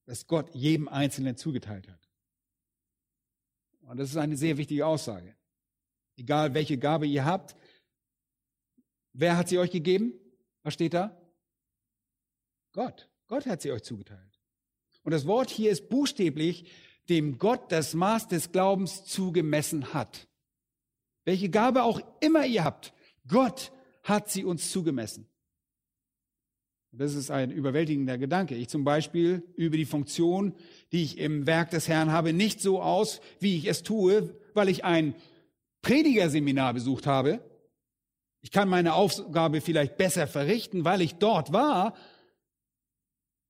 das 0.05 0.27
Gott 0.27 0.49
jedem 0.55 0.87
Einzelnen 0.87 1.35
zugeteilt 1.35 1.89
hat. 1.89 2.09
Und 3.81 3.97
das 3.97 4.11
ist 4.11 4.15
eine 4.15 4.37
sehr 4.37 4.55
wichtige 4.55 4.85
Aussage. 4.85 5.35
Egal 6.15 6.53
welche 6.53 6.77
Gabe 6.77 7.05
ihr 7.05 7.25
habt, 7.25 7.57
wer 9.11 9.35
hat 9.35 9.49
sie 9.49 9.57
euch 9.57 9.71
gegeben? 9.71 10.13
Was 10.63 10.73
steht 10.73 10.93
da? 10.93 11.21
Gott. 12.71 13.09
Gott 13.27 13.45
hat 13.45 13.61
sie 13.61 13.73
euch 13.73 13.83
zugeteilt. 13.83 14.39
Und 15.03 15.11
das 15.11 15.27
Wort 15.27 15.49
hier 15.49 15.71
ist 15.71 15.89
buchstäblich, 15.89 16.71
dem 17.09 17.37
Gott 17.37 17.73
das 17.73 17.93
Maß 17.93 18.29
des 18.29 18.53
Glaubens 18.53 19.03
zugemessen 19.03 19.93
hat. 19.93 20.26
Welche 21.27 21.49
Gabe 21.49 21.83
auch 21.83 21.99
immer 22.21 22.45
ihr 22.45 22.63
habt, 22.63 22.93
Gott 23.27 23.73
hat 24.01 24.29
sie 24.29 24.45
uns 24.45 24.71
zugemessen. 24.71 25.27
Das 26.93 27.15
ist 27.15 27.31
ein 27.31 27.51
überwältigender 27.51 28.17
Gedanke. 28.17 28.55
Ich 28.55 28.69
zum 28.69 28.85
Beispiel 28.85 29.43
übe 29.57 29.75
die 29.75 29.83
Funktion, 29.83 30.55
die 30.93 31.03
ich 31.03 31.17
im 31.17 31.45
Werk 31.45 31.71
des 31.71 31.89
Herrn 31.89 32.13
habe, 32.13 32.31
nicht 32.31 32.61
so 32.61 32.81
aus, 32.81 33.19
wie 33.41 33.57
ich 33.57 33.65
es 33.65 33.83
tue, 33.83 34.39
weil 34.53 34.69
ich 34.69 34.85
ein 34.85 35.15
Predigerseminar 35.81 36.73
besucht 36.73 37.05
habe. 37.05 37.41
Ich 38.39 38.51
kann 38.51 38.69
meine 38.69 38.93
Aufgabe 38.93 39.59
vielleicht 39.59 39.97
besser 39.97 40.27
verrichten, 40.27 40.85
weil 40.85 41.01
ich 41.01 41.15
dort 41.15 41.51
war. 41.51 41.93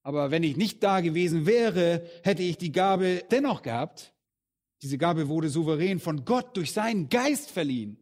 Aber 0.02 0.32
wenn 0.32 0.42
ich 0.42 0.58
nicht 0.58 0.82
da 0.82 1.02
gewesen 1.02 1.46
wäre, 1.46 2.10
hätte 2.24 2.42
ich 2.42 2.58
die 2.58 2.72
Gabe 2.72 3.24
dennoch 3.30 3.62
gehabt. 3.62 4.16
Diese 4.82 4.98
Gabe 4.98 5.28
wurde 5.28 5.50
souverän 5.50 6.00
von 6.00 6.24
Gott 6.26 6.56
durch 6.56 6.72
seinen 6.72 7.10
Geist 7.10 7.52
verliehen. 7.52 7.98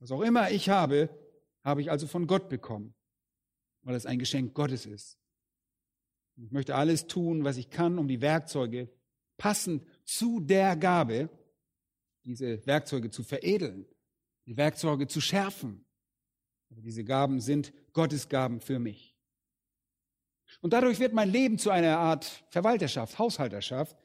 Was 0.00 0.10
auch 0.10 0.22
immer 0.22 0.50
ich 0.50 0.68
habe, 0.68 1.08
habe 1.62 1.80
ich 1.80 1.90
also 1.90 2.06
von 2.06 2.26
Gott 2.26 2.48
bekommen, 2.48 2.94
weil 3.82 3.94
es 3.94 4.06
ein 4.06 4.18
Geschenk 4.18 4.54
Gottes 4.54 4.84
ist. 4.84 5.18
Ich 6.36 6.50
möchte 6.50 6.74
alles 6.74 7.06
tun, 7.06 7.44
was 7.44 7.56
ich 7.56 7.70
kann, 7.70 7.98
um 7.98 8.08
die 8.08 8.20
Werkzeuge 8.20 8.90
passend 9.36 9.86
zu 10.04 10.40
der 10.40 10.76
Gabe, 10.76 11.28
diese 12.24 12.64
Werkzeuge 12.66 13.10
zu 13.10 13.22
veredeln, 13.22 13.86
die 14.46 14.56
Werkzeuge 14.56 15.06
zu 15.06 15.20
schärfen. 15.20 15.84
Aber 16.70 16.80
diese 16.80 17.04
Gaben 17.04 17.40
sind 17.40 17.72
Gottes 17.92 18.28
Gaben 18.28 18.60
für 18.60 18.78
mich. 18.78 19.16
Und 20.60 20.72
dadurch 20.72 20.98
wird 21.00 21.12
mein 21.12 21.30
Leben 21.30 21.58
zu 21.58 21.70
einer 21.70 21.98
Art 21.98 22.44
Verwalterschaft, 22.50 23.18
Haushalterschaft, 23.18 23.96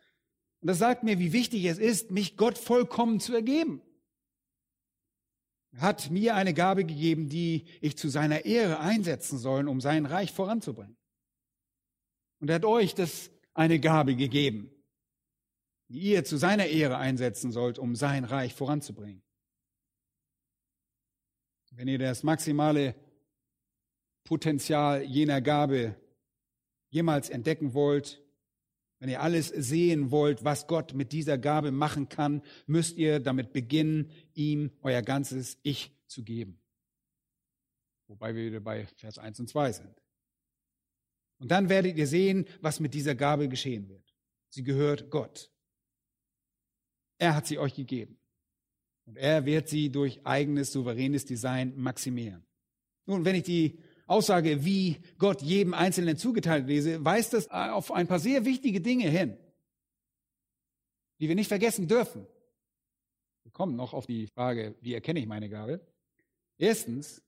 und 0.61 0.67
das 0.67 0.79
sagt 0.79 1.03
mir, 1.03 1.19
wie 1.19 1.33
wichtig 1.33 1.65
es 1.65 1.77
ist, 1.77 2.11
mich 2.11 2.35
Gott 2.37 2.57
vollkommen 2.57 3.19
zu 3.19 3.33
ergeben. 3.33 3.81
Er 5.73 5.81
hat 5.81 6.09
mir 6.09 6.35
eine 6.35 6.53
Gabe 6.53 6.85
gegeben, 6.85 7.29
die 7.29 7.67
ich 7.81 7.97
zu 7.97 8.09
seiner 8.09 8.45
Ehre 8.45 8.79
einsetzen 8.79 9.37
soll, 9.37 9.67
um 9.67 9.79
sein 9.79 10.05
Reich 10.05 10.31
voranzubringen. 10.33 10.97
Und 12.39 12.49
er 12.49 12.55
hat 12.55 12.65
euch 12.65 12.95
das 12.95 13.29
eine 13.53 13.79
Gabe 13.79 14.15
gegeben, 14.15 14.71
die 15.89 15.99
ihr 15.99 16.23
zu 16.23 16.37
seiner 16.37 16.65
Ehre 16.65 16.97
einsetzen 16.97 17.51
sollt, 17.51 17.79
um 17.79 17.95
sein 17.95 18.23
Reich 18.23 18.53
voranzubringen. 18.53 19.23
Wenn 21.71 21.87
ihr 21.87 21.99
das 21.99 22.23
maximale 22.23 22.95
Potenzial 24.23 25.03
jener 25.03 25.41
Gabe 25.41 25.95
jemals 26.89 27.29
entdecken 27.29 27.75
wollt, 27.75 28.26
wenn 28.99 29.09
ihr 29.09 29.21
alles 29.21 29.47
sehen 29.49 30.11
wollt, 30.11 30.43
was 30.43 30.67
Gott 30.67 30.93
mit 30.93 31.11
dieser 31.11 31.37
Gabe 31.37 31.71
machen 31.71 32.09
kann, 32.09 32.41
müsst 32.65 32.97
ihr 32.97 33.19
damit 33.19 33.53
beginnen, 33.53 34.11
ihm 34.33 34.71
euer 34.81 35.01
ganzes 35.01 35.59
Ich 35.63 35.95
zu 36.07 36.23
geben. 36.23 36.59
Wobei 38.07 38.33
wir 38.33 38.45
wieder 38.45 38.59
bei 38.59 38.87
Vers 38.95 39.17
1 39.17 39.39
und 39.39 39.49
2 39.49 39.71
sind. 39.73 40.01
Und 41.39 41.51
dann 41.51 41.69
werdet 41.69 41.97
ihr 41.97 42.07
sehen, 42.07 42.45
was 42.61 42.79
mit 42.79 42.93
dieser 42.93 43.13
Gabe 43.13 43.47
geschehen 43.47 43.87
wird. 43.89 44.15
Sie 44.49 44.63
gehört 44.63 45.11
Gott. 45.11 45.51
Er 47.19 47.35
hat 47.35 47.45
sie 47.45 47.59
euch 47.59 47.75
gegeben. 47.75 48.17
Und 49.05 49.17
er 49.17 49.45
wird 49.45 49.69
sie 49.69 49.91
durch 49.91 50.25
eigenes 50.25 50.71
souveränes 50.71 51.25
Design 51.25 51.77
maximieren. 51.77 52.45
Nun, 53.05 53.23
wenn 53.23 53.35
ich 53.35 53.43
die 53.43 53.79
Aussage, 54.07 54.63
wie 54.65 54.97
Gott 55.17 55.41
jedem 55.41 55.73
Einzelnen 55.73 56.17
zugeteilt 56.17 56.65
lese, 56.67 57.03
weist 57.03 57.33
das 57.33 57.49
auf 57.49 57.91
ein 57.91 58.07
paar 58.07 58.19
sehr 58.19 58.45
wichtige 58.45 58.81
Dinge 58.81 59.09
hin, 59.09 59.37
die 61.19 61.27
wir 61.27 61.35
nicht 61.35 61.49
vergessen 61.49 61.87
dürfen. 61.87 62.25
Wir 63.43 63.51
kommen 63.51 63.75
noch 63.75 63.93
auf 63.93 64.05
die 64.05 64.27
Frage, 64.27 64.75
wie 64.81 64.93
erkenne 64.93 65.19
ich 65.19 65.27
meine 65.27 65.49
Gabe? 65.49 65.85
Erstens, 66.57 67.21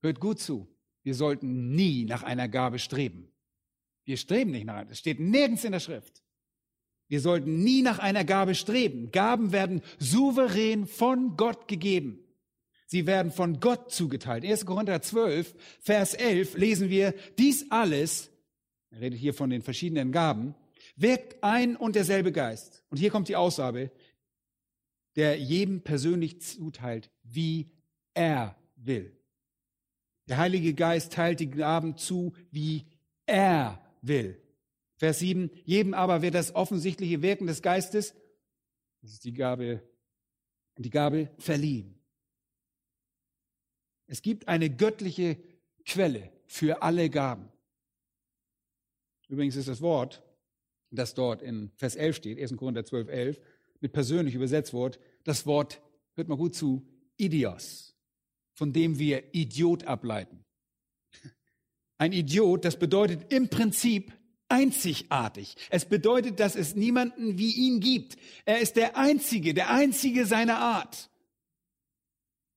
hört 0.00 0.20
gut 0.20 0.40
zu. 0.40 0.68
Wir 1.02 1.14
sollten 1.14 1.74
nie 1.74 2.04
nach 2.04 2.22
einer 2.22 2.48
Gabe 2.48 2.78
streben. 2.78 3.32
Wir 4.04 4.16
streben 4.16 4.52
nicht 4.52 4.64
nach 4.64 4.76
einer. 4.76 4.90
Es 4.90 4.98
steht 4.98 5.20
nirgends 5.20 5.64
in 5.64 5.72
der 5.72 5.80
Schrift. 5.80 6.22
Wir 7.08 7.20
sollten 7.20 7.62
nie 7.62 7.82
nach 7.82 7.98
einer 7.98 8.24
Gabe 8.24 8.54
streben. 8.54 9.10
Gaben 9.10 9.52
werden 9.52 9.82
souverän 9.98 10.86
von 10.86 11.36
Gott 11.36 11.68
gegeben. 11.68 12.21
Sie 12.92 13.06
werden 13.06 13.32
von 13.32 13.58
Gott 13.58 13.90
zugeteilt. 13.90 14.44
1. 14.44 14.66
Korinther 14.66 15.00
12, 15.00 15.54
Vers 15.80 16.12
11 16.12 16.58
lesen 16.58 16.90
wir, 16.90 17.14
dies 17.38 17.70
alles, 17.70 18.30
er 18.90 19.00
redet 19.00 19.18
hier 19.18 19.32
von 19.32 19.48
den 19.48 19.62
verschiedenen 19.62 20.12
Gaben, 20.12 20.54
wirkt 20.96 21.42
ein 21.42 21.74
und 21.74 21.96
derselbe 21.96 22.32
Geist. 22.32 22.84
Und 22.90 22.98
hier 22.98 23.08
kommt 23.08 23.28
die 23.28 23.36
Aussage, 23.36 23.90
der 25.16 25.40
jedem 25.40 25.80
persönlich 25.80 26.42
zuteilt, 26.42 27.10
wie 27.22 27.70
er 28.12 28.58
will. 28.76 29.16
Der 30.28 30.36
Heilige 30.36 30.74
Geist 30.74 31.14
teilt 31.14 31.40
die 31.40 31.48
Gaben 31.48 31.96
zu, 31.96 32.34
wie 32.50 32.84
er 33.24 33.82
will. 34.02 34.38
Vers 34.96 35.20
7, 35.20 35.50
jedem 35.64 35.94
aber 35.94 36.20
wird 36.20 36.34
das 36.34 36.54
offensichtliche 36.54 37.22
Wirken 37.22 37.46
des 37.46 37.62
Geistes, 37.62 38.14
das 39.00 39.12
ist 39.12 39.24
die 39.24 39.32
Gabe, 39.32 39.82
die 40.76 40.90
Gabe 40.90 41.30
verliehen. 41.38 42.01
Es 44.12 44.20
gibt 44.20 44.46
eine 44.46 44.68
göttliche 44.68 45.38
Quelle 45.86 46.30
für 46.44 46.82
alle 46.82 47.08
Gaben. 47.08 47.48
Übrigens 49.26 49.56
ist 49.56 49.68
das 49.68 49.80
Wort, 49.80 50.22
das 50.90 51.14
dort 51.14 51.40
in 51.40 51.70
Vers 51.76 51.96
11 51.96 52.16
steht, 52.16 52.38
1. 52.38 52.54
Korinther 52.58 52.84
12, 52.84 53.08
11, 53.08 53.40
mit 53.80 53.94
persönlich 53.94 54.34
übersetzt 54.34 54.74
Wort, 54.74 55.00
das 55.24 55.46
Wort, 55.46 55.80
hört 56.14 56.28
mal 56.28 56.36
gut 56.36 56.54
zu, 56.54 56.86
Idios, 57.16 57.96
von 58.52 58.74
dem 58.74 58.98
wir 58.98 59.34
Idiot 59.34 59.84
ableiten. 59.84 60.44
Ein 61.96 62.12
Idiot, 62.12 62.66
das 62.66 62.78
bedeutet 62.78 63.32
im 63.32 63.48
Prinzip 63.48 64.12
einzigartig. 64.46 65.56
Es 65.70 65.86
bedeutet, 65.86 66.38
dass 66.38 66.54
es 66.54 66.76
niemanden 66.76 67.38
wie 67.38 67.52
ihn 67.52 67.80
gibt. 67.80 68.16
Er 68.44 68.60
ist 68.60 68.76
der 68.76 68.98
Einzige, 68.98 69.54
der 69.54 69.70
Einzige 69.70 70.26
seiner 70.26 70.58
Art. 70.58 71.08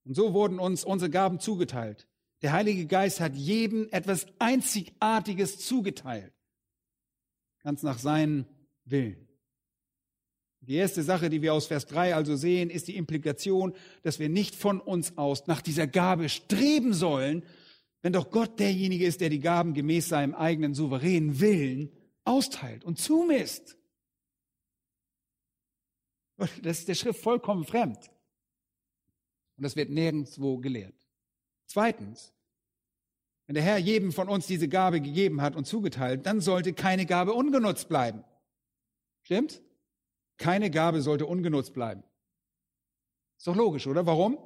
Und 0.06 0.14
so 0.14 0.34
wurden 0.34 0.60
uns 0.60 0.84
unsere 0.84 1.10
Gaben 1.10 1.40
zugeteilt. 1.40 2.08
Der 2.42 2.54
Heilige 2.54 2.86
Geist 2.86 3.20
hat 3.20 3.36
jedem 3.36 3.90
etwas 3.92 4.28
Einzigartiges 4.40 5.60
zugeteilt. 5.60 6.34
Ganz 7.64 7.82
nach 7.82 7.98
seinem 7.98 8.46
Willen. 8.86 9.28
Die 10.62 10.76
erste 10.76 11.04
Sache, 11.04 11.30
die 11.30 11.42
wir 11.42 11.54
aus 11.54 11.68
Vers 11.68 11.86
3 11.88 12.16
also 12.16 12.36
sehen, 12.36 12.70
ist 12.70 12.88
die 12.88 12.96
Implikation, 12.98 13.74
dass 14.04 14.20
wir 14.20 14.30
nicht 14.30 14.56
von 14.56 14.80
uns 14.80 15.18
aus 15.18 15.48
nach 15.48 15.62
dieser 15.62 15.88
Gabe 15.88 16.30
streben 16.30 16.94
sollen, 16.94 17.44
wenn 18.02 18.14
doch 18.14 18.30
Gott 18.30 18.60
derjenige 18.60 19.06
ist, 19.06 19.22
der 19.22 19.30
die 19.30 19.40
Gaben 19.40 19.74
gemäß 19.74 20.10
seinem 20.10 20.36
eigenen 20.36 20.74
souveränen 20.74 21.40
Willen 21.40 21.92
austeilt 22.24 22.84
und 22.84 23.00
zumisst. 23.00 23.78
Das 26.38 26.80
ist 26.80 26.88
der 26.88 26.96
Schrift 26.96 27.22
vollkommen 27.22 27.64
fremd. 27.64 28.12
Und 29.58 29.64
das 29.64 29.76
wird 29.76 29.90
nirgendwo 29.90 30.58
gelehrt. 30.58 30.96
Zweitens, 31.66 32.34
wenn 33.48 33.56
der 33.56 33.64
Herr 33.64 33.78
jedem 33.78 34.12
von 34.12 34.28
uns 34.28 34.48
diese 34.48 34.68
Gabe 34.68 35.02
gegeben 35.02 35.42
hat 35.42 35.56
und 35.56 35.66
zugeteilt, 35.66 36.26
dann 36.26 36.42
sollte 36.42 36.74
keine 36.74 37.06
Gabe 37.06 37.34
ungenutzt 37.34 37.88
bleiben. 37.90 38.24
Stimmt? 39.22 39.62
Keine 40.38 40.70
Gabe 40.70 41.02
sollte 41.02 41.26
ungenutzt 41.26 41.74
bleiben. 41.74 42.04
Ist 43.38 43.48
doch 43.48 43.56
logisch, 43.56 43.88
oder? 43.88 44.06
Warum? 44.06 44.38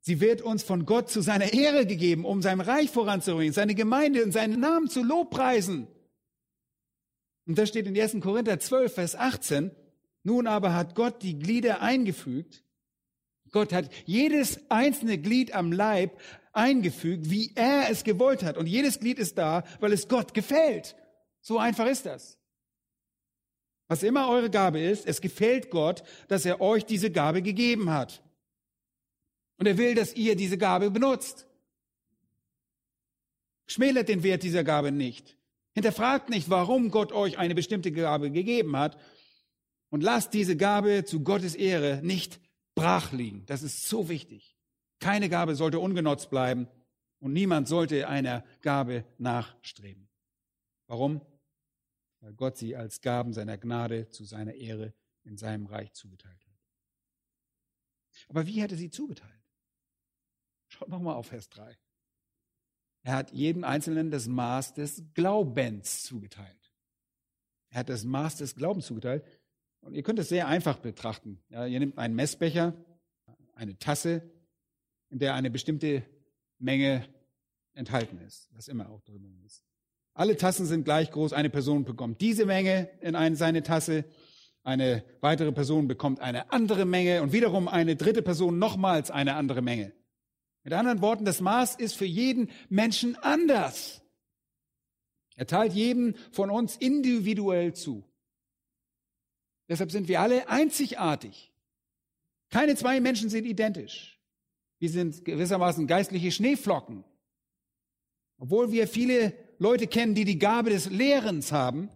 Sie 0.00 0.20
wird 0.20 0.42
uns 0.42 0.62
von 0.62 0.84
Gott 0.84 1.08
zu 1.08 1.22
seiner 1.22 1.52
Ehre 1.52 1.86
gegeben, 1.86 2.24
um 2.24 2.42
sein 2.42 2.60
Reich 2.60 2.90
voranzubringen, 2.90 3.54
seine 3.54 3.74
Gemeinde 3.74 4.22
und 4.22 4.32
seinen 4.32 4.60
Namen 4.60 4.88
zu 4.88 5.02
lobpreisen. 5.02 5.86
Und 7.46 7.58
das 7.58 7.68
steht 7.68 7.86
in 7.86 7.98
1. 7.98 8.20
Korinther 8.20 8.58
12, 8.58 8.94
Vers 8.94 9.16
18. 9.16 9.70
Nun 10.22 10.46
aber 10.46 10.74
hat 10.74 10.94
Gott 10.94 11.22
die 11.22 11.38
Glieder 11.38 11.80
eingefügt. 11.80 12.64
Gott 13.54 13.72
hat 13.72 13.88
jedes 14.04 14.58
einzelne 14.68 15.16
Glied 15.16 15.54
am 15.54 15.70
Leib 15.70 16.20
eingefügt, 16.52 17.30
wie 17.30 17.52
er 17.54 17.88
es 17.88 18.02
gewollt 18.02 18.42
hat. 18.42 18.58
Und 18.58 18.66
jedes 18.66 18.98
Glied 18.98 19.20
ist 19.20 19.38
da, 19.38 19.62
weil 19.78 19.92
es 19.92 20.08
Gott 20.08 20.34
gefällt. 20.34 20.96
So 21.40 21.60
einfach 21.60 21.86
ist 21.86 22.04
das. 22.04 22.36
Was 23.86 24.02
immer 24.02 24.28
eure 24.28 24.50
Gabe 24.50 24.80
ist, 24.80 25.06
es 25.06 25.20
gefällt 25.20 25.70
Gott, 25.70 26.02
dass 26.26 26.44
er 26.44 26.60
euch 26.60 26.84
diese 26.84 27.12
Gabe 27.12 27.42
gegeben 27.42 27.90
hat. 27.90 28.24
Und 29.58 29.66
er 29.66 29.78
will, 29.78 29.94
dass 29.94 30.14
ihr 30.14 30.34
diese 30.34 30.58
Gabe 30.58 30.90
benutzt. 30.90 31.46
Schmälert 33.68 34.08
den 34.08 34.24
Wert 34.24 34.42
dieser 34.42 34.64
Gabe 34.64 34.90
nicht. 34.90 35.38
Hinterfragt 35.74 36.28
nicht, 36.28 36.50
warum 36.50 36.90
Gott 36.90 37.12
euch 37.12 37.38
eine 37.38 37.54
bestimmte 37.54 37.92
Gabe 37.92 38.32
gegeben 38.32 38.76
hat. 38.76 38.98
Und 39.90 40.02
lasst 40.02 40.34
diese 40.34 40.56
Gabe 40.56 41.04
zu 41.04 41.22
Gottes 41.22 41.54
Ehre 41.54 42.00
nicht 42.02 42.40
brach 42.74 43.12
liegen. 43.12 43.44
Das 43.46 43.62
ist 43.62 43.88
so 43.88 44.08
wichtig. 44.08 44.56
Keine 45.00 45.28
Gabe 45.28 45.54
sollte 45.54 45.78
ungenutzt 45.78 46.30
bleiben 46.30 46.68
und 47.20 47.32
niemand 47.32 47.68
sollte 47.68 48.08
einer 48.08 48.44
Gabe 48.60 49.04
nachstreben. 49.18 50.08
Warum? 50.86 51.20
weil 52.24 52.32
Gott 52.32 52.56
sie 52.56 52.74
als 52.74 53.02
Gaben 53.02 53.34
seiner 53.34 53.58
Gnade 53.58 54.08
zu 54.08 54.24
seiner 54.24 54.54
Ehre 54.54 54.94
in 55.24 55.36
seinem 55.36 55.66
Reich 55.66 55.92
zugeteilt 55.92 56.42
hat. 56.46 56.58
Aber 58.28 58.46
wie 58.46 58.62
hätte 58.62 58.76
sie 58.76 58.88
zugeteilt? 58.88 59.30
Schaut 60.68 60.88
nochmal 60.88 61.16
auf 61.16 61.26
Vers 61.26 61.50
3. 61.50 61.76
Er 63.02 63.14
hat 63.14 63.32
jedem 63.32 63.62
Einzelnen 63.62 64.10
das 64.10 64.26
Maß 64.26 64.72
des 64.72 65.02
Glaubens 65.12 66.02
zugeteilt. 66.04 66.72
Er 67.68 67.80
hat 67.80 67.90
das 67.90 68.04
Maß 68.04 68.36
des 68.36 68.54
Glaubens 68.54 68.86
zugeteilt. 68.86 69.26
Und 69.84 69.94
ihr 69.94 70.02
könnt 70.02 70.18
es 70.18 70.28
sehr 70.28 70.48
einfach 70.48 70.78
betrachten. 70.78 71.40
Ja, 71.50 71.66
ihr 71.66 71.78
nehmt 71.78 71.98
einen 71.98 72.14
Messbecher, 72.14 72.74
eine 73.54 73.78
Tasse, 73.78 74.22
in 75.10 75.18
der 75.18 75.34
eine 75.34 75.50
bestimmte 75.50 76.02
Menge 76.58 77.06
enthalten 77.74 78.18
ist, 78.18 78.48
was 78.52 78.68
immer 78.68 78.88
auch 78.88 79.02
drin 79.02 79.40
ist. 79.44 79.64
Alle 80.14 80.36
Tassen 80.36 80.66
sind 80.66 80.84
gleich 80.84 81.10
groß. 81.10 81.32
Eine 81.32 81.50
Person 81.50 81.84
bekommt 81.84 82.20
diese 82.20 82.46
Menge 82.46 82.88
in 83.00 83.14
eine, 83.14 83.36
seine 83.36 83.62
Tasse. 83.62 84.04
Eine 84.62 85.04
weitere 85.20 85.52
Person 85.52 85.88
bekommt 85.88 86.20
eine 86.20 86.50
andere 86.52 86.84
Menge 86.86 87.22
und 87.22 87.32
wiederum 87.32 87.68
eine 87.68 87.96
dritte 87.96 88.22
Person 88.22 88.58
nochmals 88.58 89.10
eine 89.10 89.34
andere 89.34 89.60
Menge. 89.60 89.92
Mit 90.62 90.72
anderen 90.72 91.02
Worten, 91.02 91.26
das 91.26 91.42
Maß 91.42 91.76
ist 91.76 91.94
für 91.94 92.06
jeden 92.06 92.50
Menschen 92.70 93.16
anders. 93.16 94.00
Er 95.36 95.46
teilt 95.46 95.74
jedem 95.74 96.14
von 96.30 96.48
uns 96.48 96.76
individuell 96.76 97.74
zu. 97.74 98.04
Deshalb 99.68 99.90
sind 99.90 100.08
wir 100.08 100.20
alle 100.20 100.48
einzigartig. 100.48 101.52
Keine 102.50 102.76
zwei 102.76 103.00
Menschen 103.00 103.30
sind 103.30 103.46
identisch. 103.46 104.20
Wir 104.78 104.90
sind 104.90 105.24
gewissermaßen 105.24 105.86
geistliche 105.86 106.30
Schneeflocken. 106.30 107.04
Obwohl 108.38 108.72
wir 108.72 108.86
viele 108.86 109.32
Leute 109.58 109.86
kennen, 109.86 110.14
die 110.14 110.24
die 110.24 110.38
Gabe 110.38 110.70
des 110.70 110.90
Lehrens 110.90 111.52
haben, 111.52 111.88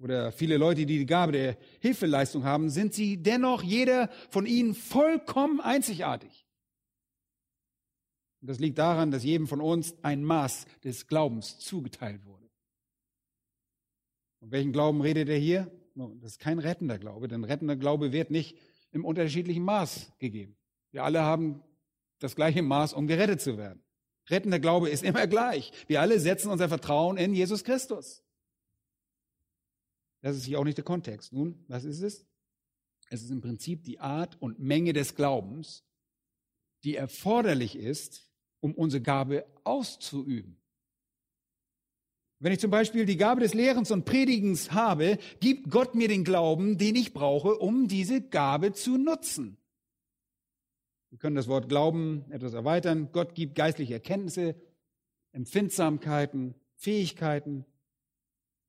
oder 0.00 0.30
viele 0.30 0.56
Leute, 0.56 0.86
die 0.86 0.98
die 0.98 1.06
Gabe 1.06 1.32
der 1.32 1.58
Hilfeleistung 1.80 2.44
haben, 2.44 2.70
sind 2.70 2.94
sie 2.94 3.20
dennoch 3.20 3.62
jeder 3.62 4.08
von 4.30 4.46
ihnen 4.46 4.74
vollkommen 4.74 5.60
einzigartig. 5.60 6.46
Und 8.40 8.48
das 8.48 8.60
liegt 8.60 8.78
daran, 8.78 9.10
dass 9.10 9.24
jedem 9.24 9.48
von 9.48 9.60
uns 9.60 9.96
ein 10.02 10.22
Maß 10.22 10.66
des 10.84 11.08
Glaubens 11.08 11.58
zugeteilt 11.58 12.24
wurde. 12.24 12.48
Und 14.40 14.52
welchen 14.52 14.72
Glauben 14.72 15.00
redet 15.00 15.28
er 15.28 15.38
hier? 15.38 15.70
Das 16.20 16.32
ist 16.32 16.38
kein 16.38 16.58
rettender 16.58 16.98
Glaube, 16.98 17.28
denn 17.28 17.44
rettender 17.44 17.76
Glaube 17.76 18.12
wird 18.12 18.30
nicht 18.30 18.56
im 18.92 19.04
unterschiedlichen 19.04 19.64
Maß 19.64 20.12
gegeben. 20.18 20.56
Wir 20.92 21.04
alle 21.04 21.22
haben 21.22 21.62
das 22.20 22.36
gleiche 22.36 22.62
Maß, 22.62 22.92
um 22.92 23.06
gerettet 23.06 23.40
zu 23.40 23.58
werden. 23.58 23.82
Rettender 24.28 24.58
Glaube 24.58 24.90
ist 24.90 25.02
immer 25.02 25.26
gleich. 25.26 25.72
Wir 25.86 26.00
alle 26.00 26.20
setzen 26.20 26.50
unser 26.50 26.68
Vertrauen 26.68 27.16
in 27.16 27.34
Jesus 27.34 27.64
Christus. 27.64 28.22
Das 30.20 30.36
ist 30.36 30.44
hier 30.44 30.58
auch 30.58 30.64
nicht 30.64 30.78
der 30.78 30.84
Kontext. 30.84 31.32
Nun, 31.32 31.64
was 31.68 31.84
ist 31.84 32.02
es? 32.02 32.26
Es 33.10 33.22
ist 33.22 33.30
im 33.30 33.40
Prinzip 33.40 33.84
die 33.84 34.00
Art 34.00 34.40
und 34.40 34.58
Menge 34.58 34.92
des 34.92 35.14
Glaubens, 35.14 35.84
die 36.84 36.94
erforderlich 36.94 37.76
ist, 37.76 38.30
um 38.60 38.74
unsere 38.74 39.02
Gabe 39.02 39.46
auszuüben. 39.64 40.60
Wenn 42.40 42.52
ich 42.52 42.60
zum 42.60 42.70
Beispiel 42.70 43.04
die 43.04 43.16
Gabe 43.16 43.40
des 43.40 43.52
Lehrens 43.52 43.90
und 43.90 44.04
Predigens 44.04 44.70
habe, 44.70 45.18
gibt 45.40 45.70
Gott 45.70 45.94
mir 45.96 46.06
den 46.06 46.22
Glauben, 46.22 46.78
den 46.78 46.94
ich 46.94 47.12
brauche, 47.12 47.56
um 47.56 47.88
diese 47.88 48.20
Gabe 48.20 48.72
zu 48.72 48.96
nutzen. 48.96 49.56
Wir 51.10 51.18
können 51.18 51.36
das 51.36 51.48
Wort 51.48 51.68
Glauben 51.68 52.24
etwas 52.30 52.54
erweitern. 52.54 53.08
Gott 53.12 53.34
gibt 53.34 53.54
geistliche 53.54 53.94
Erkenntnisse, 53.94 54.54
Empfindsamkeiten, 55.32 56.54
Fähigkeiten, 56.76 57.64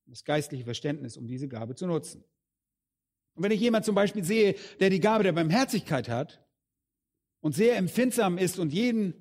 das 0.07 0.23
geistliche 0.23 0.63
Verständnis, 0.63 1.15
um 1.15 1.27
diese 1.27 1.47
Gabe 1.47 1.75
zu 1.75 1.85
nutzen. 1.85 2.23
Und 3.35 3.43
wenn 3.43 3.51
ich 3.51 3.61
jemand 3.61 3.85
zum 3.85 3.93
Beispiel 3.93 4.23
sehe, 4.23 4.55
der 4.79 4.89
die 4.89 4.99
Gabe 4.99 5.23
der 5.23 5.33
Barmherzigkeit 5.33 6.09
hat 6.09 6.43
und 7.39 7.53
sehr 7.53 7.77
empfindsam 7.77 8.37
ist 8.39 8.57
und 8.57 8.73
jeden 8.73 9.13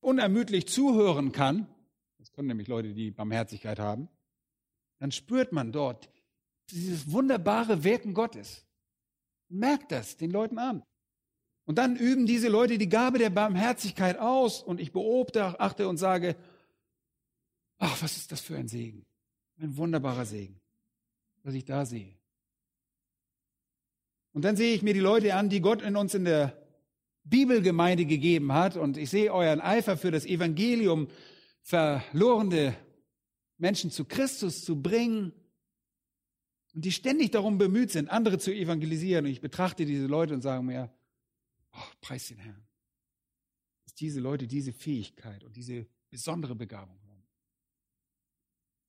unermüdlich 0.00 0.66
zuhören 0.66 1.30
kann, 1.30 1.71
können 2.32 2.48
nämlich 2.48 2.68
Leute, 2.68 2.94
die 2.94 3.10
Barmherzigkeit 3.10 3.78
haben, 3.78 4.08
dann 4.98 5.12
spürt 5.12 5.52
man 5.52 5.72
dort 5.72 6.10
dieses 6.70 7.10
wunderbare 7.10 7.84
Wirken 7.84 8.14
Gottes. 8.14 8.64
Merkt 9.48 9.92
das 9.92 10.16
den 10.16 10.30
Leuten 10.30 10.58
an. 10.58 10.82
Und 11.64 11.78
dann 11.78 11.96
üben 11.96 12.26
diese 12.26 12.48
Leute 12.48 12.78
die 12.78 12.88
Gabe 12.88 13.18
der 13.18 13.30
Barmherzigkeit 13.30 14.18
aus 14.18 14.62
und 14.62 14.80
ich 14.80 14.92
beobachte 14.92 15.88
und 15.88 15.96
sage, 15.96 16.36
ach, 17.78 18.02
was 18.02 18.16
ist 18.16 18.32
das 18.32 18.40
für 18.40 18.56
ein 18.56 18.68
Segen? 18.68 19.04
Ein 19.60 19.76
wunderbarer 19.76 20.24
Segen, 20.24 20.60
was 21.42 21.54
ich 21.54 21.64
da 21.64 21.84
sehe. 21.84 22.14
Und 24.32 24.44
dann 24.44 24.56
sehe 24.56 24.74
ich 24.74 24.82
mir 24.82 24.94
die 24.94 25.00
Leute 25.00 25.34
an, 25.34 25.50
die 25.50 25.60
Gott 25.60 25.82
in 25.82 25.96
uns 25.96 26.14
in 26.14 26.24
der 26.24 26.56
Bibelgemeinde 27.24 28.06
gegeben 28.06 28.52
hat 28.52 28.76
und 28.76 28.96
ich 28.96 29.10
sehe 29.10 29.32
euren 29.32 29.60
Eifer 29.60 29.96
für 29.96 30.10
das 30.10 30.26
Evangelium, 30.26 31.08
verlorene 31.62 32.76
Menschen 33.58 33.90
zu 33.90 34.04
Christus 34.04 34.64
zu 34.64 34.80
bringen 34.80 35.32
und 36.74 36.84
die 36.84 36.92
ständig 36.92 37.30
darum 37.30 37.58
bemüht 37.58 37.90
sind, 37.90 38.10
andere 38.10 38.38
zu 38.38 38.52
evangelisieren. 38.52 39.24
Und 39.26 39.30
ich 39.30 39.40
betrachte 39.40 39.84
diese 39.84 40.06
Leute 40.06 40.34
und 40.34 40.42
sage 40.42 40.62
mir, 40.62 40.90
Oh, 41.74 41.90
preis 42.00 42.28
den 42.28 42.38
Herrn. 42.38 42.62
Dass 43.84 43.94
diese 43.94 44.20
Leute 44.20 44.46
diese 44.46 44.72
Fähigkeit 44.72 45.44
und 45.44 45.56
diese 45.56 45.86
besondere 46.10 46.54
Begabung 46.54 46.98
haben. 47.08 47.24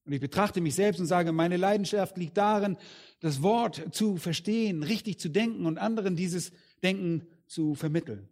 Und 0.05 0.11
ich 0.11 0.19
betrachte 0.19 0.59
mich 0.59 0.76
selbst 0.76 0.99
und 0.99 1.05
sage, 1.05 1.32
meine 1.32 1.55
Leidenschaft 1.55 2.17
liegt 2.17 2.38
darin, 2.38 2.78
das 3.21 3.41
Wort 3.41 3.95
zu 3.95 4.17
verstehen, 4.17 4.84
richtig 4.84 5.19
zu 5.19 5.30
denken 5.30 5.65
und 5.65 5.78
anderen 5.78 6.17
dieses 6.17 6.51
Denken 6.84 7.26
zu 7.47 7.74
vermitteln. 7.74 8.28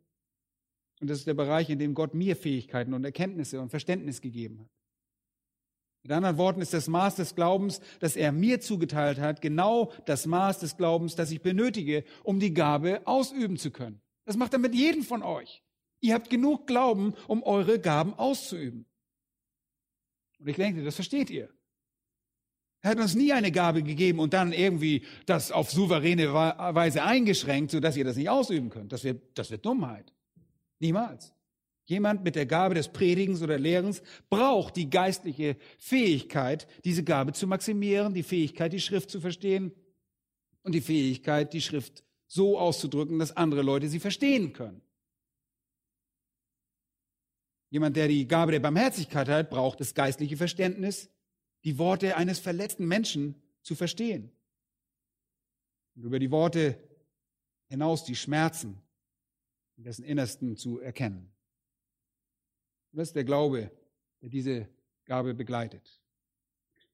Und 1.02 1.10
das 1.10 1.18
ist 1.18 1.28
der 1.28 1.34
Bereich, 1.34 1.70
in 1.70 1.80
dem 1.80 1.96
Gott 1.96 2.14
mir 2.14 2.36
Fähigkeiten 2.36 2.94
und 2.94 3.04
Erkenntnisse 3.04 3.60
und 3.60 3.70
Verständnis 3.70 4.22
gegeben 4.22 4.60
hat. 4.60 4.70
Mit 6.04 6.12
anderen 6.12 6.38
Worten 6.38 6.62
ist 6.62 6.74
das 6.74 6.88
Maß 6.88 7.16
des 7.16 7.36
Glaubens, 7.36 7.82
das 8.00 8.16
er 8.16 8.32
mir 8.32 8.60
zugeteilt 8.60 9.20
hat, 9.20 9.42
genau 9.42 9.92
das 10.06 10.26
Maß 10.26 10.60
des 10.60 10.78
Glaubens, 10.78 11.16
das 11.16 11.32
ich 11.32 11.42
benötige, 11.42 12.04
um 12.24 12.40
die 12.40 12.54
Gabe 12.54 13.02
ausüben 13.06 13.58
zu 13.58 13.72
können. 13.72 14.02
Das 14.26 14.38
macht 14.38 14.54
er 14.54 14.60
mit 14.60 14.74
jedem 14.74 15.04
von 15.04 15.24
euch. 15.24 15.64
Ihr 16.00 16.14
habt 16.14 16.30
genug 16.30 16.66
Glauben, 16.66 17.14
um 17.28 17.44
eure 17.44 17.80
Gaben 17.80 18.14
auszuüben. 18.14 18.86
Und 20.40 20.48
ich 20.48 20.56
denke, 20.56 20.84
das 20.84 20.96
versteht 20.96 21.30
ihr. 21.30 21.50
Er 22.84 22.92
hat 22.92 23.00
uns 23.00 23.14
nie 23.14 23.32
eine 23.32 23.52
Gabe 23.52 23.84
gegeben 23.84 24.20
und 24.20 24.34
dann 24.34 24.54
irgendwie 24.54 25.06
das 25.28 25.52
auf 25.52 25.72
souveräne 25.72 26.34
Weise 26.34 27.04
eingeschränkt, 27.04 27.72
sodass 27.72 27.96
ihr 27.96 28.06
das 28.06 28.16
nicht 28.16 28.30
ausüben 28.30 28.70
könnt. 28.70 28.92
Das 28.92 29.04
wird, 29.04 29.38
das 29.38 29.52
wird 29.52 29.66
Dummheit. 29.66 30.12
Niemals. 30.82 31.34
Jemand 31.86 32.24
mit 32.24 32.36
der 32.36 32.46
Gabe 32.46 32.74
des 32.74 32.90
Predigens 32.90 33.42
oder 33.42 33.60
Lehrens 33.60 34.02
braucht 34.30 34.76
die 34.76 34.90
geistliche 34.90 35.58
Fähigkeit, 35.78 36.68
diese 36.86 37.04
Gabe 37.04 37.34
zu 37.34 37.48
maximieren, 37.48 38.14
die 38.14 38.24
Fähigkeit, 38.24 38.74
die 38.74 38.80
Schrift 38.80 39.10
zu 39.10 39.20
verstehen 39.20 39.74
und 40.64 40.74
die 40.74 40.82
Fähigkeit, 40.82 41.54
die 41.54 41.62
Schrift 41.62 42.04
so 42.28 42.58
auszudrücken, 42.58 43.20
dass 43.20 43.36
andere 43.36 43.62
Leute 43.62 43.90
sie 43.90 44.00
verstehen 44.00 44.54
können. 44.54 44.82
Jemand, 47.70 47.96
der 47.96 48.08
die 48.08 48.28
Gabe 48.28 48.52
der 48.52 48.60
Barmherzigkeit 48.60 49.28
hat, 49.28 49.50
braucht 49.50 49.80
das 49.80 49.94
geistliche 49.94 50.38
Verständnis, 50.38 51.10
die 51.64 51.78
Worte 51.78 52.18
eines 52.18 52.40
verletzten 52.40 52.88
Menschen 52.88 53.36
zu 53.62 53.76
verstehen. 53.76 54.32
Und 55.96 56.04
über 56.04 56.20
die 56.20 56.32
Worte 56.32 56.78
hinaus 57.68 58.04
die 58.04 58.16
Schmerzen 58.16 58.82
in 59.82 59.86
dessen 59.86 60.06
Innersten 60.06 60.58
zu 60.58 60.80
erkennen. 60.80 61.34
Und 62.92 63.00
das 63.00 63.08
ist 63.08 63.16
der 63.16 63.24
Glaube, 63.24 63.72
der 64.22 64.30
diese 64.30 64.70
Gabe 65.06 65.34
begleitet. 65.34 66.00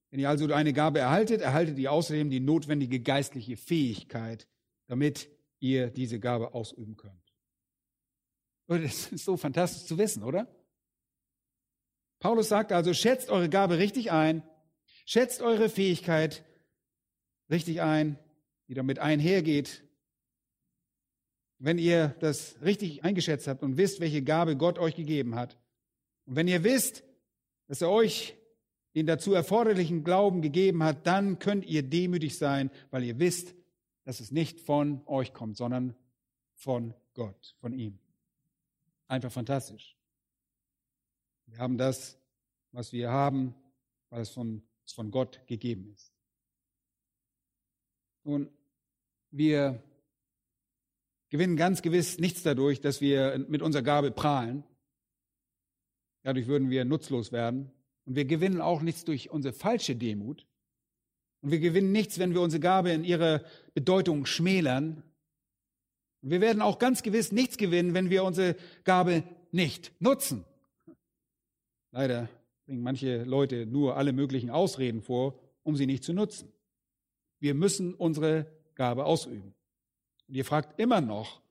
Wenn 0.09 0.21
ihr 0.21 0.29
also 0.29 0.45
eine 0.53 0.71
Gabe 0.71 0.99
erhaltet, 0.99 1.41
erhaltet 1.41 1.77
ihr 1.79 1.91
außerdem 1.91 2.29
die 2.29 2.39
notwendige 2.39 3.01
geistliche 3.01 3.57
Fähigkeit, 3.57 4.47
damit 4.85 5.29
ihr 5.59 5.89
diese 5.89 6.17
Gabe 6.21 6.53
ausüben 6.53 6.95
könnt. 6.95 7.35
Und 8.67 8.85
das 8.85 9.11
ist 9.11 9.25
so 9.25 9.35
fantastisch 9.35 9.83
zu 9.85 9.97
wissen, 9.97 10.23
oder? 10.23 10.47
Paulus 12.19 12.47
sagt 12.47 12.71
also, 12.71 12.93
schätzt 12.93 13.29
eure 13.29 13.49
Gabe 13.49 13.79
richtig 13.79 14.13
ein, 14.13 14.43
schätzt 15.05 15.41
eure 15.41 15.67
Fähigkeit 15.67 16.45
richtig 17.49 17.81
ein, 17.81 18.17
die 18.69 18.75
damit 18.75 18.99
einhergeht. 18.99 19.83
Wenn 21.59 21.77
ihr 21.77 22.15
das 22.19 22.55
richtig 22.61 23.03
eingeschätzt 23.03 23.47
habt 23.47 23.63
und 23.63 23.77
wisst, 23.77 23.99
welche 23.99 24.21
Gabe 24.21 24.55
Gott 24.57 24.77
euch 24.77 24.95
gegeben 24.95 25.35
hat, 25.35 25.57
und 26.25 26.35
wenn 26.35 26.47
ihr 26.47 26.63
wisst, 26.63 27.03
dass 27.67 27.81
er 27.81 27.89
euch 27.89 28.35
den 28.95 29.05
dazu 29.05 29.33
erforderlichen 29.33 30.03
Glauben 30.03 30.41
gegeben 30.41 30.83
hat, 30.83 31.07
dann 31.07 31.39
könnt 31.39 31.65
ihr 31.65 31.83
demütig 31.83 32.37
sein, 32.37 32.71
weil 32.91 33.03
ihr 33.03 33.19
wisst, 33.19 33.55
dass 34.03 34.19
es 34.19 34.31
nicht 34.31 34.59
von 34.59 35.01
euch 35.05 35.33
kommt, 35.33 35.57
sondern 35.57 35.95
von 36.55 36.93
Gott, 37.13 37.55
von 37.59 37.73
ihm. 37.73 37.99
Einfach 39.07 39.31
fantastisch. 39.31 39.95
Wir 41.45 41.59
haben 41.59 41.77
das, 41.77 42.17
was 42.71 42.91
wir 42.91 43.09
haben, 43.09 43.55
weil 44.09 44.21
es 44.21 44.29
von, 44.29 44.63
es 44.85 44.93
von 44.93 45.11
Gott 45.11 45.41
gegeben 45.47 45.91
ist. 45.93 46.11
Nun, 48.23 48.49
wir 49.31 49.81
gewinnen 51.29 51.57
ganz 51.57 51.81
gewiss 51.81 52.19
nichts 52.19 52.43
dadurch, 52.43 52.81
dass 52.81 53.01
wir 53.01 53.45
mit 53.47 53.61
unserer 53.61 53.83
Gabe 53.83 54.11
prahlen. 54.11 54.63
Dadurch 56.23 56.47
würden 56.47 56.69
wir 56.69 56.85
nutzlos 56.85 57.31
werden. 57.31 57.71
Und 58.05 58.15
wir 58.15 58.25
gewinnen 58.25 58.61
auch 58.61 58.81
nichts 58.81 59.03
durch 59.05 59.29
unsere 59.29 59.53
falsche 59.53 59.95
Demut. 59.95 60.45
Und 61.41 61.51
wir 61.51 61.59
gewinnen 61.59 61.91
nichts, 61.91 62.19
wenn 62.19 62.33
wir 62.33 62.41
unsere 62.41 62.61
Gabe 62.61 62.91
in 62.91 63.03
ihrer 63.03 63.43
Bedeutung 63.73 64.25
schmälern. 64.25 65.03
Und 66.21 66.31
wir 66.31 66.41
werden 66.41 66.61
auch 66.61 66.79
ganz 66.79 67.03
gewiss 67.03 67.31
nichts 67.31 67.57
gewinnen, 67.57 67.93
wenn 67.93 68.09
wir 68.09 68.23
unsere 68.23 68.55
Gabe 68.83 69.23
nicht 69.51 69.93
nutzen. 69.99 70.45
Leider 71.91 72.29
bringen 72.65 72.81
manche 72.81 73.23
Leute 73.23 73.65
nur 73.65 73.97
alle 73.97 74.13
möglichen 74.13 74.49
Ausreden 74.49 75.01
vor, 75.01 75.39
um 75.63 75.75
sie 75.75 75.85
nicht 75.85 76.03
zu 76.03 76.13
nutzen. 76.13 76.51
Wir 77.39 77.53
müssen 77.53 77.93
unsere 77.93 78.47
Gabe 78.75 79.05
ausüben. 79.05 79.53
Und 80.27 80.35
ihr 80.35 80.45
fragt 80.45 80.79
immer 80.79 81.01
noch, 81.01 81.41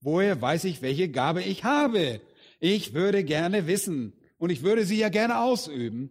woher 0.00 0.40
weiß 0.40 0.64
ich, 0.64 0.82
welche 0.82 1.08
Gabe 1.08 1.42
ich 1.42 1.64
habe? 1.64 2.20
Ich 2.60 2.94
würde 2.94 3.24
gerne 3.24 3.66
wissen 3.66 4.12
und 4.38 4.50
ich 4.50 4.62
würde 4.62 4.84
sie 4.84 4.98
ja 4.98 5.08
gerne 5.08 5.40
ausüben. 5.40 6.10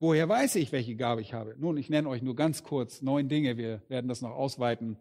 Woher 0.00 0.28
weiß 0.28 0.56
ich, 0.56 0.72
welche 0.72 0.96
Gabe 0.96 1.22
ich 1.22 1.32
habe? 1.32 1.54
Nun, 1.58 1.76
ich 1.76 1.88
nenne 1.88 2.08
euch 2.08 2.22
nur 2.22 2.36
ganz 2.36 2.62
kurz 2.62 3.00
neun 3.00 3.28
Dinge. 3.28 3.56
Wir 3.56 3.82
werden 3.88 4.08
das 4.08 4.20
noch 4.20 4.32
ausweiten. 4.32 4.98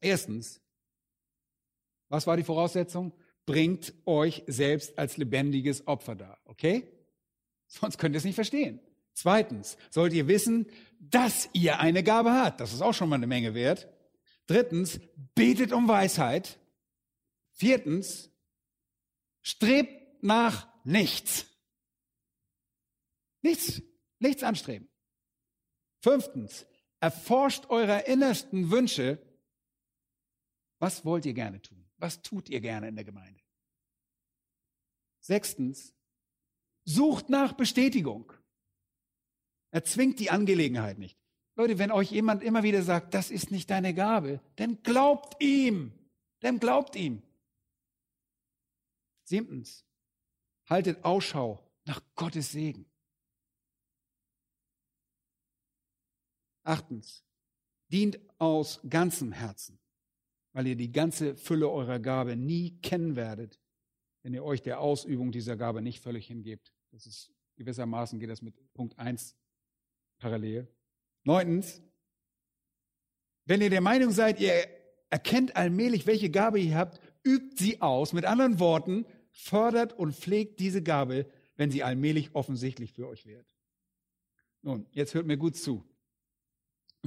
Erstens, 0.00 0.60
was 2.08 2.26
war 2.26 2.36
die 2.36 2.44
Voraussetzung? 2.44 3.12
bringt 3.46 3.92
euch 4.06 4.42
selbst 4.46 4.98
als 4.98 5.16
lebendiges 5.16 5.86
Opfer 5.86 6.14
dar. 6.14 6.38
Okay? 6.44 6.88
Sonst 7.66 7.98
könnt 7.98 8.14
ihr 8.14 8.18
es 8.18 8.24
nicht 8.24 8.34
verstehen. 8.34 8.80
Zweitens, 9.12 9.76
sollt 9.90 10.12
ihr 10.12 10.26
wissen, 10.26 10.66
dass 10.98 11.48
ihr 11.52 11.78
eine 11.78 12.02
Gabe 12.02 12.32
habt. 12.32 12.60
Das 12.60 12.72
ist 12.72 12.82
auch 12.82 12.94
schon 12.94 13.08
mal 13.08 13.16
eine 13.16 13.26
Menge 13.26 13.54
wert. 13.54 13.88
Drittens, 14.46 15.00
betet 15.34 15.72
um 15.72 15.88
Weisheit. 15.88 16.58
Viertens, 17.52 18.30
strebt 19.42 20.22
nach 20.22 20.68
nichts. 20.84 21.46
Nichts, 23.42 23.82
nichts 24.18 24.42
anstreben. 24.42 24.88
Fünftens, 26.00 26.66
erforscht 27.00 27.66
eure 27.70 28.00
innersten 28.02 28.70
Wünsche. 28.70 29.18
Was 30.78 31.04
wollt 31.04 31.24
ihr 31.24 31.34
gerne 31.34 31.62
tun? 31.62 31.88
Was 31.96 32.22
tut 32.22 32.48
ihr 32.48 32.60
gerne 32.60 32.88
in 32.88 32.96
der 32.96 33.04
Gemeinde? 33.04 33.40
Sechstens, 35.20 35.94
sucht 36.84 37.30
nach 37.30 37.54
Bestätigung. 37.54 38.32
Erzwingt 39.70 40.20
die 40.20 40.30
Angelegenheit 40.30 40.98
nicht. 40.98 41.18
Leute, 41.56 41.78
wenn 41.78 41.92
euch 41.92 42.10
jemand 42.10 42.42
immer 42.42 42.62
wieder 42.62 42.82
sagt, 42.82 43.14
das 43.14 43.30
ist 43.30 43.50
nicht 43.50 43.70
deine 43.70 43.94
Gabe, 43.94 44.40
dann 44.56 44.82
glaubt 44.82 45.40
ihm. 45.42 45.92
Dann 46.40 46.58
glaubt 46.58 46.96
ihm. 46.96 47.22
Siebtens, 49.22 49.84
haltet 50.66 51.04
Ausschau 51.04 51.60
nach 51.84 52.02
Gottes 52.16 52.52
Segen. 52.52 52.86
Achtens, 56.64 57.24
dient 57.88 58.18
aus 58.38 58.80
ganzem 58.88 59.32
Herzen 59.32 59.78
weil 60.54 60.68
ihr 60.68 60.76
die 60.76 60.92
ganze 60.92 61.36
Fülle 61.36 61.68
eurer 61.68 61.98
Gabe 61.98 62.36
nie 62.36 62.78
kennen 62.80 63.16
werdet, 63.16 63.60
wenn 64.22 64.32
ihr 64.32 64.44
euch 64.44 64.62
der 64.62 64.80
Ausübung 64.80 65.32
dieser 65.32 65.56
Gabe 65.56 65.82
nicht 65.82 66.00
völlig 66.00 66.26
hingebt. 66.28 66.72
Das 66.92 67.06
ist 67.06 67.30
gewissermaßen 67.56 68.18
geht 68.18 68.30
das 68.30 68.40
mit 68.40 68.54
Punkt 68.72 68.98
eins 68.98 69.36
parallel. 70.18 70.72
Neuntens, 71.24 71.82
wenn 73.46 73.60
ihr 73.60 73.70
der 73.70 73.80
Meinung 73.80 74.10
seid, 74.10 74.40
ihr 74.40 74.66
erkennt 75.10 75.56
allmählich, 75.56 76.06
welche 76.06 76.30
Gabe 76.30 76.60
ihr 76.60 76.76
habt, 76.76 77.00
übt 77.24 77.56
sie 77.56 77.80
aus. 77.80 78.12
Mit 78.12 78.24
anderen 78.24 78.58
Worten, 78.58 79.06
fördert 79.30 79.92
und 79.92 80.14
pflegt 80.14 80.60
diese 80.60 80.82
Gabe, 80.82 81.26
wenn 81.56 81.70
sie 81.70 81.82
allmählich 81.82 82.34
offensichtlich 82.34 82.92
für 82.92 83.08
euch 83.08 83.26
wird. 83.26 83.46
Nun, 84.62 84.86
jetzt 84.92 85.14
hört 85.14 85.26
mir 85.26 85.36
gut 85.36 85.56
zu. 85.56 85.84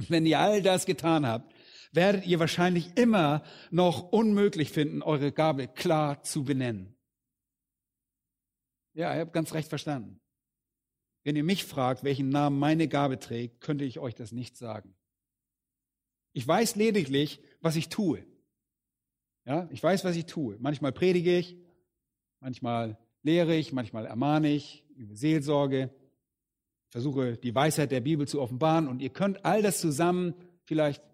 wenn 0.08 0.26
ihr 0.26 0.38
all 0.38 0.62
das 0.62 0.86
getan 0.86 1.26
habt, 1.26 1.52
werdet 1.92 2.26
ihr 2.26 2.38
wahrscheinlich 2.38 2.96
immer 2.96 3.42
noch 3.70 4.12
unmöglich 4.12 4.70
finden, 4.70 5.02
eure 5.02 5.32
Gabe 5.32 5.68
klar 5.68 6.22
zu 6.22 6.44
benennen. 6.44 6.96
Ja, 8.94 9.14
ihr 9.14 9.20
habt 9.20 9.32
ganz 9.32 9.54
recht 9.54 9.68
verstanden. 9.68 10.20
Wenn 11.28 11.36
ihr 11.36 11.44
mich 11.44 11.64
fragt, 11.64 12.04
welchen 12.04 12.30
Namen 12.30 12.58
meine 12.58 12.88
Gabe 12.88 13.18
trägt, 13.18 13.60
könnte 13.60 13.84
ich 13.84 13.98
euch 13.98 14.14
das 14.14 14.32
nicht 14.32 14.56
sagen. 14.56 14.94
Ich 16.32 16.48
weiß 16.48 16.76
lediglich, 16.76 17.42
was 17.60 17.76
ich 17.76 17.90
tue. 17.90 18.24
Ja, 19.44 19.68
ich 19.70 19.82
weiß, 19.82 20.06
was 20.06 20.16
ich 20.16 20.24
tue. 20.24 20.56
Manchmal 20.58 20.90
predige 20.90 21.36
ich, 21.36 21.58
manchmal 22.40 22.96
lehre 23.22 23.54
ich, 23.54 23.74
manchmal 23.74 24.06
ermahne 24.06 24.48
ich 24.48 24.86
über 24.96 25.14
Seelsorge, 25.14 25.90
versuche 26.88 27.36
die 27.36 27.54
Weisheit 27.54 27.90
der 27.90 28.00
Bibel 28.00 28.26
zu 28.26 28.40
offenbaren 28.40 28.88
und 28.88 29.02
ihr 29.02 29.10
könnt 29.10 29.44
all 29.44 29.60
das 29.60 29.80
zusammen 29.80 30.32
vielleicht 30.64 31.04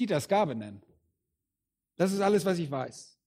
Dieters 0.00 0.26
Gabe 0.26 0.56
nennen. 0.56 0.82
Das 1.94 2.12
ist 2.12 2.22
alles, 2.22 2.44
was 2.44 2.58
ich 2.58 2.72
weiß. 2.72 3.20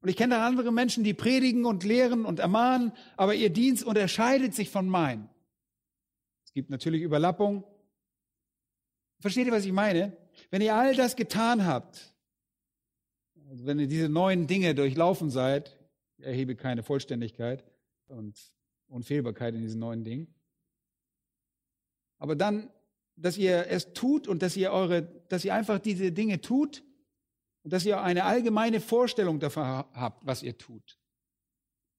Und 0.00 0.08
ich 0.08 0.16
kenne 0.16 0.38
andere 0.38 0.72
Menschen, 0.72 1.04
die 1.04 1.14
predigen 1.14 1.64
und 1.66 1.84
lehren 1.84 2.24
und 2.24 2.40
ermahnen, 2.40 2.90
aber 3.16 3.36
ihr 3.36 3.50
Dienst 3.50 3.84
unterscheidet 3.84 4.56
sich 4.56 4.70
von 4.70 4.88
meinem. 4.88 5.28
Gibt 6.58 6.70
natürlich 6.70 7.02
Überlappung. 7.02 7.62
Versteht 9.20 9.46
ihr, 9.46 9.52
was 9.52 9.64
ich 9.64 9.70
meine? 9.70 10.16
Wenn 10.50 10.60
ihr 10.60 10.74
all 10.74 10.92
das 10.96 11.14
getan 11.14 11.64
habt, 11.64 12.12
also 13.48 13.64
wenn 13.64 13.78
ihr 13.78 13.86
diese 13.86 14.08
neuen 14.08 14.48
Dinge 14.48 14.74
durchlaufen 14.74 15.30
seid, 15.30 15.78
ich 16.16 16.24
erhebe 16.24 16.56
keine 16.56 16.82
Vollständigkeit 16.82 17.64
und 18.08 18.36
Unfehlbarkeit 18.88 19.54
in 19.54 19.62
diesen 19.62 19.78
neuen 19.78 20.02
Dingen, 20.02 20.34
aber 22.18 22.34
dann 22.34 22.70
dass 23.14 23.38
ihr 23.38 23.68
es 23.68 23.92
tut 23.92 24.26
und 24.26 24.42
dass 24.42 24.56
ihr 24.56 24.72
eure, 24.72 25.02
dass 25.28 25.44
ihr 25.44 25.54
einfach 25.54 25.78
diese 25.78 26.10
Dinge 26.10 26.40
tut 26.40 26.82
und 27.62 27.72
dass 27.72 27.86
ihr 27.86 28.02
eine 28.02 28.24
allgemeine 28.24 28.80
Vorstellung 28.80 29.38
davon 29.38 29.62
habt, 29.62 30.26
was 30.26 30.42
ihr 30.42 30.58
tut. 30.58 30.98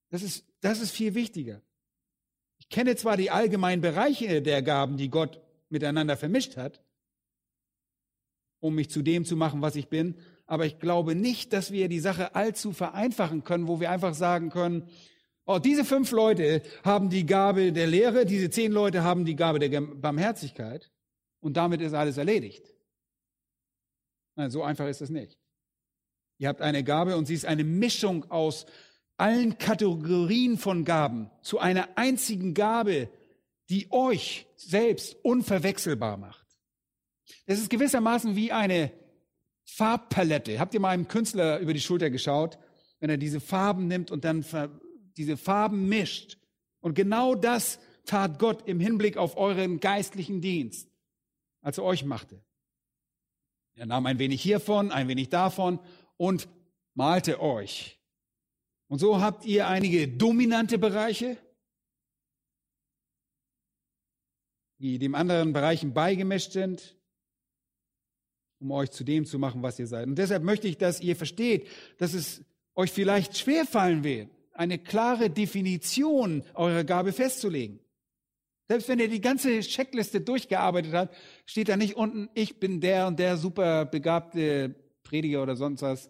Das 0.09 0.21
ist, 0.21 0.45
das 0.59 0.81
ist 0.81 0.91
viel 0.91 1.15
wichtiger. 1.15 1.61
Ich 2.69 2.75
kenne 2.75 2.95
zwar 2.95 3.17
die 3.17 3.31
allgemeinen 3.31 3.81
Bereiche 3.81 4.43
der 4.43 4.61
Gaben, 4.61 4.95
die 4.95 5.09
Gott 5.09 5.41
miteinander 5.69 6.15
vermischt 6.15 6.55
hat, 6.55 6.79
um 8.59 8.75
mich 8.75 8.91
zu 8.91 9.01
dem 9.01 9.25
zu 9.25 9.35
machen, 9.35 9.63
was 9.63 9.75
ich 9.75 9.87
bin. 9.87 10.19
Aber 10.45 10.67
ich 10.67 10.77
glaube 10.77 11.15
nicht, 11.15 11.51
dass 11.51 11.71
wir 11.71 11.89
die 11.89 11.99
Sache 11.99 12.35
allzu 12.35 12.71
vereinfachen 12.71 13.43
können, 13.43 13.67
wo 13.67 13.79
wir 13.79 13.89
einfach 13.89 14.13
sagen 14.13 14.51
können, 14.51 14.87
oh, 15.45 15.57
diese 15.57 15.83
fünf 15.83 16.11
Leute 16.11 16.61
haben 16.83 17.09
die 17.09 17.25
Gabe 17.25 17.71
der 17.73 17.87
Lehre, 17.87 18.27
diese 18.27 18.51
zehn 18.51 18.71
Leute 18.71 19.03
haben 19.03 19.25
die 19.25 19.35
Gabe 19.35 19.57
der 19.57 19.81
Barmherzigkeit 19.81 20.91
und 21.39 21.57
damit 21.57 21.81
ist 21.81 21.93
alles 21.93 22.17
erledigt. 22.17 22.71
Nein, 24.35 24.51
so 24.51 24.61
einfach 24.61 24.87
ist 24.87 25.01
es 25.01 25.09
nicht. 25.09 25.39
Ihr 26.37 26.47
habt 26.47 26.61
eine 26.61 26.83
Gabe 26.83 27.17
und 27.17 27.25
sie 27.25 27.33
ist 27.33 27.45
eine 27.45 27.63
Mischung 27.63 28.29
aus 28.29 28.67
allen 29.19 29.57
Kategorien 29.57 30.57
von 30.57 30.85
Gaben 30.85 31.29
zu 31.41 31.59
einer 31.59 31.89
einzigen 31.97 32.53
Gabe, 32.53 33.09
die 33.69 33.91
euch 33.91 34.47
selbst 34.55 35.15
unverwechselbar 35.23 36.17
macht. 36.17 36.45
Das 37.45 37.59
ist 37.59 37.69
gewissermaßen 37.69 38.35
wie 38.35 38.51
eine 38.51 38.91
Farbpalette. 39.65 40.59
Habt 40.59 40.73
ihr 40.73 40.79
mal 40.79 40.89
einem 40.89 41.07
Künstler 41.07 41.59
über 41.59 41.73
die 41.73 41.81
Schulter 41.81 42.09
geschaut, 42.09 42.57
wenn 42.99 43.09
er 43.09 43.17
diese 43.17 43.39
Farben 43.39 43.87
nimmt 43.87 44.09
und 44.09 44.25
dann 44.25 44.43
diese 45.17 45.37
Farben 45.37 45.87
mischt? 45.87 46.37
Und 46.79 46.95
genau 46.95 47.35
das 47.35 47.79
tat 48.05 48.39
Gott 48.39 48.67
im 48.67 48.79
Hinblick 48.79 49.17
auf 49.17 49.37
euren 49.37 49.79
geistlichen 49.79 50.41
Dienst, 50.41 50.89
als 51.61 51.77
er 51.77 51.83
euch 51.83 52.03
machte. 52.03 52.43
Er 53.75 53.85
nahm 53.85 54.05
ein 54.05 54.19
wenig 54.19 54.41
hiervon, 54.41 54.91
ein 54.91 55.07
wenig 55.07 55.29
davon 55.29 55.79
und 56.17 56.47
malte 56.95 57.39
euch 57.39 57.98
und 58.89 58.97
so 58.99 59.21
habt 59.21 59.45
ihr 59.45 59.67
einige 59.67 60.07
dominante 60.07 60.79
Bereiche, 60.79 61.37
die 64.79 64.97
dem 64.97 65.13
anderen 65.13 65.53
Bereichen 65.53 65.93
beigemischt 65.93 66.51
sind, 66.51 66.97
um 68.59 68.71
euch 68.71 68.89
zu 68.89 69.03
dem 69.03 69.25
zu 69.25 69.37
machen, 69.37 69.61
was 69.61 69.77
ihr 69.77 69.87
seid. 69.87 70.07
Und 70.07 70.17
deshalb 70.17 70.43
möchte 70.43 70.67
ich, 70.67 70.77
dass 70.77 71.01
ihr 71.01 71.15
versteht, 71.15 71.67
dass 71.97 72.13
es 72.13 72.43
euch 72.75 72.91
vielleicht 72.91 73.37
schwerfallen 73.37 74.03
wird, 74.03 74.29
eine 74.53 74.79
klare 74.79 75.29
Definition 75.29 76.43
eurer 76.55 76.83
Gabe 76.83 77.13
festzulegen. 77.13 77.79
Selbst 78.67 78.87
wenn 78.87 78.99
ihr 78.99 79.07
die 79.07 79.21
ganze 79.21 79.59
Checkliste 79.61 80.21
durchgearbeitet 80.21 80.93
habt, 80.93 81.15
steht 81.45 81.69
da 81.69 81.77
nicht 81.77 81.95
unten, 81.95 82.29
ich 82.33 82.59
bin 82.59 82.81
der 82.81 83.07
und 83.07 83.19
der 83.19 83.37
super 83.37 83.85
begabte 83.85 84.75
Prediger 85.03 85.43
oder 85.43 85.55
sonst 85.55 85.81
was, 85.81 86.09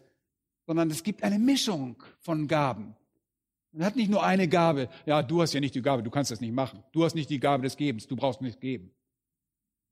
sondern 0.70 0.92
es 0.92 1.02
gibt 1.02 1.24
eine 1.24 1.40
Mischung 1.40 1.96
von 2.20 2.48
Gaben. 2.48 2.96
Man 3.72 3.84
hat 3.84 3.96
nicht 3.96 4.12
nur 4.12 4.24
eine 4.24 4.48
Gabe. 4.48 4.88
Ja, 5.08 5.24
du 5.24 5.42
hast 5.42 5.52
ja 5.54 5.60
nicht 5.60 5.74
die 5.74 5.82
Gabe, 5.82 6.04
du 6.04 6.12
kannst 6.12 6.30
das 6.30 6.42
nicht 6.42 6.54
machen. 6.54 6.84
Du 6.92 7.04
hast 7.04 7.16
nicht 7.16 7.32
die 7.32 7.40
Gabe 7.40 7.64
des 7.64 7.76
Gebens, 7.76 8.06
du 8.06 8.16
brauchst 8.16 8.40
nicht 8.40 8.62
geben. 8.62 8.92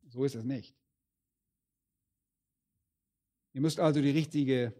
So 0.08 0.24
ist 0.24 0.36
es 0.36 0.44
nicht. 0.44 0.76
Ihr 3.54 3.62
müsst 3.62 3.80
also 3.80 4.04
die 4.04 4.12
richtige 4.12 4.72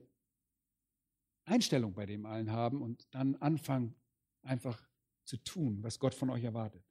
Einstellung 1.46 1.96
bei 1.96 2.06
dem 2.06 2.28
allen 2.28 2.52
haben 2.52 2.84
und 2.84 3.08
dann 3.10 3.34
anfangen, 3.38 3.96
einfach 4.44 4.80
zu 5.24 5.38
tun, 5.38 5.80
was 5.82 5.98
Gott 5.98 6.14
von 6.14 6.30
euch 6.30 6.44
erwartet. 6.44 6.84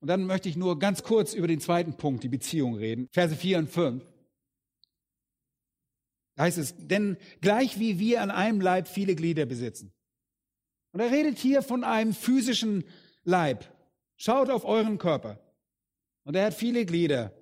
Und 0.00 0.08
dann 0.08 0.24
möchte 0.24 0.48
ich 0.48 0.56
nur 0.56 0.78
ganz 0.78 1.02
kurz 1.02 1.34
über 1.34 1.48
den 1.48 1.60
zweiten 1.60 1.98
Punkt, 1.98 2.24
die 2.24 2.30
Beziehung 2.30 2.76
reden. 2.76 3.08
Verse 3.12 3.36
4 3.36 3.58
und 3.58 3.68
5. 3.68 4.02
Da 6.38 6.44
heißt 6.44 6.58
es, 6.58 6.76
denn 6.76 7.16
gleich 7.40 7.80
wie 7.80 7.98
wir 7.98 8.22
an 8.22 8.30
einem 8.30 8.60
Leib 8.60 8.86
viele 8.86 9.16
Glieder 9.16 9.44
besitzen. 9.44 9.92
Und 10.92 11.00
er 11.00 11.10
redet 11.10 11.36
hier 11.36 11.62
von 11.62 11.82
einem 11.82 12.14
physischen 12.14 12.84
Leib. 13.24 13.64
Schaut 14.16 14.48
auf 14.48 14.64
euren 14.64 14.98
Körper. 14.98 15.40
Und 16.22 16.36
er 16.36 16.46
hat 16.46 16.54
viele 16.54 16.86
Glieder. 16.86 17.32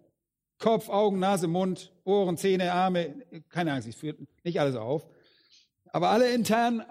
Kopf, 0.59 0.89
Augen, 0.89 1.19
Nase, 1.19 1.47
Mund, 1.47 1.93
Ohren, 2.05 2.39
Zähne, 2.39 2.73
Arme. 2.73 3.23
Keine 3.51 3.75
Angst, 3.75 3.87
ich 3.87 3.97
führe 3.97 4.17
nicht 4.45 4.61
alles 4.61 4.77
auf. 4.77 5.07
Aber 5.93 6.09
alle 6.09 6.33
internen 6.33 6.83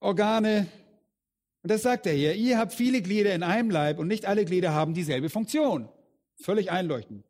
Organe. 0.00 0.66
Und 1.62 1.70
das 1.70 1.82
sagt 1.82 2.06
er 2.06 2.14
hier. 2.14 2.34
Ihr 2.34 2.58
habt 2.58 2.72
viele 2.72 3.00
Glieder 3.00 3.32
in 3.32 3.44
einem 3.44 3.70
Leib 3.70 4.00
und 4.00 4.08
nicht 4.08 4.26
alle 4.26 4.44
Glieder 4.44 4.74
haben 4.74 4.92
dieselbe 4.92 5.30
Funktion. 5.30 5.88
Völlig 6.34 6.72
einleuchtend. 6.72 7.24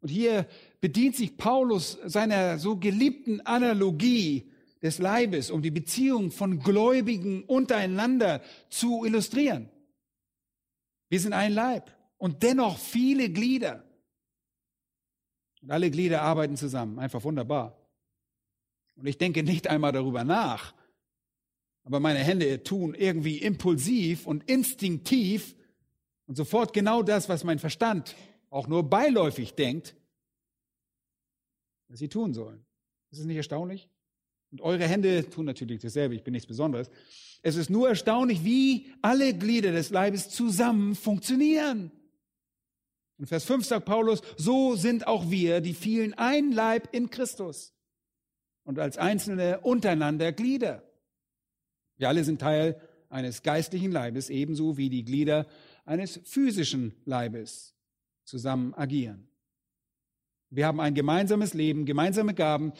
Und 0.00 0.10
hier 0.10 0.46
bedient 0.80 1.16
sich 1.16 1.36
Paulus 1.36 1.98
seiner 2.04 2.58
so 2.58 2.76
geliebten 2.76 3.40
Analogie 3.40 4.50
des 4.82 4.98
Leibes, 4.98 5.50
um 5.50 5.62
die 5.62 5.70
Beziehung 5.70 6.30
von 6.30 6.60
Gläubigen 6.60 7.44
untereinander 7.44 8.42
zu 8.68 9.04
illustrieren. 9.04 9.68
Wir 11.08 11.20
sind 11.20 11.32
ein 11.32 11.52
Leib 11.52 11.90
und 12.16 12.42
dennoch 12.42 12.78
viele 12.78 13.30
Glieder. 13.30 13.84
Und 15.62 15.70
alle 15.70 15.90
Glieder 15.90 16.22
arbeiten 16.22 16.56
zusammen. 16.56 16.98
Einfach 16.98 17.24
wunderbar. 17.24 17.76
Und 18.94 19.06
ich 19.06 19.18
denke 19.18 19.42
nicht 19.42 19.68
einmal 19.68 19.92
darüber 19.92 20.24
nach. 20.24 20.74
Aber 21.84 22.00
meine 22.00 22.20
Hände 22.20 22.62
tun 22.62 22.94
irgendwie 22.94 23.38
impulsiv 23.38 24.26
und 24.26 24.48
instinktiv 24.48 25.56
und 26.26 26.36
sofort 26.36 26.72
genau 26.72 27.02
das, 27.02 27.28
was 27.28 27.44
mein 27.44 27.58
Verstand 27.58 28.14
auch 28.50 28.68
nur 28.68 28.88
beiläufig 28.88 29.54
denkt, 29.54 29.94
was 31.88 31.98
sie 31.98 32.08
tun 32.08 32.34
sollen. 32.34 32.64
Ist 33.10 33.20
es 33.20 33.26
nicht 33.26 33.36
erstaunlich? 33.36 33.88
Und 34.50 34.60
eure 34.60 34.86
Hände 34.86 35.28
tun 35.28 35.44
natürlich 35.44 35.80
dasselbe, 35.82 36.14
ich 36.14 36.24
bin 36.24 36.32
nichts 36.32 36.46
Besonderes. 36.46 36.90
Es 37.42 37.56
ist 37.56 37.70
nur 37.70 37.88
erstaunlich, 37.88 38.44
wie 38.44 38.92
alle 39.02 39.34
Glieder 39.34 39.72
des 39.72 39.90
Leibes 39.90 40.30
zusammen 40.30 40.94
funktionieren. 40.94 41.92
In 43.18 43.26
Vers 43.26 43.44
5 43.44 43.64
sagt 43.64 43.84
Paulus, 43.84 44.22
so 44.36 44.76
sind 44.76 45.06
auch 45.06 45.30
wir, 45.30 45.60
die 45.60 45.74
vielen 45.74 46.14
ein 46.14 46.52
Leib 46.52 46.94
in 46.94 47.10
Christus 47.10 47.74
und 48.64 48.78
als 48.78 48.96
einzelne 48.96 49.60
untereinander 49.60 50.32
Glieder. 50.32 50.82
Wir 51.96 52.08
alle 52.08 52.24
sind 52.24 52.40
Teil 52.40 52.80
eines 53.08 53.42
geistlichen 53.42 53.90
Leibes, 53.90 54.30
ebenso 54.30 54.76
wie 54.76 54.88
die 54.88 55.04
Glieder 55.04 55.46
eines 55.84 56.20
physischen 56.24 56.94
Leibes 57.04 57.74
zusammen 58.24 58.74
agieren. 58.74 59.27
Wir 60.50 60.66
haben 60.66 60.80
ein 60.80 60.94
gemeinsames 60.94 61.54
Leben, 61.54 61.84
gemeinsame 61.84 62.34
Gaben, 62.34 62.72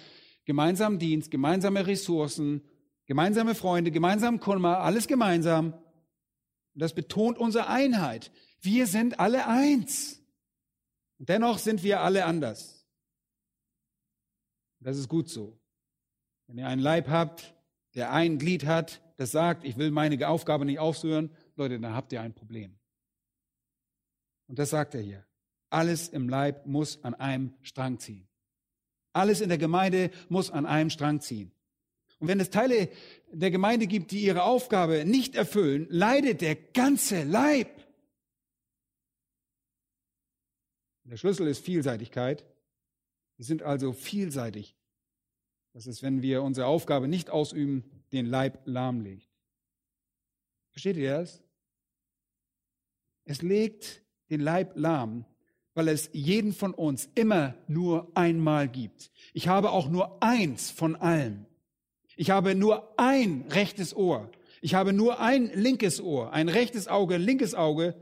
gemeinsamen 0.44 0.98
Dienst, 0.98 1.30
gemeinsame 1.30 1.86
Ressourcen, 1.86 2.62
gemeinsame 3.06 3.54
Freunde, 3.54 3.90
gemeinsamen 3.90 4.40
Kummer, 4.40 4.80
alles 4.80 5.06
gemeinsam. 5.06 5.74
Das 6.74 6.94
betont 6.94 7.38
unsere 7.38 7.68
Einheit. 7.68 8.30
Wir 8.60 8.86
sind 8.86 9.20
alle 9.20 9.46
eins. 9.46 10.22
Und 11.18 11.28
dennoch 11.28 11.58
sind 11.58 11.82
wir 11.82 12.00
alle 12.00 12.24
anders. 12.24 12.86
Das 14.80 14.96
ist 14.96 15.08
gut 15.08 15.28
so. 15.28 15.58
Wenn 16.46 16.58
ihr 16.58 16.66
einen 16.66 16.80
Leib 16.80 17.08
habt, 17.08 17.54
der 17.94 18.12
ein 18.12 18.38
Glied 18.38 18.64
hat, 18.64 19.02
das 19.16 19.32
sagt, 19.32 19.64
ich 19.64 19.76
will 19.76 19.90
meine 19.90 20.28
Aufgabe 20.28 20.64
nicht 20.64 20.78
aufhören, 20.78 21.30
Leute, 21.56 21.80
dann 21.80 21.94
habt 21.94 22.12
ihr 22.12 22.22
ein 22.22 22.34
Problem. 22.34 22.78
Und 24.46 24.58
das 24.58 24.70
sagt 24.70 24.94
er 24.94 25.00
hier. 25.00 25.27
Alles 25.70 26.08
im 26.08 26.28
Leib 26.28 26.66
muss 26.66 27.02
an 27.04 27.14
einem 27.14 27.54
Strang 27.62 27.98
ziehen. 27.98 28.28
Alles 29.12 29.40
in 29.40 29.48
der 29.48 29.58
Gemeinde 29.58 30.10
muss 30.28 30.50
an 30.50 30.66
einem 30.66 30.90
Strang 30.90 31.20
ziehen. 31.20 31.52
Und 32.18 32.28
wenn 32.28 32.40
es 32.40 32.50
Teile 32.50 32.88
der 33.32 33.50
Gemeinde 33.50 33.86
gibt, 33.86 34.10
die 34.10 34.22
ihre 34.22 34.42
Aufgabe 34.42 35.04
nicht 35.04 35.34
erfüllen, 35.34 35.86
leidet 35.90 36.40
der 36.40 36.56
ganze 36.56 37.24
Leib. 37.24 37.68
Der 41.04 41.16
Schlüssel 41.16 41.46
ist 41.46 41.64
Vielseitigkeit. 41.64 42.44
Wir 43.36 43.44
sind 43.44 43.62
also 43.62 43.92
vielseitig. 43.92 44.76
Das 45.72 45.86
ist, 45.86 46.02
wenn 46.02 46.22
wir 46.22 46.42
unsere 46.42 46.66
Aufgabe 46.66 47.08
nicht 47.08 47.30
ausüben, 47.30 47.84
den 48.12 48.26
Leib 48.26 48.62
lahmlegt. 48.66 49.28
Versteht 50.70 50.96
ihr 50.96 51.18
das? 51.18 51.42
Es 53.24 53.42
legt 53.42 54.02
den 54.30 54.40
Leib 54.40 54.72
lahm, 54.76 55.24
weil 55.78 55.86
es 55.86 56.10
jeden 56.12 56.52
von 56.52 56.74
uns 56.74 57.08
immer 57.14 57.54
nur 57.68 58.10
einmal 58.16 58.68
gibt. 58.68 59.12
Ich 59.32 59.46
habe 59.46 59.70
auch 59.70 59.88
nur 59.88 60.20
eins 60.20 60.72
von 60.72 60.96
allem. 60.96 61.46
Ich 62.16 62.30
habe 62.30 62.56
nur 62.56 62.98
ein 62.98 63.44
rechtes 63.50 63.94
Ohr. 63.94 64.28
Ich 64.60 64.74
habe 64.74 64.92
nur 64.92 65.20
ein 65.20 65.52
linkes 65.54 66.00
Ohr, 66.00 66.32
ein 66.32 66.48
rechtes 66.48 66.88
Auge, 66.88 67.14
ein 67.14 67.22
linkes 67.22 67.54
Auge. 67.54 67.94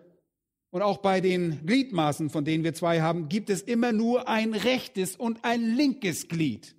Und 0.70 0.80
auch 0.80 0.96
bei 0.96 1.20
den 1.20 1.66
Gliedmaßen, 1.66 2.30
von 2.30 2.46
denen 2.46 2.64
wir 2.64 2.72
zwei 2.72 3.02
haben, 3.02 3.28
gibt 3.28 3.50
es 3.50 3.60
immer 3.60 3.92
nur 3.92 4.26
ein 4.26 4.54
rechtes 4.54 5.14
und 5.14 5.44
ein 5.44 5.76
linkes 5.76 6.28
Glied. 6.28 6.74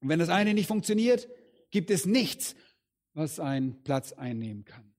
Und 0.00 0.10
wenn 0.10 0.18
das 0.18 0.28
eine 0.28 0.52
nicht 0.52 0.66
funktioniert, 0.66 1.26
gibt 1.70 1.90
es 1.90 2.04
nichts, 2.04 2.54
was 3.14 3.40
einen 3.40 3.82
Platz 3.82 4.12
einnehmen 4.12 4.66
kann. 4.66 4.91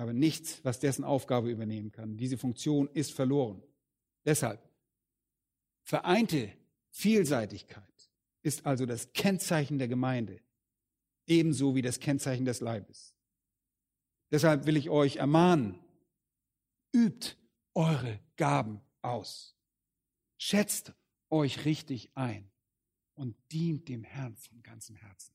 Habe 0.00 0.14
nichts, 0.14 0.64
was 0.64 0.80
dessen 0.80 1.04
Aufgabe 1.04 1.50
übernehmen 1.50 1.92
kann. 1.92 2.16
Diese 2.16 2.38
Funktion 2.38 2.88
ist 2.94 3.12
verloren. 3.12 3.62
Deshalb, 4.24 4.66
vereinte 5.82 6.50
Vielseitigkeit 6.88 7.84
ist 8.40 8.64
also 8.64 8.86
das 8.86 9.12
Kennzeichen 9.12 9.76
der 9.76 9.88
Gemeinde, 9.88 10.40
ebenso 11.26 11.74
wie 11.74 11.82
das 11.82 12.00
Kennzeichen 12.00 12.46
des 12.46 12.60
Leibes. 12.60 13.14
Deshalb 14.30 14.64
will 14.64 14.78
ich 14.78 14.88
euch 14.88 15.16
ermahnen, 15.16 15.78
übt 16.94 17.36
eure 17.74 18.20
Gaben 18.36 18.80
aus. 19.02 19.54
Schätzt 20.38 20.94
euch 21.28 21.66
richtig 21.66 22.16
ein 22.16 22.50
und 23.12 23.36
dient 23.52 23.86
dem 23.90 24.02
Herrn 24.02 24.34
von 24.38 24.62
ganzem 24.62 24.96
Herzen. 24.96 25.34